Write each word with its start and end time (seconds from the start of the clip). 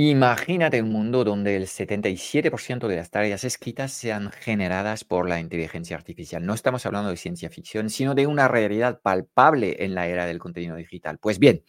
Imagínate 0.00 0.80
un 0.80 0.90
mundo 0.90 1.24
donde 1.24 1.56
el 1.56 1.66
77% 1.66 2.86
de 2.86 2.94
las 2.94 3.10
tareas 3.10 3.42
escritas 3.42 3.90
sean 3.90 4.30
generadas 4.30 5.02
por 5.02 5.28
la 5.28 5.40
inteligencia 5.40 5.96
artificial. 5.96 6.46
No 6.46 6.54
estamos 6.54 6.86
hablando 6.86 7.10
de 7.10 7.16
ciencia 7.16 7.50
ficción, 7.50 7.90
sino 7.90 8.14
de 8.14 8.28
una 8.28 8.46
realidad 8.46 9.00
palpable 9.02 9.74
en 9.84 9.96
la 9.96 10.06
era 10.06 10.24
del 10.26 10.38
contenido 10.38 10.76
digital. 10.76 11.18
Pues 11.18 11.40
bien, 11.40 11.64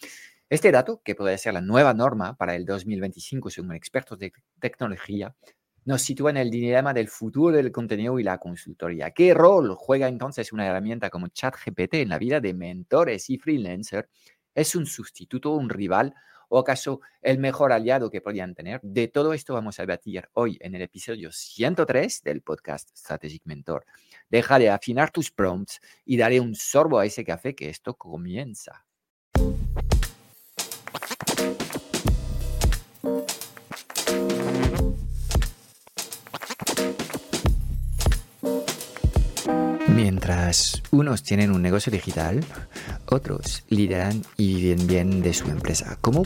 este 0.48 0.72
dato, 0.72 1.02
que 1.04 1.16
puede 1.16 1.40
ser 1.40 1.56
la 1.56 1.62
nueva 1.62 1.96
norma 1.96 2.36
para 2.38 2.56
el 2.56 2.66
2025 2.66 3.50
según 3.50 3.74
expertos 3.74 4.20
de 4.20 4.32
tecnología, 4.60 5.36
nos 5.86 6.04
sitúa 6.04 6.30
en 6.30 6.38
el 6.38 6.52
dilema 6.52 6.94
del 6.94 7.08
futuro 7.08 7.58
del 7.58 7.72
contenido 7.72 8.20
y 8.20 8.24
la 8.24 8.38
consultoría. 8.38 9.10
¿Qué 9.10 9.34
rol 9.34 9.74
juega 9.76 10.08
entonces 10.08 10.54
una 10.54 10.68
herramienta 10.68 11.10
como 11.10 11.30
ChatGPT 11.30 11.96
en 11.96 12.10
la 12.10 12.20
vida 12.20 12.40
de 12.40 12.54
mentores 12.54 13.28
y 13.32 13.40
freelancers? 13.40 14.08
¿Es 14.54 14.76
un 14.76 14.86
sustituto, 14.86 15.56
un 15.56 15.68
rival 15.68 16.14
o 16.50 16.60
acaso 16.60 17.00
el 17.22 17.38
mejor 17.40 17.72
aliado 17.72 18.10
que 18.10 18.22
podrían 18.22 18.54
tener? 18.54 18.82
De 18.84 19.08
todo 19.08 19.34
esto 19.34 19.54
vamos 19.54 19.80
a 19.80 19.84
debatir 19.84 20.28
hoy 20.34 20.58
en 20.62 20.76
el 20.76 20.82
episodio 20.82 21.32
103 21.32 22.24
del 22.24 22.42
podcast 22.42 22.90
Strategic 22.96 23.44
Mentor. 23.46 23.86
Deja 24.30 24.60
de 24.60 24.70
afinar 24.70 25.12
tus 25.12 25.32
prompts 25.32 25.80
y 26.06 26.18
daré 26.18 26.40
un 26.40 26.56
sorbo 26.56 27.00
a 27.00 27.06
ese 27.06 27.24
café 27.24 27.56
que 27.56 27.70
esto 27.70 27.94
comienza. 27.94 28.86
Mientras 39.88 40.82
unos 40.92 41.24
tienen 41.24 41.52
un 41.52 41.62
negocio 41.62 41.92
digital, 41.92 42.44
otros 43.08 43.64
lideran 43.68 44.24
y 44.38 44.56
viven 44.56 44.88
bien 44.88 45.22
de 45.22 45.34
su 45.34 45.48
empresa. 45.50 45.98
¿Cómo 46.02 46.26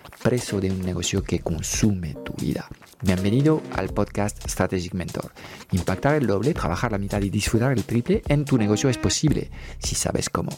preso 0.21 0.61
de 0.61 0.69
un 0.69 0.81
negocio 0.81 1.23
que 1.23 1.39
consume 1.39 2.13
tu 2.23 2.33
vida. 2.33 2.67
Bienvenido 3.01 3.61
al 3.75 3.89
podcast 3.89 4.47
Strategic 4.47 4.93
Mentor. 4.93 5.31
Impactar 5.71 6.15
el 6.15 6.27
doble, 6.27 6.53
trabajar 6.53 6.91
la 6.91 6.99
mitad 6.99 7.21
y 7.21 7.29
disfrutar 7.29 7.71
el 7.71 7.83
triple 7.83 8.21
en 8.27 8.45
tu 8.45 8.57
negocio 8.57 8.89
es 8.89 8.97
posible 8.97 9.49
si 9.79 9.95
sabes 9.95 10.29
cómo. 10.29 10.51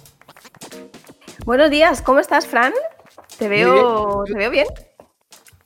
Buenos 1.45 1.72
días, 1.72 2.02
¿cómo 2.02 2.20
estás, 2.20 2.45
Fran? 2.45 2.73
Te 3.38 3.47
veo, 3.47 4.23
¿te 4.25 4.33
veo 4.33 4.52
bien. 4.52 4.67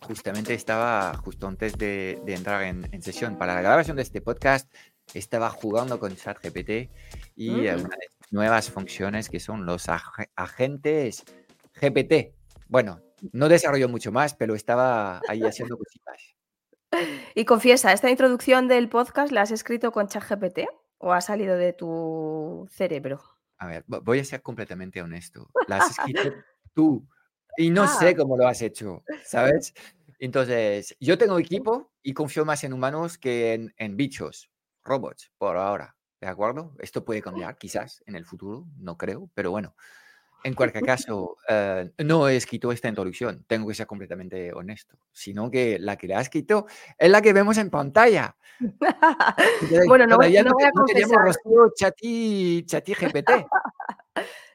Justamente 0.01 0.53
estaba, 0.53 1.13
justo 1.17 1.47
antes 1.47 1.77
de, 1.77 2.21
entrar 2.27 2.63
en, 2.63 3.01
sesión 3.01 3.37
para 3.37 3.55
la 3.55 3.61
grabación 3.61 3.97
de 3.97 4.03
este 4.03 4.21
podcast, 4.21 4.71
estaba 5.13 5.49
jugando 5.49 5.99
con 5.99 6.15
ChatGPT 6.15 6.91
y 7.35 7.49
mm. 7.49 7.69
algunas 7.69 7.99
nuevas 8.29 8.69
funciones 8.69 9.29
que 9.29 9.39
son 9.39 9.65
los 9.65 9.87
agentes 10.35 11.23
GPT. 11.81 12.33
Bueno, 12.67 13.01
no 13.31 13.49
desarrolló 13.49 13.89
mucho 13.89 14.11
más, 14.11 14.33
pero 14.33 14.55
estaba 14.55 15.21
ahí 15.27 15.43
haciendo 15.43 15.77
cositas. 15.77 16.35
Y 17.35 17.45
confiesa, 17.45 17.91
¿esta 17.93 18.09
introducción 18.09 18.67
del 18.67 18.89
podcast 18.89 19.31
la 19.31 19.41
has 19.41 19.51
escrito 19.51 19.91
con 19.91 20.07
ChatGPT 20.07 20.59
o 20.97 21.13
ha 21.13 21.21
salido 21.21 21.57
de 21.57 21.73
tu 21.73 22.67
cerebro? 22.71 23.21
A 23.57 23.67
ver, 23.67 23.83
voy 23.87 24.19
a 24.19 24.25
ser 24.25 24.41
completamente 24.41 25.01
honesto. 25.01 25.49
La 25.67 25.77
has 25.77 25.91
escrito 25.91 26.21
tú 26.73 27.07
y 27.57 27.69
no 27.69 27.87
sé 27.87 28.09
ah. 28.09 28.15
cómo 28.15 28.37
lo 28.37 28.47
has 28.47 28.61
hecho, 28.61 29.03
¿sabes? 29.23 29.73
Entonces, 30.19 30.95
yo 30.99 31.17
tengo 31.17 31.37
equipo 31.39 31.91
y 32.01 32.13
confío 32.13 32.45
más 32.45 32.63
en 32.63 32.73
humanos 32.73 33.17
que 33.17 33.53
en, 33.53 33.73
en 33.77 33.97
bichos, 33.97 34.49
robots, 34.83 35.31
por 35.37 35.57
ahora. 35.57 35.95
¿De 36.19 36.27
acuerdo? 36.27 36.75
Esto 36.79 37.05
puede 37.05 37.21
cambiar 37.21 37.57
quizás 37.57 38.01
en 38.07 38.15
el 38.15 38.25
futuro, 38.25 38.65
no 38.77 38.97
creo, 38.97 39.29
pero 39.35 39.51
bueno. 39.51 39.75
En 40.47 40.53
cualquier 40.53 40.85
caso, 40.85 41.35
eh, 41.49 41.91
no 42.05 42.29
he 42.29 42.37
escrito 42.37 42.71
esta 42.71 42.87
introducción, 42.87 43.43
tengo 43.47 43.67
que 43.67 43.73
ser 43.73 43.85
completamente 43.85 44.53
honesto, 44.53 44.97
sino 45.11 45.51
que 45.51 45.77
la 45.77 45.97
que 45.97 46.07
le 46.07 46.15
ha 46.15 46.21
escrito 46.21 46.67
es 46.97 47.11
la 47.11 47.21
que 47.21 47.33
vemos 47.33 47.57
en 47.57 47.69
pantalla. 47.69 48.37
bueno, 49.89 50.07
no, 50.07 50.15
voy, 50.15 50.31
no 50.41 50.53
voy 50.53 50.63
a 50.63 50.71
confesar. 50.71 51.35
Chati, 51.75 52.63
chati 52.65 52.93
GPT. 52.93 53.29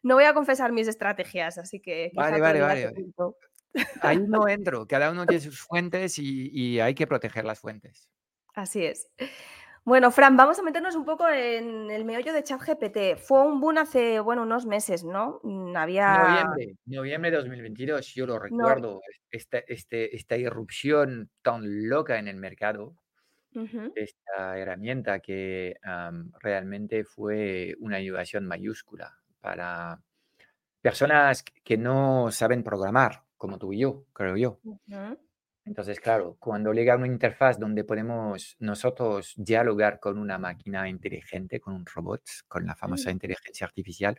no 0.04 0.14
voy 0.14 0.25
a 0.25 0.32
confesar 0.32 0.72
mis 0.72 0.88
estrategias, 0.88 1.58
así 1.58 1.78
que... 1.78 2.10
Vale, 2.14 2.41
vale, 2.41 2.62
vale. 2.62 2.92
Ahí 4.00 4.19
no 4.26 4.48
entro, 4.48 4.86
cada 4.86 5.10
uno 5.10 5.26
tiene 5.26 5.42
sus 5.42 5.60
fuentes 5.60 6.19
y, 6.19 6.48
y 6.54 6.80
hay 6.80 6.94
que 6.94 7.06
proteger 7.06 7.44
las 7.44 7.60
fuentes. 7.60 8.09
Así 8.54 8.86
es. 8.86 9.10
Bueno, 9.84 10.12
Fran, 10.12 10.37
vamos 10.37 10.59
a 10.60 10.62
meternos 10.62 10.94
un 10.94 11.04
poco 11.04 11.28
en 11.28 11.91
el 11.91 12.04
meollo 12.04 12.32
de 12.32 12.44
ChatGPT. 12.44 13.16
Fue 13.16 13.43
un 13.44 13.60
boom 13.60 13.78
hace, 13.78 14.20
bueno, 14.20 14.43
unos 14.43 14.65
meses, 14.65 15.03
¿no? 15.03 15.41
Mm, 15.43 15.76
había... 15.76 16.19
Noviembre, 16.19 16.76
noviembre 16.87 17.31
de 17.32 17.37
2022, 17.38 18.15
yo 18.15 18.26
lo 18.26 18.38
recuerdo, 18.38 19.00
esta, 19.31 19.59
este, 19.59 20.15
esta 20.15 20.37
irrupción 20.37 21.31
tan 21.42 21.88
loca 21.88 22.19
en 22.19 22.28
el 22.28 22.37
mercado, 22.37 22.94
esta 23.94 24.56
herramienta 24.56 25.19
que 25.19 25.76
realmente 26.41 27.04
fue 27.04 27.75
una 27.81 28.00
innovación 28.00 28.47
mayúscula 28.47 29.19
para 29.41 30.00
personas 30.81 31.44
que 31.65 31.76
no 31.76 32.31
saben 32.31 32.62
programar, 32.62 33.25
como 33.37 33.59
tú 33.59 33.72
y 33.72 33.81
yo, 33.81 34.04
creo 34.15 34.37
yo. 34.37 34.59
Entonces, 35.65 36.00
claro, 36.00 36.37
cuando 36.41 36.73
llega 36.73 36.97
una 36.97 37.06
interfaz 37.06 37.59
donde 37.59 37.84
podemos 37.84 38.56
nosotros 38.59 39.33
dialogar 39.37 40.00
con 40.00 40.19
una 40.19 40.37
máquina 40.37 40.89
inteligente, 40.89 41.61
con 41.61 41.75
un 41.75 41.87
robot, 41.87 42.23
con 42.49 42.67
la 42.67 42.75
famosa 42.75 43.11
mm. 43.11 43.12
inteligencia 43.12 43.67
artificial, 43.67 44.19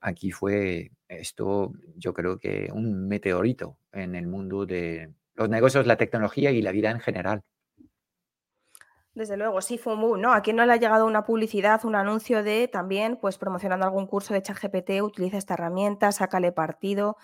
aquí 0.00 0.30
fue 0.30 0.92
esto, 1.08 1.72
yo 1.96 2.14
creo 2.14 2.38
que 2.38 2.70
un 2.72 3.08
meteorito 3.08 3.78
en 3.92 4.14
el 4.14 4.28
mundo 4.28 4.66
de 4.66 5.12
los 5.34 5.48
negocios, 5.48 5.86
la 5.86 5.96
tecnología 5.96 6.50
y 6.52 6.62
la 6.62 6.72
vida 6.72 6.90
en 6.90 7.00
general. 7.00 7.42
Desde 9.14 9.36
luego, 9.36 9.60
sí, 9.62 9.78
fue 9.78 9.94
un 9.94 10.02
boom, 10.02 10.20
¿no? 10.20 10.32
¿A 10.32 10.42
quién 10.42 10.54
no 10.54 10.64
le 10.64 10.72
ha 10.72 10.76
llegado 10.76 11.04
una 11.04 11.24
publicidad, 11.24 11.84
un 11.84 11.96
anuncio 11.96 12.44
de 12.44 12.68
también, 12.68 13.18
pues 13.20 13.36
promocionando 13.36 13.84
algún 13.84 14.06
curso 14.06 14.32
de 14.32 14.42
ChatGPT, 14.42 15.02
utiliza 15.02 15.38
esta 15.38 15.54
herramienta, 15.54 16.12
sácale 16.12 16.52
partido? 16.52 17.16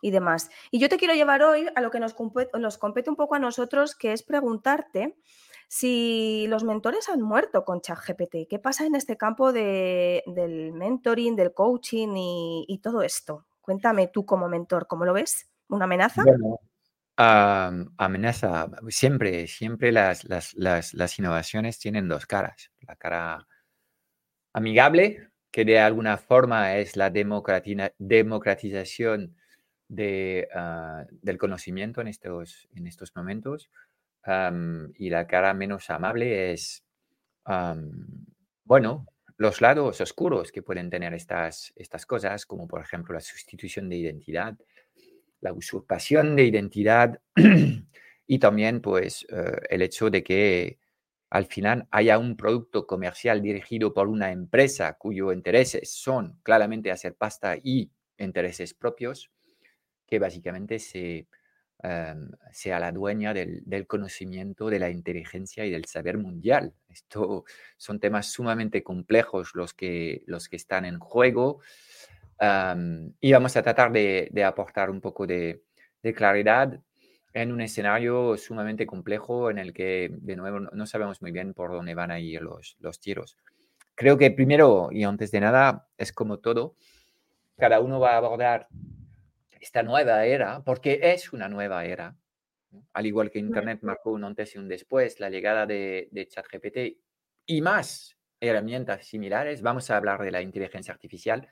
Y 0.00 0.10
demás. 0.10 0.50
Y 0.70 0.78
yo 0.78 0.88
te 0.88 0.96
quiero 0.96 1.14
llevar 1.14 1.42
hoy 1.42 1.66
a 1.74 1.80
lo 1.80 1.90
que 1.90 2.00
nos 2.00 2.14
compete, 2.14 2.58
nos 2.58 2.78
compete 2.78 3.10
un 3.10 3.16
poco 3.16 3.34
a 3.34 3.38
nosotros, 3.38 3.94
que 3.94 4.12
es 4.12 4.22
preguntarte 4.22 5.16
si 5.68 6.46
los 6.48 6.64
mentores 6.64 7.08
han 7.08 7.22
muerto 7.22 7.64
con 7.64 7.80
ChatGPT. 7.80 8.48
¿Qué 8.48 8.58
pasa 8.58 8.86
en 8.86 8.96
este 8.96 9.16
campo 9.16 9.52
de, 9.52 10.24
del 10.26 10.72
mentoring, 10.72 11.36
del 11.36 11.54
coaching 11.54 12.14
y, 12.16 12.80
todo 12.82 13.02
esto? 13.02 13.46
Cuéntame 13.60 14.08
tú 14.08 14.26
como 14.26 14.48
mentor, 14.48 14.88
¿cómo 14.88 15.04
lo 15.04 15.12
ves? 15.12 15.48
¿Una 15.68 15.84
amenaza? 15.84 16.24
Amenaza. 17.16 18.68
Siempre, 18.88 19.46
siempre 19.46 19.92
las, 19.92 20.24
las, 20.24 20.54
las 20.56 21.18
innovaciones 21.18 21.78
tienen 21.78 22.08
dos 22.08 22.26
caras. 22.26 22.72
La 22.80 22.96
cara 22.96 23.46
amigable, 24.52 25.30
que 25.52 25.64
de 25.64 25.78
alguna 25.78 26.16
forma 26.16 26.78
es 26.78 26.96
la 26.96 27.10
democratización 27.10 29.36
de, 29.90 30.48
ah, 30.54 31.04
del 31.10 31.36
conocimiento 31.36 32.00
en 32.00 32.08
estos, 32.08 32.68
en 32.74 32.86
estos 32.86 33.14
momentos. 33.14 33.70
y 34.96 35.10
la 35.10 35.26
cara 35.26 35.54
menos 35.54 35.90
amable 35.90 36.52
es, 36.52 36.84
bueno, 38.64 39.06
los 39.36 39.60
lados 39.60 40.00
oscuros 40.00 40.52
que 40.52 40.62
pueden 40.62 40.90
tener 40.90 41.14
estas, 41.14 41.72
estas 41.76 42.06
cosas, 42.06 42.46
como 42.46 42.68
por 42.68 42.82
ejemplo 42.82 43.14
la 43.14 43.20
sustitución 43.20 43.88
de 43.88 43.96
identidad, 43.96 44.56
la 45.40 45.52
usurpación 45.52 46.36
de 46.36 46.44
identidad 46.44 47.20
y 48.26 48.38
también 48.38 48.80
pues 48.80 49.26
eh, 49.30 49.56
el 49.70 49.82
hecho 49.82 50.10
de 50.10 50.22
que 50.22 50.78
al 51.30 51.46
final 51.46 51.88
haya 51.90 52.18
un 52.18 52.36
producto 52.36 52.86
comercial 52.86 53.40
dirigido 53.40 53.94
por 53.94 54.08
una 54.08 54.30
empresa 54.30 54.98
cuyos 54.98 55.32
intereses 55.32 55.90
son 55.90 56.38
claramente 56.42 56.90
hacer 56.90 57.14
pasta 57.14 57.56
y 57.56 57.90
intereses 58.18 58.74
propios, 58.74 59.30
que 60.10 60.18
básicamente 60.18 60.80
se, 60.80 61.28
em, 61.82 62.30
sea 62.52 62.80
la 62.80 62.90
dueña 62.90 63.32
del, 63.32 63.86
conocimiento, 63.86 64.68
de 64.68 64.80
la 64.80 64.90
inteligencia 64.90 65.64
y 65.64 65.70
del 65.70 65.84
saber 65.84 66.18
mundial. 66.18 66.74
Esto 66.88 67.44
son 67.76 68.00
temas 68.00 68.26
sumamente 68.26 68.82
complejos 68.82 69.52
los 69.54 69.72
que, 69.72 70.22
los 70.26 70.48
que 70.48 70.56
están 70.56 70.84
en 70.84 70.98
juego 70.98 71.60
em, 72.40 73.12
y 73.20 73.32
vamos 73.32 73.56
a 73.56 73.62
tratar 73.62 73.92
de, 73.92 74.44
aportar 74.44 74.90
un 74.90 75.00
poco 75.00 75.26
de, 75.26 75.62
claridad 76.16 76.80
en 77.32 77.52
un 77.52 77.60
escenario 77.60 78.36
sumamente 78.36 78.86
complejo 78.86 79.50
en 79.50 79.58
el 79.58 79.72
que, 79.72 80.10
de 80.12 80.34
nuevo, 80.34 80.58
no 80.58 80.86
sabemos 80.86 81.22
muy 81.22 81.30
bien 81.30 81.54
por 81.54 81.70
dónde 81.70 81.94
van 81.94 82.10
a 82.10 82.18
ir 82.18 82.42
los, 82.42 82.76
los 82.80 83.00
tiros. 83.00 83.36
Creo 83.94 84.18
que 84.18 84.30
primero 84.32 84.88
y 84.90 85.04
antes 85.04 85.30
de 85.30 85.40
nada, 85.40 85.86
es 85.96 86.12
como 86.12 86.38
todo, 86.38 86.74
cada 87.56 87.78
uno 87.80 88.00
va 88.00 88.14
a 88.14 88.16
abordar 88.16 88.66
esta 89.60 89.82
nueva 89.82 90.24
era, 90.24 90.62
porque 90.64 90.98
es 91.02 91.32
una 91.32 91.48
nueva 91.48 91.84
era, 91.84 92.16
al 92.92 93.06
igual 93.06 93.30
que 93.30 93.38
Internet 93.38 93.80
marcó 93.82 94.10
un 94.10 94.24
antes 94.24 94.54
y 94.54 94.58
un 94.58 94.68
después, 94.68 95.20
la 95.20 95.30
llegada 95.30 95.66
de, 95.66 96.08
de 96.10 96.26
ChatGPT 96.26 96.78
y 97.46 97.60
más 97.60 98.16
herramientas 98.40 99.06
similares, 99.06 99.60
vamos 99.60 99.90
a 99.90 99.96
hablar 99.96 100.22
de 100.22 100.30
la 100.30 100.40
inteligencia 100.40 100.94
artificial, 100.94 101.48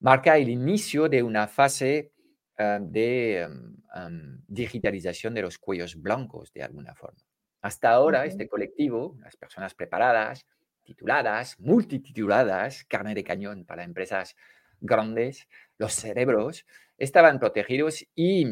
marca 0.00 0.36
el 0.36 0.48
inicio 0.48 1.08
de 1.08 1.22
una 1.22 1.46
fase 1.46 2.12
eh, 2.58 2.78
de 2.82 3.40
em, 3.40 3.76
em, 3.94 4.42
digitalización 4.46 5.32
de 5.32 5.42
los 5.42 5.58
cuellos 5.58 5.96
blancos 5.96 6.52
de 6.52 6.62
alguna 6.62 6.94
forma. 6.94 7.20
Hasta 7.62 7.90
ahora, 7.90 8.26
este 8.26 8.48
colectivo, 8.48 9.16
las 9.20 9.36
personas 9.36 9.74
preparadas, 9.74 10.46
tituladas, 10.82 11.58
multitituladas, 11.60 12.84
carne 12.84 13.14
de 13.14 13.24
cañón 13.24 13.64
para 13.64 13.84
empresas 13.84 14.36
grandes, 14.80 15.48
los 15.78 15.94
cerebros, 15.94 16.66
estaban 17.00 17.40
protegidos 17.40 18.06
y 18.14 18.46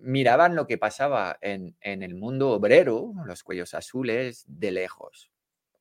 miraban 0.00 0.54
lo 0.54 0.66
que 0.66 0.76
pasaba 0.76 1.38
en, 1.40 1.76
en 1.80 2.02
el 2.02 2.14
mundo 2.14 2.50
obrero, 2.50 3.14
los 3.24 3.42
cuellos 3.42 3.72
azules, 3.72 4.44
de 4.46 4.72
lejos 4.72 5.30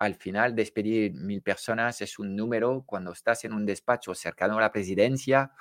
al 0.04 0.16
final 0.16 0.54
despedir 0.54 1.14
mil 1.14 1.42
personas 1.42 2.02
es 2.02 2.20
un 2.20 2.36
número 2.36 2.84
cuando 2.86 3.14
estás 3.14 3.46
en 3.46 3.54
un 3.54 3.66
despacho 3.66 4.14
cercano 4.14 4.58
a 4.58 4.62
la 4.62 4.72
presidencia, 4.72 5.52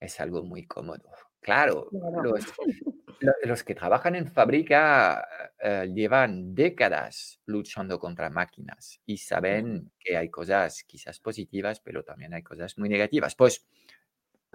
es 0.00 0.18
algo 0.20 0.42
muy 0.42 0.66
cómodo. 0.66 1.10
Claro, 1.40 1.88
los, 3.44 3.62
que 3.64 3.74
trabajan 3.74 4.14
en 4.14 4.26
fábrica 4.26 5.52
eh, 5.58 5.90
llevan 5.94 6.54
décadas 6.54 7.40
luchando 7.44 7.98
contra 7.98 8.30
máquinas 8.30 9.00
y 9.04 9.18
saben 9.18 9.92
que 9.98 10.16
hay 10.16 10.30
cosas 10.30 10.82
quizás 10.84 11.20
positivas, 11.20 11.80
pero 11.80 12.02
también 12.02 12.32
hay 12.32 12.42
cosas 12.42 12.78
muy 12.78 12.88
negativas. 12.88 13.34
Pues 13.34 13.66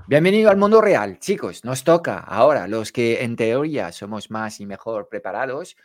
bienvenido 0.08 0.50
al 0.50 0.58
mundo 0.58 0.82
real, 0.82 1.20
chicos, 1.20 1.64
nos 1.64 1.84
toca 1.84 2.20
ahora, 2.20 2.68
los 2.68 2.92
que 2.92 3.24
en 3.24 3.36
teoría 3.36 3.92
somos 3.92 4.30
más 4.30 4.60
y 4.60 4.66
mejor 4.66 5.08
preparados, 5.10 5.76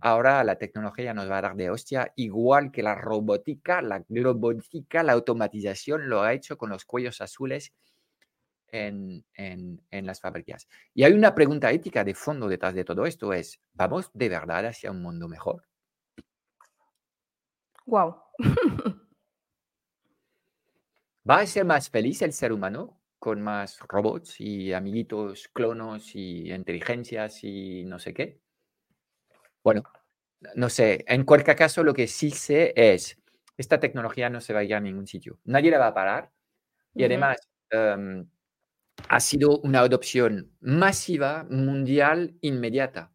Ahora 0.00 0.44
la 0.44 0.56
tecnología 0.56 1.14
nos 1.14 1.30
va 1.30 1.38
a 1.38 1.42
dar 1.42 1.56
de 1.56 1.70
hostia, 1.70 2.12
igual 2.16 2.70
que 2.70 2.82
la 2.82 2.94
robótica, 2.94 3.80
la 3.80 4.04
robótica, 4.08 5.02
la 5.02 5.12
automatización 5.12 6.08
lo 6.08 6.22
ha 6.22 6.34
hecho 6.34 6.58
con 6.58 6.68
los 6.70 6.84
cuellos 6.84 7.20
azules 7.22 7.72
en, 8.68 9.24
las 9.90 10.20
fábricas. 10.20 10.68
Y 10.92 11.04
hay 11.04 11.12
una 11.14 11.34
pregunta 11.34 11.70
ética 11.72 12.04
de 12.04 12.14
fondo 12.14 12.46
detrás 12.46 12.74
de 12.74 12.84
todo 12.84 13.06
esto, 13.06 13.32
es, 13.32 13.58
¿vamos 13.72 14.10
de 14.12 14.28
verdad 14.28 14.66
hacia 14.66 14.90
un 14.90 15.00
mundo 15.00 15.28
mejor? 15.28 15.66
Wow. 17.86 18.16
¿Va 21.28 21.38
a 21.38 21.46
ser 21.46 21.64
más 21.64 21.88
feliz 21.88 22.20
el 22.20 22.34
ser 22.34 22.52
humano 22.52 23.00
con 23.26 23.42
más 23.42 23.80
robots 23.88 24.40
y 24.40 24.72
amiguitos, 24.72 25.48
clonos 25.48 26.14
y 26.14 26.52
inteligencias 26.52 27.42
y 27.42 27.82
no 27.82 27.98
sé 27.98 28.14
qué? 28.14 28.38
Bueno, 29.64 29.82
no 30.54 30.68
sé, 30.68 31.04
en 31.08 31.24
cualquier 31.24 31.56
caso 31.56 31.82
lo 31.82 31.92
que 31.92 32.06
sí 32.06 32.30
sé 32.30 32.72
es, 32.76 33.20
esta 33.56 33.80
tecnología 33.80 34.30
no 34.30 34.40
se 34.40 34.52
va 34.52 34.60
a 34.60 34.62
ir 34.62 34.76
a 34.76 34.80
ningún 34.80 35.08
sitio. 35.08 35.40
Nadie 35.42 35.72
la 35.72 35.78
va 35.80 35.88
a 35.88 35.94
parar 35.94 36.30
y 36.94 37.02
además 37.02 37.38
em, 37.70 38.28
ha 39.08 39.18
sido 39.18 39.58
una 39.58 39.80
adopción 39.80 40.52
masiva, 40.60 41.48
mundial, 41.50 42.36
inmediata. 42.42 43.10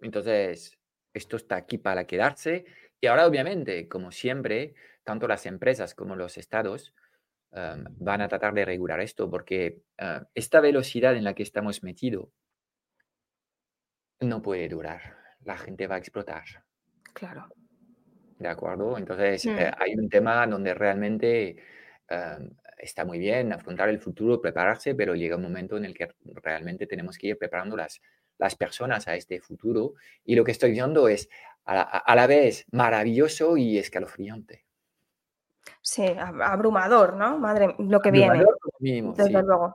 Entonces, 0.00 0.78
esto 1.12 1.36
está 1.36 1.56
aquí 1.56 1.76
para 1.76 2.06
quedarse 2.06 2.64
y 2.98 3.08
ahora 3.08 3.26
obviamente, 3.26 3.88
como 3.88 4.10
siempre, 4.10 4.74
tanto 5.04 5.28
las 5.28 5.44
empresas 5.44 5.94
como 5.94 6.16
los 6.16 6.38
estados 6.38 6.94
em, 7.56 7.84
van 7.98 8.20
a 8.22 8.28
tratar 8.28 8.54
de 8.54 8.64
regular 8.64 9.00
esto 9.00 9.28
porque 9.30 9.82
eh, 9.98 10.20
esta 10.34 10.60
velocidad 10.60 11.16
en 11.16 11.24
la 11.24 11.34
que 11.34 11.42
estamos 11.44 11.82
metidos 11.82 12.28
no 14.20 14.42
puede 14.42 14.68
durar. 14.68 15.16
La 15.44 15.56
gente 15.58 15.86
va 15.86 15.96
a 15.96 15.98
explotar. 15.98 16.44
Claro. 17.14 17.48
¿De 18.38 18.48
acuerdo? 18.48 18.98
Entonces, 18.98 19.44
Mm. 19.46 19.58
eh, 19.58 19.72
hay 19.78 19.94
un 19.94 20.08
tema 20.08 20.46
donde 20.46 20.74
realmente 20.74 21.56
em, 22.08 22.50
está 22.78 23.04
muy 23.04 23.18
bien 23.18 23.52
afrontar 23.52 23.88
el 23.88 23.98
futuro, 23.98 24.40
prepararse, 24.40 24.94
pero 24.94 25.16
llega 25.16 25.34
un 25.36 25.42
momento 25.42 25.76
en 25.76 25.84
el 25.86 25.92
que 25.94 26.08
realmente 26.22 26.86
tenemos 26.86 27.18
que 27.18 27.28
ir 27.28 27.38
preparando 27.38 27.76
las, 27.76 28.00
las 28.38 28.54
personas 28.54 29.08
a 29.08 29.16
este 29.16 29.40
futuro. 29.40 29.94
Y 30.24 30.36
lo 30.36 30.44
que 30.44 30.52
estoy 30.52 30.70
viendo 30.70 31.08
es 31.08 31.28
a 31.64 31.74
la, 31.74 31.82
a 31.82 32.14
la 32.14 32.28
vez 32.28 32.64
maravilloso 32.70 33.56
y 33.56 33.78
escalofriante. 33.78 34.65
Sí, 35.82 36.02
ab- 36.02 36.42
abrumador, 36.42 37.14
¿no? 37.16 37.38
Madre, 37.38 37.74
lo 37.78 38.00
que 38.00 38.10
viene, 38.10 38.28
Abrumador 38.40 38.58
mínimo, 38.78 39.14
desde 39.16 39.40
sí. 39.40 39.46
luego. 39.46 39.74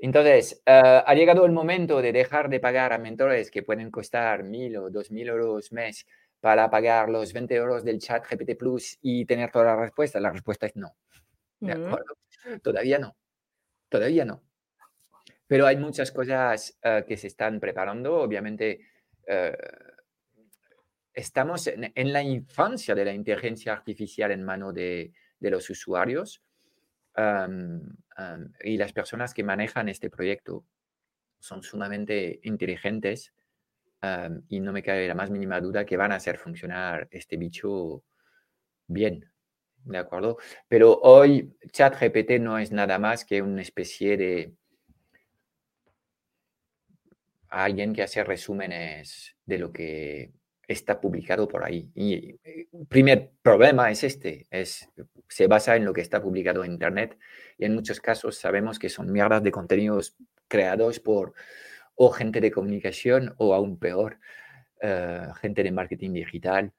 Entonces, 0.00 0.62
eh, 0.64 1.02
ha 1.04 1.14
llegado 1.14 1.44
el 1.44 1.52
momento 1.52 2.00
de 2.00 2.12
dejar 2.12 2.48
de 2.48 2.60
pagar 2.60 2.92
a 2.92 2.98
mentores 2.98 3.50
que 3.50 3.62
pueden 3.64 3.90
costar 3.90 4.44
mil 4.44 4.76
o 4.76 4.90
dos 4.90 5.10
mil 5.10 5.28
euros 5.28 5.72
mes 5.72 6.06
para 6.40 6.70
pagar 6.70 7.08
los 7.08 7.32
20 7.32 7.56
euros 7.56 7.84
del 7.84 7.98
chat 7.98 8.24
GPT 8.24 8.54
Plus 8.56 8.96
y 9.02 9.24
tener 9.26 9.50
toda 9.50 9.64
la 9.64 9.76
respuesta. 9.76 10.20
La 10.20 10.30
respuesta 10.30 10.66
es 10.66 10.76
no. 10.76 10.94
¿De 11.60 11.74
Mm. 11.74 11.86
acuerdo? 11.86 12.14
Todavía 12.62 12.98
no. 13.00 13.16
Todavía 13.88 14.24
no. 14.24 14.42
Pero 15.48 15.66
hay 15.66 15.76
muchas 15.76 16.12
cosas 16.12 16.78
eh, 16.82 17.04
que 17.08 17.16
se 17.16 17.26
están 17.26 17.58
preparando. 17.58 18.20
Obviamente, 18.20 18.80
eh, 19.26 19.56
estamos 21.18 21.66
en, 21.66 22.12
la 22.12 22.22
infancia 22.22 22.94
de 22.94 23.04
la 23.04 23.12
inteligencia 23.12 23.72
artificial 23.72 24.30
en 24.30 24.44
mano 24.44 24.72
de, 24.72 25.12
los 25.40 25.68
usuarios. 25.68 26.42
Am, 27.14 27.96
am, 28.16 28.52
y 28.62 28.76
las 28.76 28.92
personas 28.92 29.34
que 29.34 29.42
manejan 29.42 29.88
este 29.88 30.10
proyecto 30.10 30.64
son 31.40 31.62
sumamente 31.62 32.38
inteligentes 32.44 33.32
am, 34.00 34.44
y 34.48 34.60
no 34.60 34.72
me 34.72 34.82
cabe 34.82 35.08
la 35.08 35.14
más 35.16 35.30
mínima 35.30 35.60
duda 35.60 35.84
que 35.84 35.96
van 35.96 36.12
a 36.12 36.16
hacer 36.16 36.38
funcionar 36.38 37.08
este 37.10 37.36
bicho 37.36 38.04
bien. 38.86 39.28
¿De 39.84 39.98
acuerdo? 39.98 40.36
Pero 40.68 41.00
hoy 41.02 41.56
ChatGPT 41.72 42.38
no 42.40 42.58
es 42.58 42.70
nada 42.70 42.98
más 42.98 43.24
que 43.24 43.42
una 43.42 43.62
especie 43.62 44.16
de 44.16 44.54
alguien 47.48 47.92
que 47.92 48.02
hace 48.02 48.22
resúmenes 48.22 49.36
de 49.46 49.58
lo 49.58 49.72
que 49.72 50.37
está 50.68 51.00
publicado 51.00 51.48
por 51.48 51.64
ahí. 51.64 51.90
Y 51.94 52.38
el 52.44 52.86
primer 52.88 53.32
problema 53.42 53.90
es 53.90 54.04
este, 54.04 54.46
es, 54.50 54.88
se 55.26 55.46
basa 55.46 55.74
en 55.76 55.86
lo 55.86 55.94
que 55.94 56.02
está 56.02 56.22
publicado 56.22 56.62
en 56.62 56.72
Internet 56.72 57.18
y 57.56 57.64
en 57.64 57.74
muchos 57.74 58.00
casos 58.00 58.36
sabemos 58.36 58.78
que 58.78 58.90
son 58.90 59.10
mierdas 59.10 59.42
de 59.42 59.50
contenidos 59.50 60.16
creados 60.46 61.00
por 61.00 61.32
o 61.94 62.10
gente 62.10 62.40
de 62.40 62.52
comunicación 62.52 63.34
o 63.38 63.54
aún 63.54 63.78
peor, 63.78 64.18
uh, 64.82 65.32
gente 65.34 65.62
de 65.62 65.72
marketing 65.72 66.12
digital, 66.12 66.72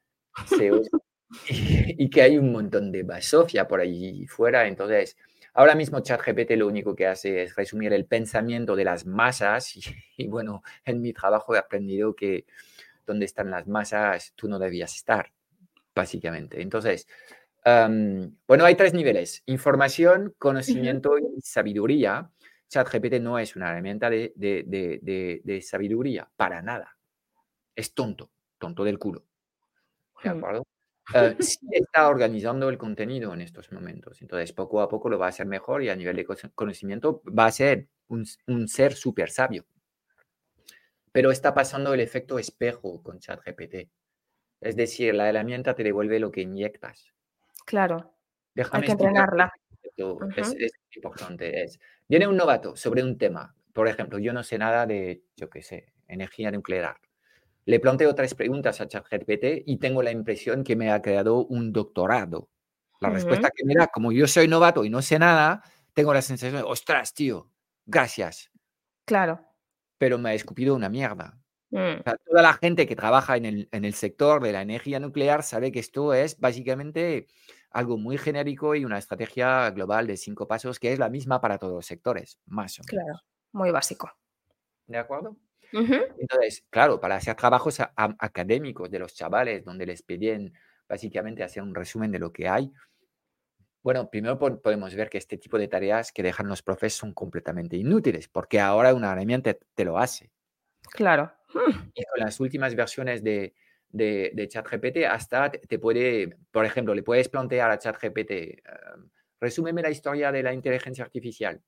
CEOs, 0.48 0.90
y, 1.50 2.04
y, 2.04 2.10
que 2.10 2.22
hay 2.22 2.38
un 2.38 2.52
montón 2.52 2.92
de 2.92 3.04
basofia 3.04 3.68
por 3.68 3.82
ahí 3.82 4.26
fuera. 4.28 4.68
Entonces, 4.68 5.18
ahora 5.54 5.76
mismo 5.76 6.00
ChatGPT 6.00 6.52
lo 6.52 6.68
único 6.68 6.96
que 6.96 7.08
hace 7.08 7.44
es 7.44 7.56
resumir 7.56 7.92
el 7.92 8.06
pensamiento 8.06 8.76
de 8.76 8.86
las 8.86 9.06
masas 9.06 9.76
y, 9.76 9.82
y 10.16 10.28
bueno, 10.28 10.64
en 10.86 11.02
mi 11.02 11.12
trabajo 11.12 11.54
he 11.56 11.58
aprendido 11.58 12.16
que 12.16 12.46
donde 13.10 13.26
están 13.26 13.50
las 13.50 13.68
masas, 13.68 14.34
tú 14.36 14.48
no 14.48 14.60
debías 14.60 14.96
estar, 14.96 15.32
básicamente. 15.96 16.62
Entonces, 16.62 17.08
um, 17.66 18.36
bueno, 18.48 18.66
hay 18.66 18.76
tres 18.76 18.94
niveles, 18.94 19.42
información, 19.48 20.36
conocimiento 20.38 21.18
y 21.18 21.42
sabiduría. 21.42 22.30
ChatGPT 22.70 23.16
no 23.20 23.40
es 23.40 23.56
una 23.56 23.72
herramienta 23.72 24.12
de, 24.12 24.32
de, 24.36 24.64
de, 24.66 25.42
de, 25.44 25.62
sabiduría, 25.62 26.30
para 26.36 26.62
nada. 26.62 26.98
Es 27.76 27.96
tonto, 27.96 28.30
tonto 28.60 28.84
del 28.84 29.00
culo. 29.00 29.26
¿De 30.24 30.30
acuerdo? 30.30 30.68
Uh, 31.12 31.34
sí 31.42 31.68
está 31.72 32.10
organizando 32.10 32.70
el 32.70 32.78
contenido 32.78 33.34
en 33.34 33.42
estos 33.42 33.72
momentos. 33.72 34.22
Entonces, 34.22 34.54
poco 34.54 34.82
a 34.82 34.88
poco 34.88 35.10
lo 35.10 35.18
va 35.18 35.26
a 35.26 35.30
hacer 35.30 35.48
mejor 35.48 35.82
y 35.82 35.90
a 35.90 35.96
nivel 35.96 36.16
de 36.16 36.28
conocimiento 36.54 37.24
va 37.26 37.48
a 37.48 37.52
ser 37.52 37.88
un, 38.08 38.24
un 38.46 38.68
ser 38.68 38.94
súper 38.94 39.32
sabio 39.32 39.66
pero 41.20 41.32
está 41.32 41.54
pasando 41.54 41.94
el 41.94 42.00
efecto 42.00 42.40
espejo 42.40 43.04
con 43.04 43.20
ChatGPT. 43.20 43.90
Es 44.62 44.78
decir, 44.78 45.14
la 45.14 45.28
herramienta 45.28 45.76
te 45.76 45.84
devuelve 45.84 46.18
lo 46.18 46.32
que 46.32 46.40
inyectas. 46.40 47.12
Claro. 47.66 48.14
Déjame 48.56 48.84
Hay 48.84 48.86
que 48.86 48.92
entrenarla. 48.94 49.52
Uh 49.98 50.18
-huh. 50.18 50.34
es, 50.38 50.56
es, 50.58 50.72
importante. 50.96 51.62
Es, 51.62 51.78
viene 52.08 52.26
un 52.26 52.38
novato 52.38 52.78
sobre 52.78 53.04
un 53.04 53.18
tema. 53.18 53.54
Por 53.74 53.90
ejemplo, 53.90 54.18
yo 54.18 54.32
no 54.32 54.44
sé 54.44 54.58
nada 54.58 54.86
de, 54.86 55.26
yo 55.36 55.50
qué 55.50 55.62
sé, 55.62 55.92
energía 56.08 56.52
nuclear. 56.52 56.96
Le 57.66 57.82
planteo 57.82 58.16
tres 58.16 58.34
preguntas 58.34 58.80
a 58.80 58.88
ChatGPT 58.88 59.64
y 59.66 59.76
tengo 59.76 60.02
la 60.02 60.12
impresión 60.12 60.64
que 60.64 60.78
me 60.78 60.90
ha 60.90 61.02
creado 61.02 61.46
un 61.48 61.74
doctorado. 61.74 62.48
La 63.02 63.10
uh 63.10 63.12
-huh. 63.12 63.16
respuesta 63.16 63.52
que 63.54 63.66
me 63.66 63.74
da, 63.74 63.88
como 63.88 64.14
yo 64.14 64.26
soy 64.26 64.48
novato 64.48 64.86
y 64.86 64.90
no 64.90 65.02
sé 65.02 65.20
nada, 65.20 65.64
tengo 65.94 66.14
la 66.14 66.22
sensación 66.22 66.62
de, 66.62 66.64
ostras, 66.66 67.14
tío, 67.14 67.52
gracias. 67.86 68.50
Claro. 69.04 69.49
Pero 70.00 70.20
me 70.20 70.32
ha 70.32 70.36
escupido 70.36 70.76
una 70.76 70.90
mierda. 70.90 71.40
Mm, 71.72 72.02
toda 72.26 72.42
la 72.42 72.54
gente 72.54 72.88
que 72.88 72.96
trabaja 72.96 73.38
en 73.38 73.46
el, 73.46 73.70
en 73.72 73.86
el 73.86 73.94
sector 73.94 74.42
de 74.44 74.52
la 74.54 74.62
energía 74.62 75.00
nuclear 75.00 75.44
sabe 75.44 75.72
que 75.72 75.80
esto 75.80 76.14
es 76.14 76.40
básicamente 76.40 77.28
algo 77.72 77.98
muy 77.98 78.18
genérico 78.18 78.76
y 78.76 78.86
una 78.86 78.98
estrategia 78.98 79.70
global 79.72 80.08
de 80.08 80.18
cinco 80.18 80.48
pasos 80.48 80.80
que 80.80 80.92
es 80.94 81.00
la 81.00 81.10
misma 81.10 81.42
para 81.42 81.58
todos 81.60 81.74
los 81.76 81.86
sectores, 81.86 82.40
más 82.48 82.80
o 82.80 82.84
menos. 82.84 83.06
claro, 83.06 83.20
muy 83.54 83.72
básico. 83.72 84.12
¿De 84.88 84.98
acuerdo? 84.98 85.38
Entonces, 86.18 86.66
claro, 86.70 87.00
para 87.00 87.16
hacer 87.18 87.36
trabajos 87.36 87.80
a- 87.80 87.94
a- 87.96 88.16
académicos 88.20 88.90
de 88.92 89.00
los 89.00 89.14
chavales, 89.16 89.64
donde 89.66 89.86
les 89.86 90.04
piden 90.04 90.54
básicamente 90.88 91.44
hacer 91.44 91.64
un 91.64 91.76
resumen 91.76 92.12
de 92.12 92.20
lo 92.20 92.34
que 92.34 92.48
hay, 92.50 92.72
bueno, 93.84 94.10
primero 94.10 94.38
po- 94.38 94.62
podemos 94.62 94.94
ver 94.96 95.10
que 95.10 95.18
este 95.18 95.38
tipo 95.38 95.58
de 95.58 95.68
tareas 95.68 96.12
que 96.12 96.24
dejan 96.24 96.48
los 96.48 96.62
profes 96.62 96.94
son 96.94 97.14
completamente 97.14 97.78
inútiles, 97.78 98.28
porque 98.28 98.60
ahora 98.60 98.94
una 98.94 99.12
herramienta 99.12 99.56
te 99.74 99.86
lo 99.86 99.98
hace. 99.98 100.32
Claro. 100.92 101.32
Y 101.96 102.04
con 102.06 102.20
las 102.20 102.40
últimas 102.40 102.76
versiones 102.76 103.24
de, 103.24 103.54
de, 103.90 104.32
de 104.34 104.48
ChatGPT, 104.48 104.98
hasta 105.10 105.52
te, 105.52 105.80
puede, 105.80 106.38
por 106.52 106.66
ejemplo, 106.66 106.94
le 106.94 107.04
puedes 107.04 107.30
plantear 107.30 107.72
a 107.72 107.80
ChatGPT, 107.80 108.32
eh, 108.32 108.62
resúmeme 109.42 109.82
la 109.82 109.90
historia 109.90 110.32
de 110.32 110.44
la 110.44 110.54
inteligencia 110.54 111.04
artificial. 111.04 111.62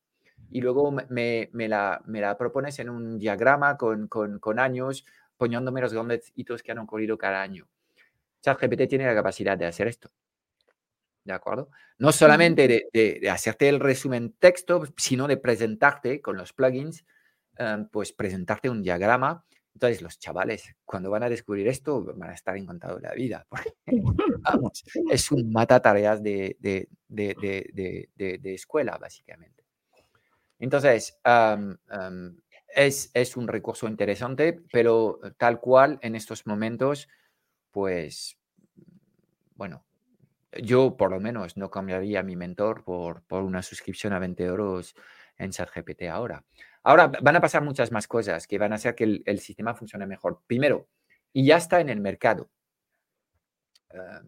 Y 0.49 0.61
luego 0.61 0.91
me- 0.91 1.05
me, 1.09 1.49
me 1.53 1.67
la, 1.67 2.01
me 2.05 2.21
la 2.21 2.37
propones 2.37 2.77
en 2.79 2.89
un 2.89 3.17
diagrama 3.17 3.77
con, 3.77 4.07
con, 4.07 4.39
con 4.39 4.59
años, 4.59 5.05
poniéndome 5.37 5.81
los 5.81 5.93
grandes 5.93 6.31
hitos 6.35 6.61
que 6.61 6.71
han 6.71 6.79
ocurrido 6.79 7.17
cada 7.17 7.41
año. 7.41 7.67
ChatGPT 8.41 8.87
tiene 8.87 9.05
la 9.05 9.15
capacidad 9.15 9.57
de 9.57 9.65
hacer 9.65 9.87
esto. 9.87 10.09
¿De 11.23 11.33
acuerdo? 11.33 11.69
No 11.99 12.11
solamente 12.11 12.67
de, 12.67 12.89
de- 12.91 13.19
de 13.21 13.29
hacerte 13.29 13.69
el 13.69 13.79
resumen 13.79 14.33
texto, 14.39 14.83
sino 14.97 15.27
de 15.27 15.37
presentarte 15.37 16.19
con 16.21 16.35
los 16.37 16.51
plugins, 16.53 17.05
eh, 17.57 17.85
pues 17.91 18.11
presentarte 18.13 18.69
un 18.69 18.81
diagrama. 18.81 19.45
Entonces, 19.73 20.01
los 20.01 20.19
chavales, 20.19 20.75
cuando 20.83 21.09
van 21.11 21.23
a 21.23 21.29
descubrir 21.29 21.67
esto, 21.67 22.03
van 22.15 22.31
a 22.31 22.33
estar 22.33 22.57
encantados 22.57 23.01
de 23.01 23.07
la 23.07 23.13
vida. 23.13 23.45
Porque, 23.85 24.23
vamos, 24.39 24.83
es 25.11 25.31
un 25.31 25.51
mata 25.51 25.79
tareas 25.81 26.21
de, 26.23 26.57
de, 26.59 26.89
de, 27.07 27.35
de- 27.39 27.69
de- 27.73 28.09
de- 28.15 28.37
de 28.39 28.53
escuela, 28.53 28.97
básicamente. 28.97 29.63
Entonces, 30.59 31.19
am, 31.23 31.77
es, 32.75 33.11
es 33.13 33.37
un 33.37 33.47
recurso 33.47 33.87
interesante, 33.87 34.59
pero 34.71 35.19
tal 35.37 35.59
cual 35.59 35.99
en 36.01 36.15
estos 36.15 36.45
momentos, 36.47 37.07
pues, 37.71 38.37
bueno, 39.55 39.83
yo 40.61 40.97
por 40.97 41.11
lo 41.11 41.19
menos 41.19 41.57
no 41.57 41.69
cambiaría 41.69 42.23
mi 42.23 42.35
mentor 42.35 42.83
por, 42.83 43.23
por 43.23 43.43
una 43.43 43.61
suscripción 43.61 44.13
a 44.13 44.19
20 44.19 44.43
euros 44.43 44.95
en 45.37 45.51
ChatGPT 45.51 46.03
ahora. 46.03 46.43
Ahora 46.83 47.07
van 47.07 47.35
a 47.35 47.41
pasar 47.41 47.63
muchas 47.63 47.91
más 47.91 48.07
cosas 48.07 48.47
que 48.47 48.57
van 48.57 48.73
a 48.73 48.75
hacer 48.75 48.95
que 48.95 49.03
el, 49.05 49.23
el 49.25 49.39
sistema 49.39 49.73
funcione 49.75 50.05
mejor. 50.07 50.41
Primero, 50.47 50.89
y 51.33 51.45
ya 51.45 51.57
está 51.57 51.79
en 51.81 51.89
el 51.89 52.01
mercado. 52.01 52.49
eh, 53.93 54.21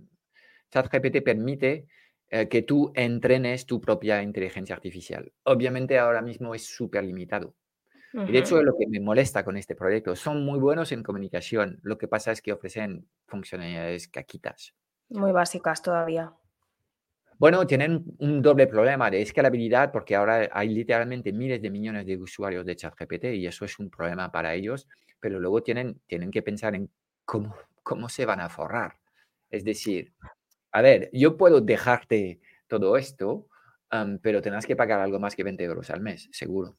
ChatGPT 0.71 1.21
permite 1.23 1.87
eh, 2.29 2.47
que 2.49 2.63
tú 2.63 2.91
entrenes 2.95 3.65
tu 3.65 3.79
propia 3.79 4.21
inteligencia 4.23 4.75
artificial. 4.75 5.31
Obviamente 5.43 5.99
ahora 5.99 6.21
mismo 6.21 6.55
es 6.55 6.65
súper 6.65 7.03
limitado. 7.03 7.55
Y 8.25 8.31
de 8.31 8.39
hecho, 8.39 8.61
lo 8.63 8.77
que 8.77 8.87
me 8.87 8.99
molesta 8.99 9.43
con 9.43 9.57
este 9.57 9.75
proyecto, 9.75 10.15
son 10.15 10.45
muy 10.45 10.59
buenos 10.59 10.91
en 10.91 11.03
comunicación. 11.03 11.79
Lo 11.83 11.97
que 11.97 12.07
pasa 12.07 12.31
es 12.31 12.41
que 12.41 12.53
ofrecen 12.53 13.07
funcionalidades 13.27 14.07
caquitas. 14.07 14.75
Muy 15.13 15.31
básicas 15.31 15.81
todavía. 15.81 16.33
Bueno, 17.39 17.65
tienen 17.67 18.05
un 18.19 18.41
doble 18.41 18.67
problema 18.67 19.09
de 19.11 19.21
escalabilidad 19.21 19.91
porque 19.91 20.15
ahora 20.15 20.49
hay 20.51 20.69
literalmente 20.69 21.33
miles 21.33 21.61
de 21.61 21.69
millones 21.69 22.05
de 22.05 22.17
usuarios 22.17 22.65
de 22.65 22.75
ChatGPT 22.75 23.25
y 23.35 23.47
eso 23.47 23.65
es 23.65 23.79
un 23.79 23.89
problema 23.89 24.31
para 24.31 24.53
ellos, 24.53 24.87
pero 25.19 25.39
luego 25.39 25.61
tienen, 25.61 25.99
tienen 26.07 26.31
que 26.31 26.41
pensar 26.41 26.75
en 26.75 26.89
cómo, 27.25 27.55
cómo 27.81 28.07
se 28.07 28.25
van 28.25 28.39
a 28.39 28.49
forrar. 28.49 28.99
Es 29.49 29.63
decir, 29.65 30.13
a 30.71 30.81
ver, 30.81 31.09
yo 31.13 31.37
puedo 31.37 31.61
dejarte 31.61 32.39
todo 32.67 32.97
esto, 32.97 33.47
pero 34.21 34.41
tendrás 34.41 34.65
que 34.65 34.75
pagar 34.75 34.99
algo 35.01 35.19
más 35.19 35.35
que 35.35 35.43
20 35.43 35.63
euros 35.63 35.89
al 35.89 36.01
mes, 36.01 36.29
seguro. 36.31 36.77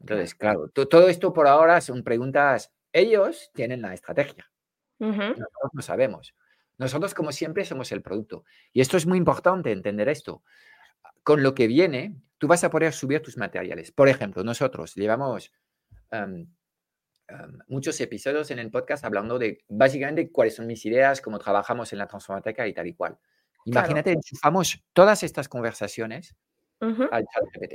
Entonces, 0.00 0.34
claro, 0.34 0.68
to- 0.70 0.88
todo 0.88 1.08
esto 1.08 1.32
por 1.32 1.48
ahora 1.48 1.80
son 1.80 2.04
preguntas. 2.04 2.72
Ellos 2.92 3.50
tienen 3.54 3.82
la 3.82 3.94
estrategia. 3.94 4.50
Nosotros 5.36 5.70
no 5.74 5.82
sabemos. 5.82 6.34
Nosotros, 6.80 7.12
como 7.12 7.30
siempre, 7.30 7.66
somos 7.66 7.92
el 7.92 8.00
producto. 8.00 8.44
Y 8.72 8.80
esto 8.80 8.96
es 8.96 9.06
muy 9.06 9.18
importante 9.18 9.70
entender 9.70 10.08
esto. 10.08 10.42
Con 11.22 11.42
lo 11.42 11.54
que 11.54 11.66
viene, 11.66 12.16
tú 12.38 12.48
vas 12.48 12.64
a 12.64 12.70
poder 12.70 12.94
subir 12.94 13.20
tus 13.20 13.36
materiales. 13.36 13.92
Por 13.92 14.08
ejemplo, 14.08 14.42
nosotros 14.44 14.94
llevamos 14.94 15.52
am, 16.10 16.50
am, 17.28 17.58
muchos 17.68 18.00
episodios 18.00 18.50
en 18.50 18.60
el 18.60 18.70
podcast 18.70 19.04
hablando 19.04 19.38
de 19.38 19.62
básicamente 19.68 20.32
cuáles 20.32 20.54
son 20.54 20.66
mis 20.66 20.86
ideas, 20.86 21.20
cómo 21.20 21.38
trabajamos 21.38 21.92
en 21.92 21.98
la 21.98 22.06
transformateca 22.06 22.66
y 22.66 22.72
tal 22.72 22.86
y 22.86 22.94
cual. 22.94 23.18
Imagínate, 23.66 24.12
enchufamos 24.12 24.82
todas 24.94 25.22
estas 25.22 25.50
conversaciones 25.50 26.34
al 26.80 27.26
ChatGPT. 27.26 27.74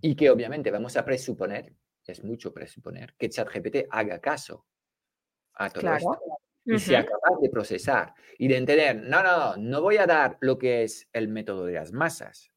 Y 0.00 0.16
que 0.16 0.30
obviamente 0.30 0.70
vamos 0.70 0.96
a 0.96 1.04
presuponer, 1.04 1.74
es 2.06 2.24
mucho 2.24 2.54
presuponer, 2.54 3.14
que 3.18 3.28
ChatGPT 3.28 3.88
haga 3.90 4.22
caso 4.22 4.64
a 5.52 5.68
todo 5.68 5.82
Claro. 5.82 5.98
esto 5.98 6.39
y 6.64 6.78
sea 6.78 7.00
Ujú, 7.00 7.08
capaz 7.10 7.40
de 7.40 7.50
procesar 7.50 8.14
y 8.38 8.48
de 8.48 8.56
entender, 8.56 8.96
no, 8.96 9.22
no, 9.22 9.56
no 9.56 9.80
voy 9.82 9.96
a 9.96 10.06
dar 10.06 10.36
lo 10.40 10.58
que 10.58 10.82
es 10.84 11.08
el 11.12 11.28
método 11.28 11.64
de 11.64 11.72
las 11.74 11.92
masas. 11.92 12.50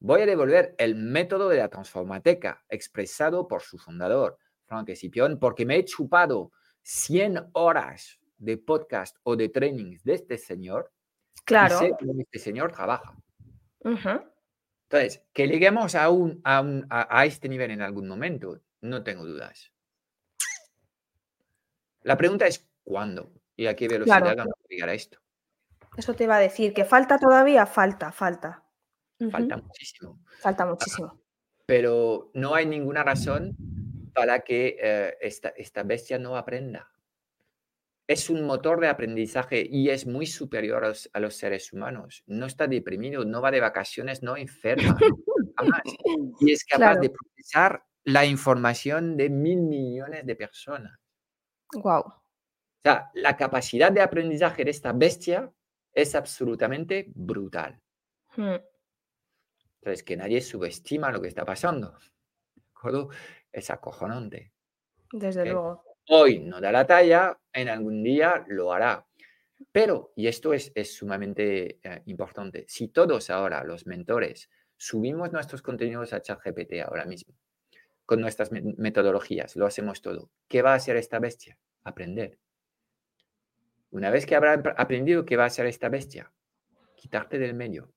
Voy 0.00 0.22
a 0.22 0.26
devolver 0.26 0.74
el 0.78 0.94
método 0.96 1.48
de 1.48 1.58
la 1.58 1.68
transformateca 1.68 2.64
expresado 2.68 3.46
por 3.46 3.62
su 3.62 3.78
fundador, 3.78 4.38
Frank 4.66 4.88
Escipión, 4.88 5.38
porque 5.38 5.64
me 5.66 5.76
he 5.76 5.84
chupado 5.84 6.50
100 6.82 7.50
horas 7.52 8.18
de 8.38 8.56
podcast 8.58 9.16
o 9.22 9.36
de 9.36 9.48
trainings 9.50 10.02
de 10.02 10.14
este 10.14 10.38
señor 10.38 10.90
y 11.36 11.42
Claro. 11.44 11.78
sé 11.78 11.92
cómo 11.98 12.20
este 12.20 12.38
señor 12.38 12.72
trabaja. 12.72 13.16
Entonces, 13.84 15.22
que 15.32 15.46
lleguemos 15.46 15.94
a, 15.94 16.10
un, 16.10 16.40
a, 16.44 16.60
un- 16.60 16.86
a- 16.90 17.20
a 17.20 17.24
este 17.26 17.48
nivel 17.48 17.70
en 17.70 17.82
algún 17.82 18.08
momento, 18.08 18.60
no 18.80 19.02
tengo 19.04 19.24
dudas. 19.24 19.70
La 22.02 22.16
pregunta 22.16 22.46
es 22.46 22.68
cuándo 22.84 23.32
y 23.56 23.66
a 23.66 23.76
qué 23.76 23.88
velocidad 23.88 24.20
Claro. 24.22 24.36
vamos 24.36 24.54
a 24.64 24.68
llegar 24.68 24.88
a 24.88 24.94
esto. 24.94 25.18
Eso 25.96 26.14
te 26.14 26.24
iba 26.24 26.36
a 26.36 26.40
decir, 26.40 26.72
que 26.72 26.84
falta 26.84 27.18
todavía, 27.18 27.66
falta, 27.66 28.12
falta. 28.12 28.64
Falta 29.30 29.56
muchísimo. 29.58 30.18
Falta 30.40 30.66
muchísimo. 30.66 31.20
Pero 31.66 32.30
no 32.34 32.54
hay 32.54 32.66
ninguna 32.66 33.04
razón 33.04 33.56
para 34.14 34.40
que 34.40 34.76
eh, 34.82 35.16
esta, 35.20 35.50
esta 35.50 35.82
bestia 35.84 36.18
no 36.18 36.36
aprenda. 36.36 36.90
Es 38.08 38.28
un 38.30 38.42
motor 38.44 38.80
de 38.80 38.88
aprendizaje 38.88 39.64
y 39.68 39.90
es 39.90 40.06
muy 40.06 40.26
superior 40.26 40.84
a 40.84 40.88
los, 40.88 41.08
a 41.12 41.20
los 41.20 41.34
seres 41.36 41.72
humanos. 41.72 42.24
No 42.26 42.46
está 42.46 42.66
deprimido, 42.66 43.24
no 43.24 43.40
va 43.40 43.50
de 43.50 43.60
vacaciones, 43.60 44.22
no 44.22 44.36
enferma. 44.36 44.96
jamás. 45.56 45.82
Y 46.40 46.52
es 46.52 46.64
capaz 46.64 46.78
Claro. 46.94 47.00
de 47.02 47.10
procesar 47.10 47.84
la 48.04 48.24
información 48.26 49.16
de 49.16 49.30
mil 49.30 49.60
millones 49.62 50.26
de 50.26 50.34
personas. 50.36 50.98
Guau. 51.72 52.02
O 52.84 52.88
sea, 52.88 53.10
la 53.14 53.36
capacidad 53.36 53.92
de 53.92 54.00
aprendizaje 54.00 54.64
de 54.64 54.72
esta 54.72 54.92
bestia 54.92 55.52
es 55.94 56.16
absolutamente 56.16 57.06
brutal. 57.14 57.80
Mm, 58.36 58.56
Entonces, 59.76 60.02
que 60.02 60.16
nadie 60.16 60.40
subestima 60.40 61.12
lo 61.12 61.20
que 61.20 61.28
está 61.28 61.44
pasando. 61.44 61.92
¿De 62.56 62.62
acuerdo? 62.74 63.08
Es 63.52 63.70
acojonante. 63.70 64.52
Desde 65.12 65.44
luego. 65.46 65.84
Hoy 66.08 66.40
no 66.40 66.60
da 66.60 66.72
la 66.72 66.84
talla, 66.86 67.38
en 67.52 67.68
algún 67.68 68.02
día 68.02 68.44
lo 68.48 68.72
hará. 68.72 69.06
Pero, 69.70 70.12
y 70.16 70.26
esto 70.26 70.52
es, 70.52 70.72
es 70.74 70.96
sumamente 70.96 71.78
eh, 71.84 72.02
importante, 72.06 72.64
si 72.66 72.88
todos 72.88 73.30
ahora, 73.30 73.62
los 73.62 73.86
mentores, 73.86 74.50
subimos 74.76 75.30
nuestros 75.30 75.62
contenidos 75.62 76.12
a 76.12 76.20
ChatGPT 76.20 76.80
ahora 76.84 77.04
mismo, 77.04 77.36
con 78.04 78.20
nuestras 78.20 78.50
me- 78.50 78.74
metodologías, 78.76 79.54
lo 79.54 79.66
hacemos 79.66 80.02
todo, 80.02 80.32
¿qué 80.48 80.62
va 80.62 80.72
a 80.72 80.76
hacer 80.76 80.96
esta 80.96 81.20
bestia? 81.20 81.56
Aprender. 81.84 82.40
Una 83.92 84.10
vez 84.10 84.26
que 84.26 84.34
habrá 84.34 84.54
ap- 84.54 84.74
aprendido, 84.76 85.24
¿qué 85.24 85.36
va 85.36 85.44
a 85.44 85.46
hacer 85.46 85.66
esta 85.66 85.88
bestia? 85.88 86.32
Quitarte 86.96 87.38
del 87.38 87.54
medio. 87.54 87.92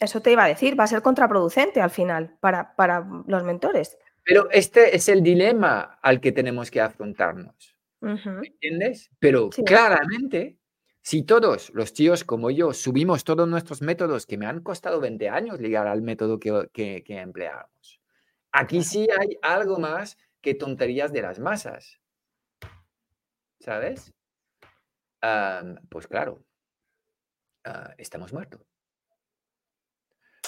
Eso 0.00 0.20
te 0.20 0.32
iba 0.32 0.44
a 0.44 0.48
decir, 0.48 0.78
va 0.78 0.84
a 0.84 0.88
ser 0.88 1.02
contraproducente 1.02 1.80
al 1.80 1.90
final 1.90 2.36
para, 2.40 2.74
para 2.74 3.06
los 3.26 3.44
mentores. 3.44 3.96
Pero 4.24 4.48
este 4.50 4.96
es 4.96 5.08
el 5.08 5.22
dilema 5.22 5.98
al 6.02 6.20
que 6.20 6.32
tenemos 6.32 6.70
que 6.70 6.80
afrontarnos. 6.80 7.76
¿Me 8.00 8.18
entiendes? 8.46 9.10
Pero 9.18 9.50
Sí. 9.52 9.62
claramente, 9.64 10.58
si 11.00 11.22
todos 11.22 11.70
los 11.74 11.92
tíos 11.92 12.24
como 12.24 12.50
yo 12.50 12.72
subimos 12.72 13.24
todos 13.24 13.46
nuestros 13.48 13.82
métodos 13.82 14.26
que 14.26 14.36
me 14.38 14.46
han 14.46 14.60
costado 14.62 15.00
20 15.00 15.28
años 15.28 15.58
llegar 15.60 15.86
al 15.86 16.02
método 16.02 16.38
que, 16.38 16.68
que, 16.72 17.02
que 17.04 17.18
empleamos, 17.18 18.00
aquí 18.52 18.82
sí 18.82 19.06
hay 19.18 19.38
algo 19.42 19.78
más 19.78 20.16
que 20.40 20.54
tonterías 20.54 21.12
de 21.12 21.22
las 21.22 21.38
masas. 21.38 22.00
¿Sabes? 23.60 24.12
Pues 25.88 26.06
claro, 26.06 26.44
ah, 27.64 27.94
estamos 27.98 28.32
muertos. 28.32 28.62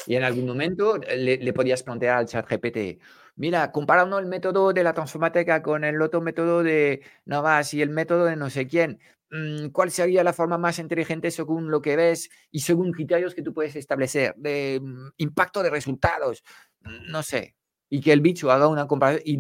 Y 0.06 0.14
en 0.16 0.22
algún 0.24 0.46
momento 0.46 1.00
eh, 1.02 1.16
le, 1.16 1.36
le 1.38 1.52
podías 1.52 1.82
plantear 1.82 2.18
al 2.18 2.26
chat 2.26 2.46
GPT, 2.48 2.98
mira, 3.36 3.72
comparando 3.72 4.18
el 4.18 4.26
método 4.26 4.72
de 4.72 4.82
la 4.84 4.94
transformateca 4.94 5.62
con 5.62 5.84
el 5.84 6.00
otro 6.02 6.20
método 6.20 6.62
de 6.62 7.02
Navas 7.24 7.74
y 7.74 7.82
el 7.82 7.90
método 7.90 8.24
de 8.26 8.36
no 8.36 8.50
sé 8.50 8.66
quién, 8.66 9.00
mm, 9.30 9.68
¿cuál 9.70 9.90
sería 9.90 10.22
la 10.24 10.32
forma 10.32 10.58
más 10.58 10.78
inteligente 10.78 11.30
según 11.30 11.70
lo 11.70 11.82
que 11.82 11.96
ves 11.96 12.30
y 12.50 12.60
según 12.60 12.92
criterios 12.92 13.34
que 13.34 13.42
tú 13.42 13.52
puedes 13.52 13.74
establecer 13.76 14.34
de 14.36 14.80
mm, 14.82 15.08
impacto 15.18 15.62
de 15.62 15.70
resultados? 15.70 16.42
Mm, 16.82 17.10
no 17.10 17.22
sé. 17.22 17.56
Y 17.88 18.00
que 18.00 18.12
el 18.12 18.20
bicho 18.20 18.50
haga 18.50 18.68
una 18.68 18.86
comparación 18.88 19.22
y 19.24 19.38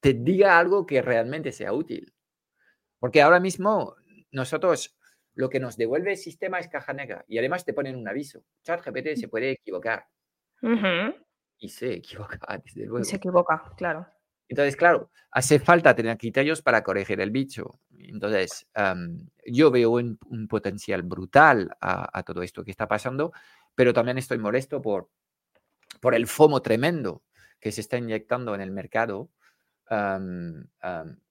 te 0.00 0.14
diga 0.14 0.58
algo 0.58 0.86
que 0.86 1.02
realmente 1.02 1.52
sea 1.52 1.72
útil. 1.72 2.12
Porque 3.00 3.22
ahora 3.22 3.40
mismo 3.40 3.96
nosotros 4.36 4.96
lo 5.34 5.48
que 5.48 5.60
nos 5.60 5.76
devuelve 5.76 6.12
el 6.12 6.16
sistema 6.16 6.58
es 6.58 6.68
caja 6.68 6.92
negra 6.92 7.24
y 7.26 7.38
además 7.38 7.64
te 7.64 7.72
ponen 7.72 7.96
un 7.96 8.08
aviso. 8.08 8.44
ChatGPT 8.62 9.16
se 9.16 9.28
puede 9.28 9.52
equivocar. 9.52 10.06
Y 11.58 11.68
se 11.68 11.94
equivoca, 11.94 12.38
desde 12.64 12.86
luego. 12.86 13.00
Y 13.00 13.04
se 13.04 13.16
equivoca, 13.16 13.72
claro. 13.76 14.06
Entonces, 14.48 14.76
claro, 14.76 15.10
hace 15.32 15.58
falta 15.58 15.96
tener 15.96 16.16
criterios 16.16 16.62
para 16.62 16.82
corregir 16.82 17.20
el 17.20 17.30
bicho. 17.30 17.80
Entonces, 17.98 18.66
yo 19.44 19.70
veo 19.70 19.90
un, 19.90 20.18
potencial 20.48 21.02
brutal 21.02 21.76
a, 21.80 22.22
todo 22.22 22.42
esto 22.42 22.62
que 22.62 22.70
está 22.70 22.86
pasando, 22.86 23.32
pero 23.74 23.92
también 23.92 24.18
estoy 24.18 24.38
molesto 24.38 24.80
por, 24.80 25.10
por 26.00 26.14
el 26.14 26.26
FOMO 26.26 26.62
tremendo 26.62 27.24
que 27.58 27.72
se 27.72 27.80
está 27.80 27.98
inyectando 27.98 28.54
en 28.54 28.60
el 28.60 28.70
mercado. 28.70 29.30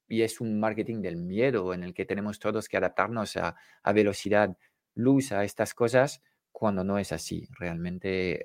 Y 0.08 0.22
es 0.22 0.42
un 0.42 0.60
marketing 0.60 1.02
del 1.02 1.18
miedo 1.18 1.74
en 1.74 1.84
el 1.84 1.94
que 1.94 2.06
tenemos 2.06 2.40
todos 2.40 2.68
que 2.68 2.78
adaptarnos 2.78 3.38
a, 3.38 3.56
a 3.84 3.94
velocidad 3.94 4.58
luz 4.96 5.32
a 5.32 5.44
estas 5.44 5.74
cosas 5.74 6.22
cuando 6.56 6.84
no 6.84 6.98
es 6.98 7.12
así. 7.12 7.48
Realmente, 7.60 8.44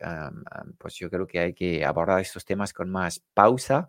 pues 0.78 0.94
yo 0.96 1.08
creo 1.08 1.26
que 1.26 1.38
hay 1.38 1.54
que 1.54 1.84
abordar 1.84 2.20
estos 2.20 2.44
temas 2.44 2.72
con 2.72 2.90
más 2.90 3.20
pausa. 3.34 3.88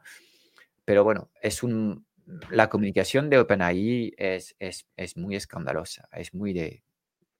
Pero 0.85 1.03
bueno, 1.03 1.29
es 1.41 1.63
un, 1.63 2.05
la 2.51 2.69
comunicación 2.69 3.29
de 3.29 3.39
OpenAI 3.39 4.13
es, 4.17 4.55
es, 4.59 4.85
es 4.95 5.17
muy 5.17 5.35
escandalosa, 5.35 6.07
es 6.11 6.33
muy 6.33 6.53
de, 6.53 6.83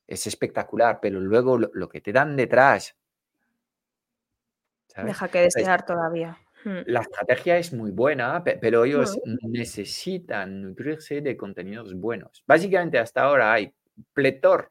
es 0.08 0.28
espectacular, 0.28 1.00
pero 1.02 1.20
luego 1.20 1.58
lo, 1.58 1.90
que 1.90 2.02
te 2.02 2.12
dan 2.12 2.36
detrás. 2.36 2.96
Deja 4.96 5.28
que 5.30 5.42
desear 5.42 5.86
todavía. 5.86 6.38
Hmm. 6.64 6.80
La 6.86 7.02
estrategia 7.02 7.58
es 7.58 7.74
muy 7.74 7.92
buena, 7.92 8.44
pero 8.44 8.86
ellos 8.86 9.20
necesitan 9.42 10.62
nutrirse 10.62 11.22
de 11.22 11.36
contenidos 11.36 11.94
buenos. 11.96 12.44
Básicamente 12.46 13.00
hasta 13.00 13.24
ahora 13.24 13.54
hay 13.54 13.74
pletor 14.14 14.70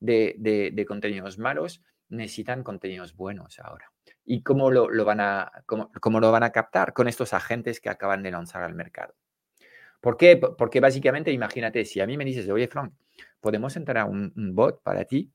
de, 0.00 0.84
contenidos 0.86 1.38
malos, 1.38 1.82
necesitan 2.08 2.62
contenidos 2.62 3.14
buenos 3.16 3.58
ahora. 3.58 3.90
¿Y 4.24 4.42
cómo 4.42 4.70
lo, 4.70 5.04
van 5.04 5.20
a, 5.20 5.50
cómo, 5.66 6.20
lo 6.20 6.32
van 6.32 6.42
a 6.42 6.50
captar? 6.50 6.92
Con 6.92 7.08
estos 7.08 7.32
agentes 7.32 7.80
que 7.80 7.90
acaban 7.90 8.22
de 8.22 8.30
lanzar 8.30 8.62
al 8.62 8.74
mercado. 8.74 9.14
¿Por 10.00 10.16
qué? 10.16 10.36
Porque 10.36 10.80
básicamente, 10.80 11.32
imagínate, 11.32 11.84
si 11.84 12.00
a 12.00 12.06
mí 12.06 12.16
me 12.16 12.24
dices, 12.24 12.48
oye, 12.48 12.68
Frank, 12.68 12.92
podemos 13.40 13.76
entrar 13.76 13.98
a 13.98 14.04
un, 14.04 14.32
bot 14.54 14.82
para 14.82 15.04
ti 15.04 15.32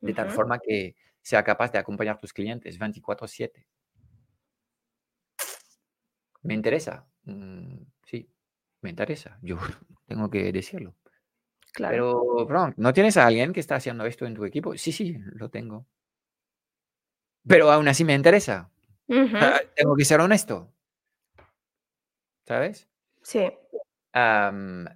de 0.00 0.12
tal 0.12 0.30
forma 0.30 0.58
que 0.58 0.96
sea 1.20 1.44
capaz 1.44 1.70
de 1.70 1.78
acompañar 1.78 2.16
a 2.16 2.20
tus 2.20 2.32
clientes 2.32 2.78
24/7. 2.78 3.64
¿Me 6.42 6.54
interesa? 6.54 7.06
Mm, 7.24 7.78
sí, 8.04 8.28
me 8.80 8.90
interesa. 8.90 9.38
Yo 9.42 9.56
tengo 10.06 10.28
que 10.30 10.52
decirlo. 10.52 10.94
Pero, 11.76 12.46
Frank, 12.46 12.74
¿no 12.76 12.92
tienes 12.92 13.16
a 13.16 13.26
alguien 13.26 13.52
que 13.52 13.60
está 13.60 13.76
haciendo 13.76 14.04
esto 14.04 14.26
en 14.26 14.34
tu 14.34 14.44
equipo? 14.44 14.76
Sí, 14.76 14.92
sí, 14.92 15.16
lo 15.18 15.48
tengo. 15.48 15.86
Pero 17.46 17.70
aún 17.72 17.88
así 17.88 18.04
me 18.04 18.14
interesa. 18.14 18.70
Tengo 19.76 19.96
que 19.96 20.04
ser 20.04 20.20
honesto. 20.20 20.72
¿Sabes? 22.46 22.88
Sí. 23.22 23.50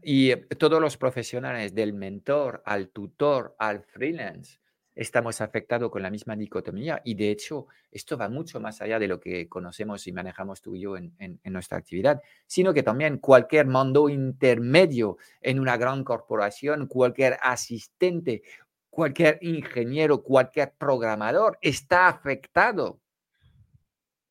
y 0.03 0.37
todos 0.57 0.81
los 0.81 0.97
profesionales, 0.97 1.75
del 1.75 1.93
mentor 1.93 2.63
al 2.67 2.91
tutor 2.91 3.57
al 3.59 3.83
freelance, 3.83 4.59
estamos 4.97 5.43
afectados 5.43 5.91
con 5.91 6.03
la 6.03 6.11
misma 6.11 6.35
dicotomía 6.35 7.03
y 7.05 7.15
de 7.15 7.31
hecho 7.31 7.67
esto 7.93 8.17
va 8.17 8.31
mucho 8.31 8.59
más 8.61 8.81
allá 8.81 8.99
de 8.99 9.07
lo 9.07 9.21
que 9.21 9.47
conocemos 9.47 10.07
y 10.07 10.13
manejamos 10.13 10.63
tú 10.63 10.75
y 10.75 10.81
yo 10.81 10.97
en, 10.97 11.15
nuestra 11.45 11.79
actividad, 11.79 12.23
sino 12.47 12.73
que 12.73 12.83
también 12.83 13.19
cualquier 13.19 13.67
mando 13.67 14.09
intermedio 14.09 15.19
en 15.41 15.61
una 15.61 15.77
gran 15.77 16.03
corporación, 16.03 16.87
cualquier 16.87 17.37
asistente, 17.43 18.43
cualquier 18.89 19.39
ingeniero, 19.43 20.23
cualquier 20.23 20.73
programador 20.73 21.59
está 21.61 22.09
afectado 22.09 22.99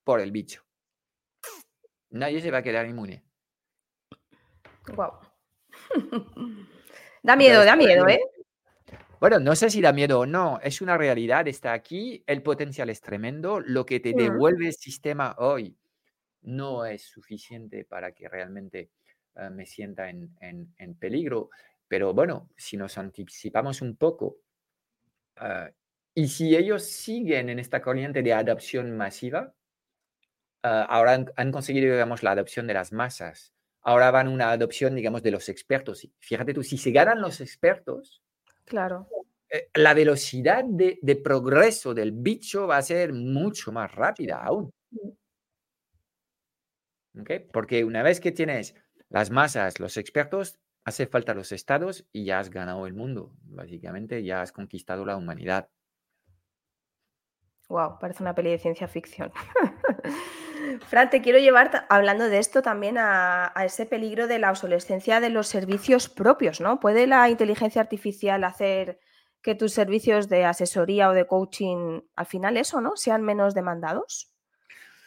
por 0.04 0.20
el 0.20 0.32
bicho. 0.32 0.64
Nadie 2.10 2.42
se 2.42 2.52
va 2.52 2.60
a 2.60 2.64
quedar 2.64 2.88
inmune. 2.88 3.24
Wow. 4.96 5.12
da 7.24 7.36
miedo, 7.36 7.64
da 7.66 7.76
miedo, 7.76 8.08
¿eh? 8.08 8.20
Bueno, 9.20 9.40
no 9.40 9.56
sé 9.56 9.70
si 9.70 9.82
da 9.82 9.94
miedo 9.94 10.20
o 10.20 10.26
no, 10.26 10.60
es 10.62 10.82
una 10.82 10.98
realidad, 10.98 11.48
está 11.48 11.74
aquí, 11.74 12.24
el 12.28 12.44
potencial 12.44 12.90
es 12.90 13.02
tremendo, 13.02 13.60
lo 13.60 13.86
que 13.86 14.00
te 14.00 14.14
devuelve 14.14 14.68
el 14.68 14.74
sistema 14.74 15.36
hoy 15.38 15.78
no 16.42 16.86
es 16.86 17.04
suficiente 17.04 17.86
para 17.86 18.12
que 18.12 18.28
realmente 18.28 18.92
eh, 19.36 19.50
me 19.50 19.66
sienta 19.66 20.10
en, 20.10 20.96
peligro, 21.00 21.50
pero 21.88 22.14
bueno, 22.14 22.50
si 22.58 22.78
nos 22.78 22.98
anticipamos 22.98 23.82
un 23.82 23.96
poco 23.96 24.38
eh, 25.42 25.72
y 26.14 26.28
si 26.28 26.56
ellos 26.56 26.84
siguen 26.84 27.50
en 27.50 27.60
esta 27.60 27.82
corriente 27.82 28.22
de 28.22 28.34
adopción 28.34 28.96
masiva, 28.96 29.54
eh, 30.64 30.86
ahora 30.90 31.26
han, 31.36 31.52
conseguido, 31.52 31.94
digamos, 31.94 32.22
la 32.22 32.32
adopción 32.32 32.68
de 32.68 32.74
las 32.74 32.92
masas, 32.92 33.54
ahora 33.82 34.12
van 34.12 34.28
una 34.28 34.52
adopción, 34.52 34.96
digamos, 34.96 35.24
de 35.24 35.32
los 35.32 35.48
expertos. 35.50 36.08
Fíjate 36.20 36.54
tú, 36.54 36.64
si 36.64 36.78
se 36.78 36.92
ganan 36.92 37.22
los 37.22 37.40
expertos, 37.42 38.25
Claro. 38.66 39.08
Eh, 39.50 39.70
la 39.76 39.94
velocidad 39.94 40.64
de, 40.66 41.22
progreso 41.24 41.94
del 41.94 42.12
bicho 42.12 42.68
va 42.68 42.78
a 42.78 42.82
ser 42.82 43.14
mucho 43.14 43.72
más 43.72 43.94
rápida 43.94 44.44
aún. 44.44 44.72
Porque 47.54 47.86
una 47.86 48.04
vez 48.04 48.20
que 48.20 48.32
tienes 48.32 48.76
las 49.10 49.30
masas, 49.30 49.80
los 49.80 49.96
expertos, 49.98 50.60
hace 50.84 51.08
falta 51.08 51.34
los 51.34 51.52
estados 51.52 52.06
y 52.12 52.26
ya 52.26 52.40
has 52.40 52.50
ganado 52.50 52.86
el 52.88 52.94
mundo. 52.94 53.32
Básicamente 53.44 54.24
ya 54.24 54.42
has 54.42 54.52
conquistado 54.52 55.06
la 55.06 55.16
humanidad. 55.16 55.70
Wow, 57.70 57.98
parece 58.00 58.22
una 58.22 58.36
peli 58.36 58.52
de 58.52 58.60
ciencia 58.60 58.88
ficción. 58.88 59.32
Fran, 60.88 61.10
te 61.10 61.22
quiero 61.22 61.40
llevar 61.40 61.86
hablando 61.90 62.28
de 62.30 62.40
esto 62.40 62.62
también 62.62 62.98
a, 62.98 63.52
ese 63.64 63.86
peligro 63.86 64.28
de 64.28 64.40
la 64.40 64.50
obsolescencia 64.50 65.20
de 65.20 65.30
los 65.30 65.48
servicios 65.48 66.10
propios, 66.10 66.62
¿no? 66.62 66.80
¿Puede 66.80 67.08
la 67.08 67.30
inteligencia 67.30 67.82
artificial 67.82 68.44
hacer 68.44 69.00
que 69.42 69.56
tus 69.56 69.74
servicios 69.74 70.28
de 70.28 70.46
asesoría 70.46 71.10
o 71.10 71.14
de 71.14 71.28
coaching, 71.28 72.02
al 72.16 72.26
final 72.26 72.58
eso, 72.58 72.82
¿no? 72.82 72.96
Sean 72.96 73.22
menos 73.22 73.54
demandados? 73.54 74.32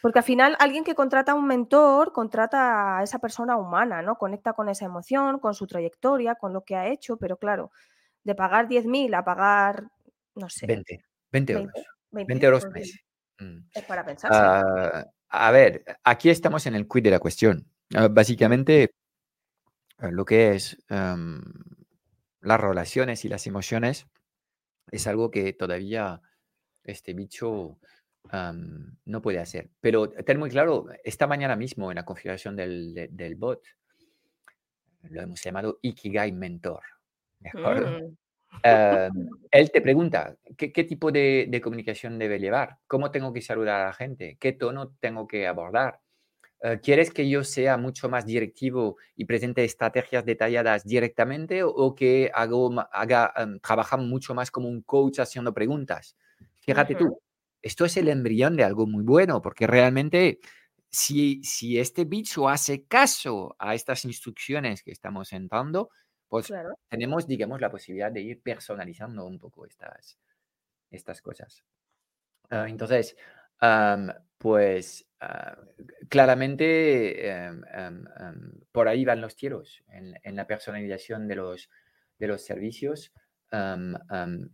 Porque 0.01 0.19
al 0.19 0.25
final 0.25 0.55
alguien 0.59 0.85
que 0.85 0.95
contrata 0.95 1.33
a 1.33 1.35
un 1.35 1.45
mentor 1.45 2.13
contrata 2.13 2.99
a 2.99 3.03
esa 3.03 3.19
persona 3.19 3.57
humana, 3.57 4.01
¿no? 4.01 4.17
Conecta 4.17 4.53
con 4.53 4.69
esa 4.69 4.85
emoción, 4.85 5.39
con 5.39 5.53
su 5.53 5.67
trayectoria, 5.67 6.35
con 6.35 6.53
lo 6.53 6.63
que 6.63 6.75
ha 6.75 6.87
hecho, 6.87 7.17
pero 7.17 7.37
claro, 7.37 7.71
de 8.23 8.35
pagar 8.35 8.69
10.000 8.69 9.13
a 9.13 9.25
pagar, 9.25 9.83
no 10.35 10.49
sé. 10.49 10.65
20, 10.67 11.03
20 11.31 11.53
euros. 11.53 11.73
20, 12.11 12.45
euros 12.45 12.63
pues 12.63 12.73
mes. 12.73 12.99
Mm. 13.39 13.59
Es 13.73 13.83
para 13.83 14.05
pensar. 14.05 14.31
Ah, 14.33 15.05
a 15.29 15.51
ver, 15.51 15.83
aquí 16.03 16.29
estamos 16.29 16.65
en 16.65 16.75
el 16.75 16.87
quid 16.87 17.03
de 17.03 17.11
la 17.11 17.19
cuestión. 17.19 17.67
Ah, 17.95 18.07
básicamente, 18.09 18.91
ah, 19.97 20.11
lo 20.11 20.25
que 20.25 20.55
es 20.55 20.77
em, 20.89 21.41
las 22.41 22.59
relaciones 22.59 23.25
y 23.25 23.29
las 23.29 23.47
emociones 23.47 24.07
es 24.91 25.07
algo 25.07 25.29
que 25.29 25.53
todavía 25.53 26.21
este 26.83 27.13
bicho 27.13 27.77
no 29.05 29.21
puede 29.21 29.39
hacer. 29.39 29.71
Pero 29.79 30.09
ten 30.09 30.37
muy 30.37 30.49
claro, 30.49 30.87
esta 31.03 31.25
mañana 31.25 31.55
mismo 31.55 31.89
en 31.89 31.95
la 31.95 32.05
configuración 32.05 32.55
del, 32.55 33.07
del 33.11 33.35
bot, 33.35 33.63
lo 35.09 35.21
hemos 35.21 35.41
llamado 35.41 35.79
Ikigai 35.81 36.31
Mentor. 36.31 36.83
¿De. 37.39 37.49
Em, 38.63 39.29
él 39.51 39.71
te 39.71 39.81
pregunta, 39.81 40.35
¿qué, 40.57 40.83
tipo 40.83 41.11
de, 41.11 41.59
comunicación 41.63 42.19
debe 42.19 42.39
llevar? 42.39 42.77
¿Cómo 42.87 43.11
tengo 43.11 43.31
que 43.31 43.41
saludar 43.41 43.81
a 43.81 43.85
la 43.85 43.93
gente? 43.93 44.37
¿Qué 44.39 44.53
tono 44.53 44.95
tengo 44.99 45.27
que 45.27 45.47
abordar? 45.47 46.01
Eh, 46.61 46.79
¿Quieres 46.83 47.11
que 47.11 47.29
yo 47.29 47.43
sea 47.43 47.77
mucho 47.77 48.09
más 48.09 48.25
directivo 48.25 48.97
y 49.15 49.25
presente 49.25 49.63
estrategias 49.63 50.25
detalladas 50.25 50.83
directamente 50.83 51.63
o, 51.63 51.95
que 51.95 52.31
hago, 52.33 52.73
haga, 52.91 53.33
um, 53.41 53.59
trabaja 53.59 53.95
mucho 53.95 54.35
más 54.35 54.51
como 54.51 54.67
un 54.67 54.81
coach 54.81 55.19
haciendo 55.19 55.53
preguntas? 55.53 56.17
Fíjate 56.59 56.95
tú, 56.95 57.19
esto 57.61 57.85
es 57.85 57.95
el 57.97 58.09
embrión 58.09 58.55
de 58.55 58.63
algo 58.63 58.85
muy 58.85 59.03
bueno 59.03 59.41
porque 59.41 59.67
realmente 59.67 60.39
si, 60.89 61.41
si 61.43 61.79
este 61.79 62.03
bicho 62.03 62.49
hace 62.49 62.83
caso 62.83 63.55
a 63.57 63.73
estas 63.73 64.03
instrucciones 64.05 64.83
que 64.83 64.91
estamos 64.91 65.31
entrando, 65.31 65.89
pues 66.29 66.53
tenemos, 66.87 67.27
digamos, 67.27 67.59
la 67.59 67.71
posibilidad 67.71 68.11
de 68.11 68.21
ir 68.21 68.41
personalizando 68.41 69.25
un 69.25 69.39
poco 69.39 69.65
estas, 69.65 70.19
estas 70.91 71.21
cosas. 71.21 71.63
Ah, 72.51 72.67
entonces, 72.69 73.17
pues 74.37 75.07
ah, 75.19 75.57
claramente 76.07 77.29
em, 77.29 77.61
em, 77.73 78.05
em, 78.19 78.51
por 78.71 78.87
ahí 78.87 79.03
van 79.05 79.21
los 79.21 79.35
tiros 79.35 79.83
en, 79.89 80.35
la 80.35 80.47
personalización 80.47 81.27
de 81.27 81.35
los, 81.35 81.69
de 82.19 82.27
los 82.27 82.43
servicios. 82.43 83.11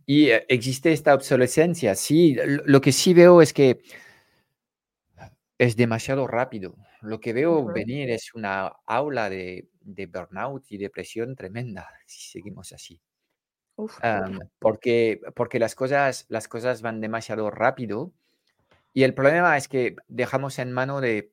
y 0.06 0.30
eh, 0.30 0.46
existe 0.48 0.92
esta 0.92 1.14
obsolescencia. 1.14 1.94
Sí, 1.94 2.36
lo 2.64 2.80
que 2.80 2.92
sí 2.92 3.12
veo 3.12 3.42
es 3.42 3.52
que 3.52 3.82
es 5.58 5.76
demasiado 5.76 6.26
rápido. 6.26 6.74
Lo 7.06 7.20
que 7.20 7.32
veo 7.32 7.64
venir 7.64 8.10
es 8.10 8.34
una 8.34 8.72
aula 8.86 9.30
de, 9.30 9.68
de, 9.80 10.06
burnout 10.06 10.64
y 10.70 10.78
depresión 10.78 11.36
tremenda 11.36 11.88
si 12.06 12.30
seguimos 12.30 12.72
así. 12.72 13.00
porque, 14.58 15.20
porque 15.34 15.58
las, 15.58 15.74
cosas, 15.74 16.26
las 16.28 16.48
cosas 16.48 16.82
van 16.82 17.00
demasiado 17.00 17.50
rápido 17.50 18.12
y 18.96 19.02
el 19.02 19.12
problema 19.12 19.58
es 19.58 19.68
que 19.68 19.94
dejamos 20.08 20.58
en 20.58 20.72
mano 20.72 21.02
de, 21.02 21.30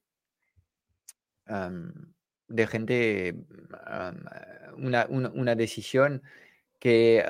de 2.50 2.68
gente 2.68 3.36
una, 4.76 5.08
una, 5.08 5.56
decisión 5.56 6.24
que 6.84 7.24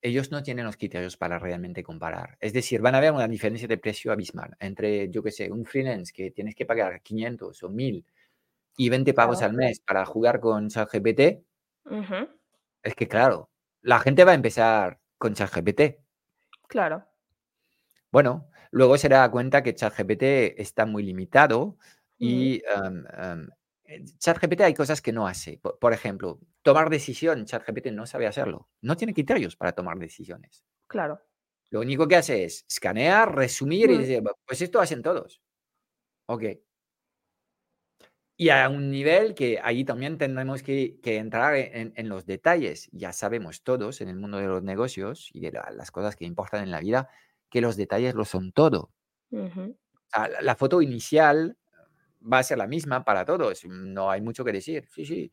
ellos 0.00 0.30
no 0.30 0.44
tienen 0.44 0.64
los 0.64 0.76
criterios 0.76 1.16
para 1.16 1.40
realmente 1.40 1.82
comparar. 1.82 2.38
Es 2.40 2.52
decir, 2.52 2.80
van 2.80 2.94
a 2.94 2.98
haber 2.98 3.10
una 3.10 3.26
diferencia 3.26 3.66
de 3.66 3.78
precio 3.78 4.12
abismal 4.12 4.56
entre, 4.60 5.10
yo 5.10 5.24
qué 5.24 5.32
sé, 5.32 5.50
un 5.50 5.64
freelance 5.64 6.12
que 6.12 6.30
tienes 6.30 6.54
que 6.54 6.66
pagar 6.66 7.02
500 7.02 7.64
o 7.64 7.68
1000 7.68 8.06
y 8.76 8.88
20 8.88 9.12
pagos 9.12 9.42
al 9.42 9.54
mes 9.54 9.80
para 9.80 10.04
jugar 10.04 10.38
con 10.38 10.68
ChatGPT. 10.68 11.42
Es 12.80 12.94
que, 12.94 13.08
claro, 13.08 13.50
la 13.82 13.98
gente 13.98 14.22
va 14.22 14.30
a 14.30 14.36
empezar 14.36 15.00
con 15.18 15.34
ChatGPT. 15.34 15.98
Claro. 16.68 17.08
Bueno, 18.12 18.48
luego 18.70 18.96
se 18.98 19.08
da 19.08 19.28
cuenta 19.32 19.64
que 19.64 19.74
ChatGPT 19.74 20.22
está 20.60 20.86
muy 20.86 21.02
limitado 21.02 21.76
mm. 22.20 22.24
y 22.24 22.62
ChatGPT 24.18 24.60
hay 24.62 24.74
cosas 24.74 25.00
que 25.00 25.12
no 25.12 25.26
hace. 25.26 25.58
Por, 25.58 25.92
ejemplo, 25.92 26.40
tomar 26.62 26.90
decisión, 26.90 27.44
ChatGPT 27.44 27.86
no 27.88 28.06
sabe 28.06 28.26
hacerlo. 28.26 28.68
No 28.80 28.96
tiene 28.96 29.14
criterios 29.14 29.56
para 29.56 29.72
tomar 29.72 29.98
decisiones. 29.98 30.64
Claro. 30.86 31.20
Lo 31.70 31.80
único 31.80 32.06
que 32.06 32.16
hace 32.16 32.44
es 32.44 32.64
escanear, 32.68 33.34
resumir 33.34 33.90
y 33.90 33.96
mm. 33.96 34.00
decir, 34.00 34.22
pues 34.46 34.62
esto 34.62 34.80
hacen 34.80 35.02
todos. 35.02 35.42
Ok. 36.26 36.44
Y 38.38 38.50
a 38.50 38.68
un 38.68 38.90
nivel 38.90 39.34
que 39.34 39.58
ahí 39.62 39.84
también 39.84 40.18
tendremos 40.18 40.62
que, 40.62 40.98
entrar 41.02 41.56
en, 41.56 42.08
los 42.08 42.26
detalles. 42.26 42.90
Ya 42.92 43.12
sabemos 43.12 43.62
todos 43.62 44.02
en 44.02 44.08
el 44.08 44.16
mundo 44.16 44.36
de 44.36 44.46
los 44.46 44.62
negocios 44.62 45.30
y 45.32 45.40
de 45.40 45.52
las 45.52 45.90
cosas 45.90 46.16
que 46.16 46.26
importan 46.26 46.62
en 46.62 46.70
la 46.70 46.80
vida 46.80 47.08
que 47.48 47.62
los 47.62 47.76
detalles 47.76 48.14
lo 48.14 48.26
son 48.26 48.52
todo. 48.52 48.92
la, 49.30 50.54
foto 50.54 50.82
inicial 50.82 51.56
va 52.20 52.38
a 52.38 52.42
ser 52.42 52.58
la 52.58 52.66
misma 52.66 53.04
para 53.04 53.24
todos, 53.24 53.64
no 53.66 54.10
hay 54.10 54.20
mucho 54.20 54.44
que 54.44 54.52
decir. 54.52 54.88
Sí, 54.90 55.04
sí, 55.04 55.32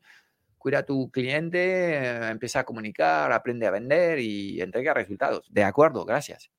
cuida 0.58 0.78
a 0.78 0.86
tu 0.86 1.10
cliente, 1.10 2.28
empieza 2.30 2.60
a 2.60 2.64
comunicar, 2.64 3.32
aprende 3.32 3.66
a 3.66 3.70
vender 3.70 4.18
y 4.18 4.60
entrega 4.60 4.94
resultados. 4.94 5.46
De 5.52 5.64
acuerdo, 5.64 6.04
gracias. 6.04 6.50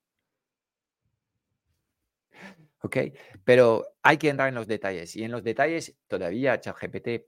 ¿Ok? 2.81 2.97
Pero 3.43 3.85
hay 4.03 4.17
que 4.17 4.29
entrar 4.29 4.49
en 4.49 4.55
los 4.55 4.67
detalles 4.67 5.15
y 5.15 5.23
en 5.23 5.31
los 5.31 5.43
detalles 5.43 5.97
todavía 6.07 6.59
ChatGPT 6.59 7.25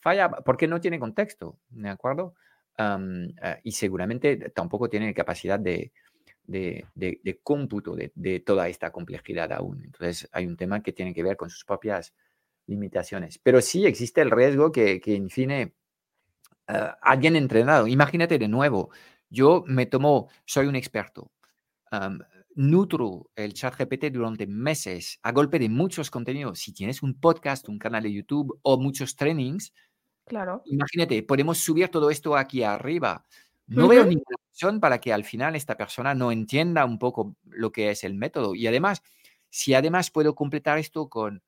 falla 0.00 0.30
porque 0.44 0.66
no 0.66 0.80
tiene 0.80 0.98
contexto, 0.98 1.58
¿de 1.68 1.88
acuerdo? 1.88 2.34
Eh, 2.76 3.60
y 3.62 3.72
seguramente 3.72 4.50
tampoco 4.50 4.88
tiene 4.88 5.14
capacidad 5.14 5.58
de, 5.58 5.92
de, 6.48 7.40
cómputo 7.42 7.94
de, 7.94 8.40
toda 8.40 8.68
esta 8.68 8.90
complejidad 8.90 9.52
aún. 9.52 9.84
Entonces 9.84 10.28
hay 10.32 10.46
un 10.46 10.56
tema 10.56 10.82
que 10.82 10.92
tiene 10.92 11.14
que 11.14 11.22
ver 11.22 11.36
con 11.36 11.50
sus 11.50 11.64
propias 11.64 12.14
limitaciones. 12.66 13.38
Pero 13.38 13.60
sí 13.60 13.86
existe 13.86 14.20
el 14.20 14.30
riesgo 14.30 14.72
que, 14.72 15.00
que 15.00 15.14
en 15.14 15.30
fin, 15.30 15.50
eh, 15.50 15.72
alguien 17.02 17.36
entrenado, 17.36 17.86
imagínate 17.86 18.38
de 18.38 18.48
nuevo, 18.48 18.90
yo 19.30 19.62
me 19.66 19.86
tomo, 19.86 20.28
soy 20.44 20.66
un 20.66 20.76
experto, 20.76 21.32
nutro 22.54 23.30
el 23.36 23.54
chat 23.54 23.74
GPT 23.78 24.10
durante 24.12 24.46
meses 24.46 25.20
a 25.22 25.32
golpe 25.32 25.58
de 25.58 25.68
muchos 25.68 26.10
contenidos. 26.10 26.58
Si 26.58 26.72
tienes 26.72 27.02
un 27.02 27.18
podcast, 27.18 27.68
un 27.68 27.78
canal 27.78 28.02
de 28.02 28.12
YouTube 28.12 28.58
o 28.62 28.78
muchos 28.78 29.16
trainings, 29.16 29.72
claro. 30.26 30.62
imagínate, 30.66 31.22
podemos 31.22 31.58
subir 31.58 31.88
todo 31.88 32.10
esto 32.10 32.36
aquí 32.36 32.62
arriba. 32.62 33.24
No 33.68 33.88
veo 33.88 34.04
ninguna 34.04 34.36
razón 34.52 34.80
para 34.80 34.98
que 35.00 35.12
al 35.12 35.24
final 35.24 35.54
esta 35.54 35.76
persona 35.76 36.14
no 36.14 36.32
entienda 36.32 36.84
un 36.84 36.98
poco 36.98 37.36
lo 37.44 37.70
que 37.70 37.90
es 37.90 38.02
el 38.02 38.14
método. 38.14 38.54
Y 38.54 38.66
además, 38.66 39.02
si 39.50 39.74
además 39.74 40.10
puedo 40.10 40.34
completar 40.34 40.78
esto 40.78 41.08
con 41.08 41.42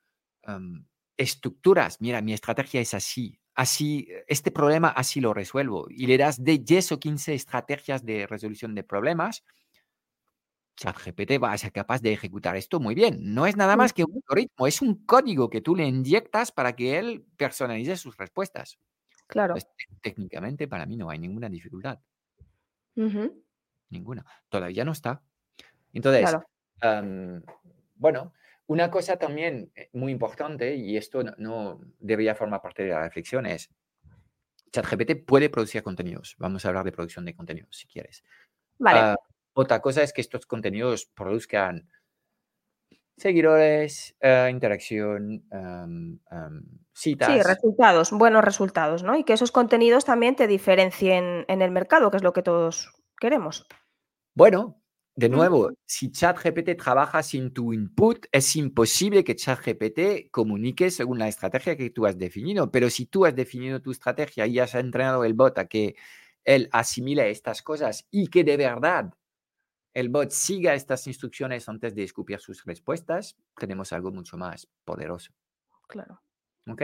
estructuras, 1.16 2.00
mira, 2.00 2.22
mi 2.22 2.32
estrategia 2.32 2.80
es 2.80 2.94
así, 2.94 3.38
así, 3.54 4.08
este 4.26 4.50
problema 4.50 4.88
así 4.88 5.20
lo 5.20 5.34
resuelvo, 5.34 5.86
y 5.90 6.06
le 6.06 6.16
das 6.16 6.42
de 6.42 6.58
10 6.58 6.92
o 6.92 7.00
15 7.00 7.34
estrategias 7.34 8.04
de 8.04 8.26
resolución 8.26 8.74
de 8.74 8.84
problemas, 8.84 9.44
ChatGPT 10.76 11.42
va 11.42 11.52
a 11.52 11.58
ser 11.58 11.72
capaz 11.72 12.00
de 12.00 12.12
ejecutar 12.12 12.56
esto 12.56 12.80
muy 12.80 12.94
bien. 12.94 13.34
No 13.34 13.46
es 13.46 13.56
nada 13.56 13.76
más 13.76 13.92
que 13.92 14.04
un 14.04 14.14
algoritmo, 14.14 14.66
es 14.66 14.80
un 14.80 15.04
código 15.04 15.50
que 15.50 15.60
tú 15.60 15.76
le 15.76 15.86
inyectas 15.86 16.52
para 16.52 16.74
que 16.74 16.98
él 16.98 17.26
personalice 17.36 17.96
sus 17.96 18.16
respuestas. 18.16 18.78
Claro. 19.26 19.54
técnicamente 20.00 20.66
para 20.66 20.86
mí 20.86 20.96
no 20.96 21.08
hay 21.10 21.18
ninguna 21.18 21.48
dificultad. 21.48 22.00
Ninguna. 23.90 24.24
Todavía 24.48 24.84
no 24.84 24.92
está. 24.92 25.22
Entonces, 25.92 26.36
bueno, 27.96 28.32
una 28.66 28.90
cosa 28.90 29.16
también 29.16 29.72
eh, 29.74 29.90
muy 29.92 30.12
importante, 30.12 30.76
y 30.76 30.96
esto 30.96 31.22
no, 31.38 31.80
debería 31.98 32.34
formar 32.34 32.62
parte 32.62 32.84
de 32.84 32.90
la 32.90 33.02
reflexión, 33.02 33.46
es 33.46 33.68
ChatGPT 34.72 35.26
puede 35.26 35.50
producir 35.50 35.82
contenidos. 35.82 36.36
Vamos 36.38 36.64
a 36.64 36.68
hablar 36.68 36.84
de 36.84 36.92
producción 36.92 37.24
de 37.24 37.34
contenidos, 37.34 37.76
si 37.76 37.88
quieres. 37.88 38.22
Vale. 38.78 39.00
Ah, 39.00 39.16
otra 39.52 39.80
cosa 39.80 40.02
es 40.02 40.12
que 40.12 40.20
estos 40.20 40.46
contenidos 40.46 41.06
produzcan 41.06 41.90
seguidores, 43.20 44.16
eh, 44.20 44.48
interacción, 44.50 45.44
citas. 46.92 47.28
Sí, 47.28 47.42
resultados, 47.42 48.10
buenos 48.10 48.44
resultados, 48.44 49.02
¿no? 49.02 49.16
Y 49.16 49.24
que 49.24 49.34
esos 49.34 49.52
contenidos 49.52 50.04
también 50.04 50.36
te 50.36 50.46
diferencien 50.46 51.44
en 51.48 51.62
el 51.62 51.70
mercado, 51.70 52.10
que 52.10 52.16
es 52.16 52.22
lo 52.22 52.32
que 52.32 52.42
todos 52.42 52.92
queremos. 53.18 53.66
Bueno, 54.34 54.80
de 55.16 55.28
nuevo, 55.28 55.70
si 55.84 56.10
ChatGPT 56.10 56.76
trabaja 56.78 57.22
sin 57.22 57.52
tu 57.52 57.72
input, 57.74 58.26
es 58.32 58.56
imposible 58.56 59.22
que 59.22 59.36
ChatGPT 59.36 60.30
comunique 60.30 60.90
según 60.90 61.18
la 61.18 61.28
estrategia 61.28 61.76
que 61.76 61.90
tú 61.90 62.06
has 62.06 62.16
definido. 62.16 62.70
Pero 62.70 62.88
si 62.88 63.06
tú 63.06 63.26
has 63.26 63.34
definido 63.34 63.82
tu 63.82 63.90
estrategia 63.90 64.46
y 64.46 64.58
has 64.58 64.74
entrenado 64.74 65.24
el 65.24 65.34
bot 65.34 65.58
a 65.58 65.66
que 65.66 65.96
él 66.44 66.68
asimile 66.72 67.30
estas 67.30 67.60
cosas 67.60 68.06
y 68.10 68.28
que 68.28 68.44
de 68.44 68.56
verdad 68.56 69.12
el 69.94 70.08
bot 70.08 70.30
siga 70.30 70.74
estas 70.74 71.06
instrucciones 71.06 71.68
antes 71.68 71.94
de 71.94 72.04
escupir 72.04 72.38
sus 72.40 72.64
respuestas, 72.64 73.36
tenemos 73.56 73.92
algo 73.92 74.10
mucho 74.12 74.36
más 74.36 74.68
poderoso. 74.84 75.32
Claro. 75.88 76.22
¿Ok? 76.68 76.82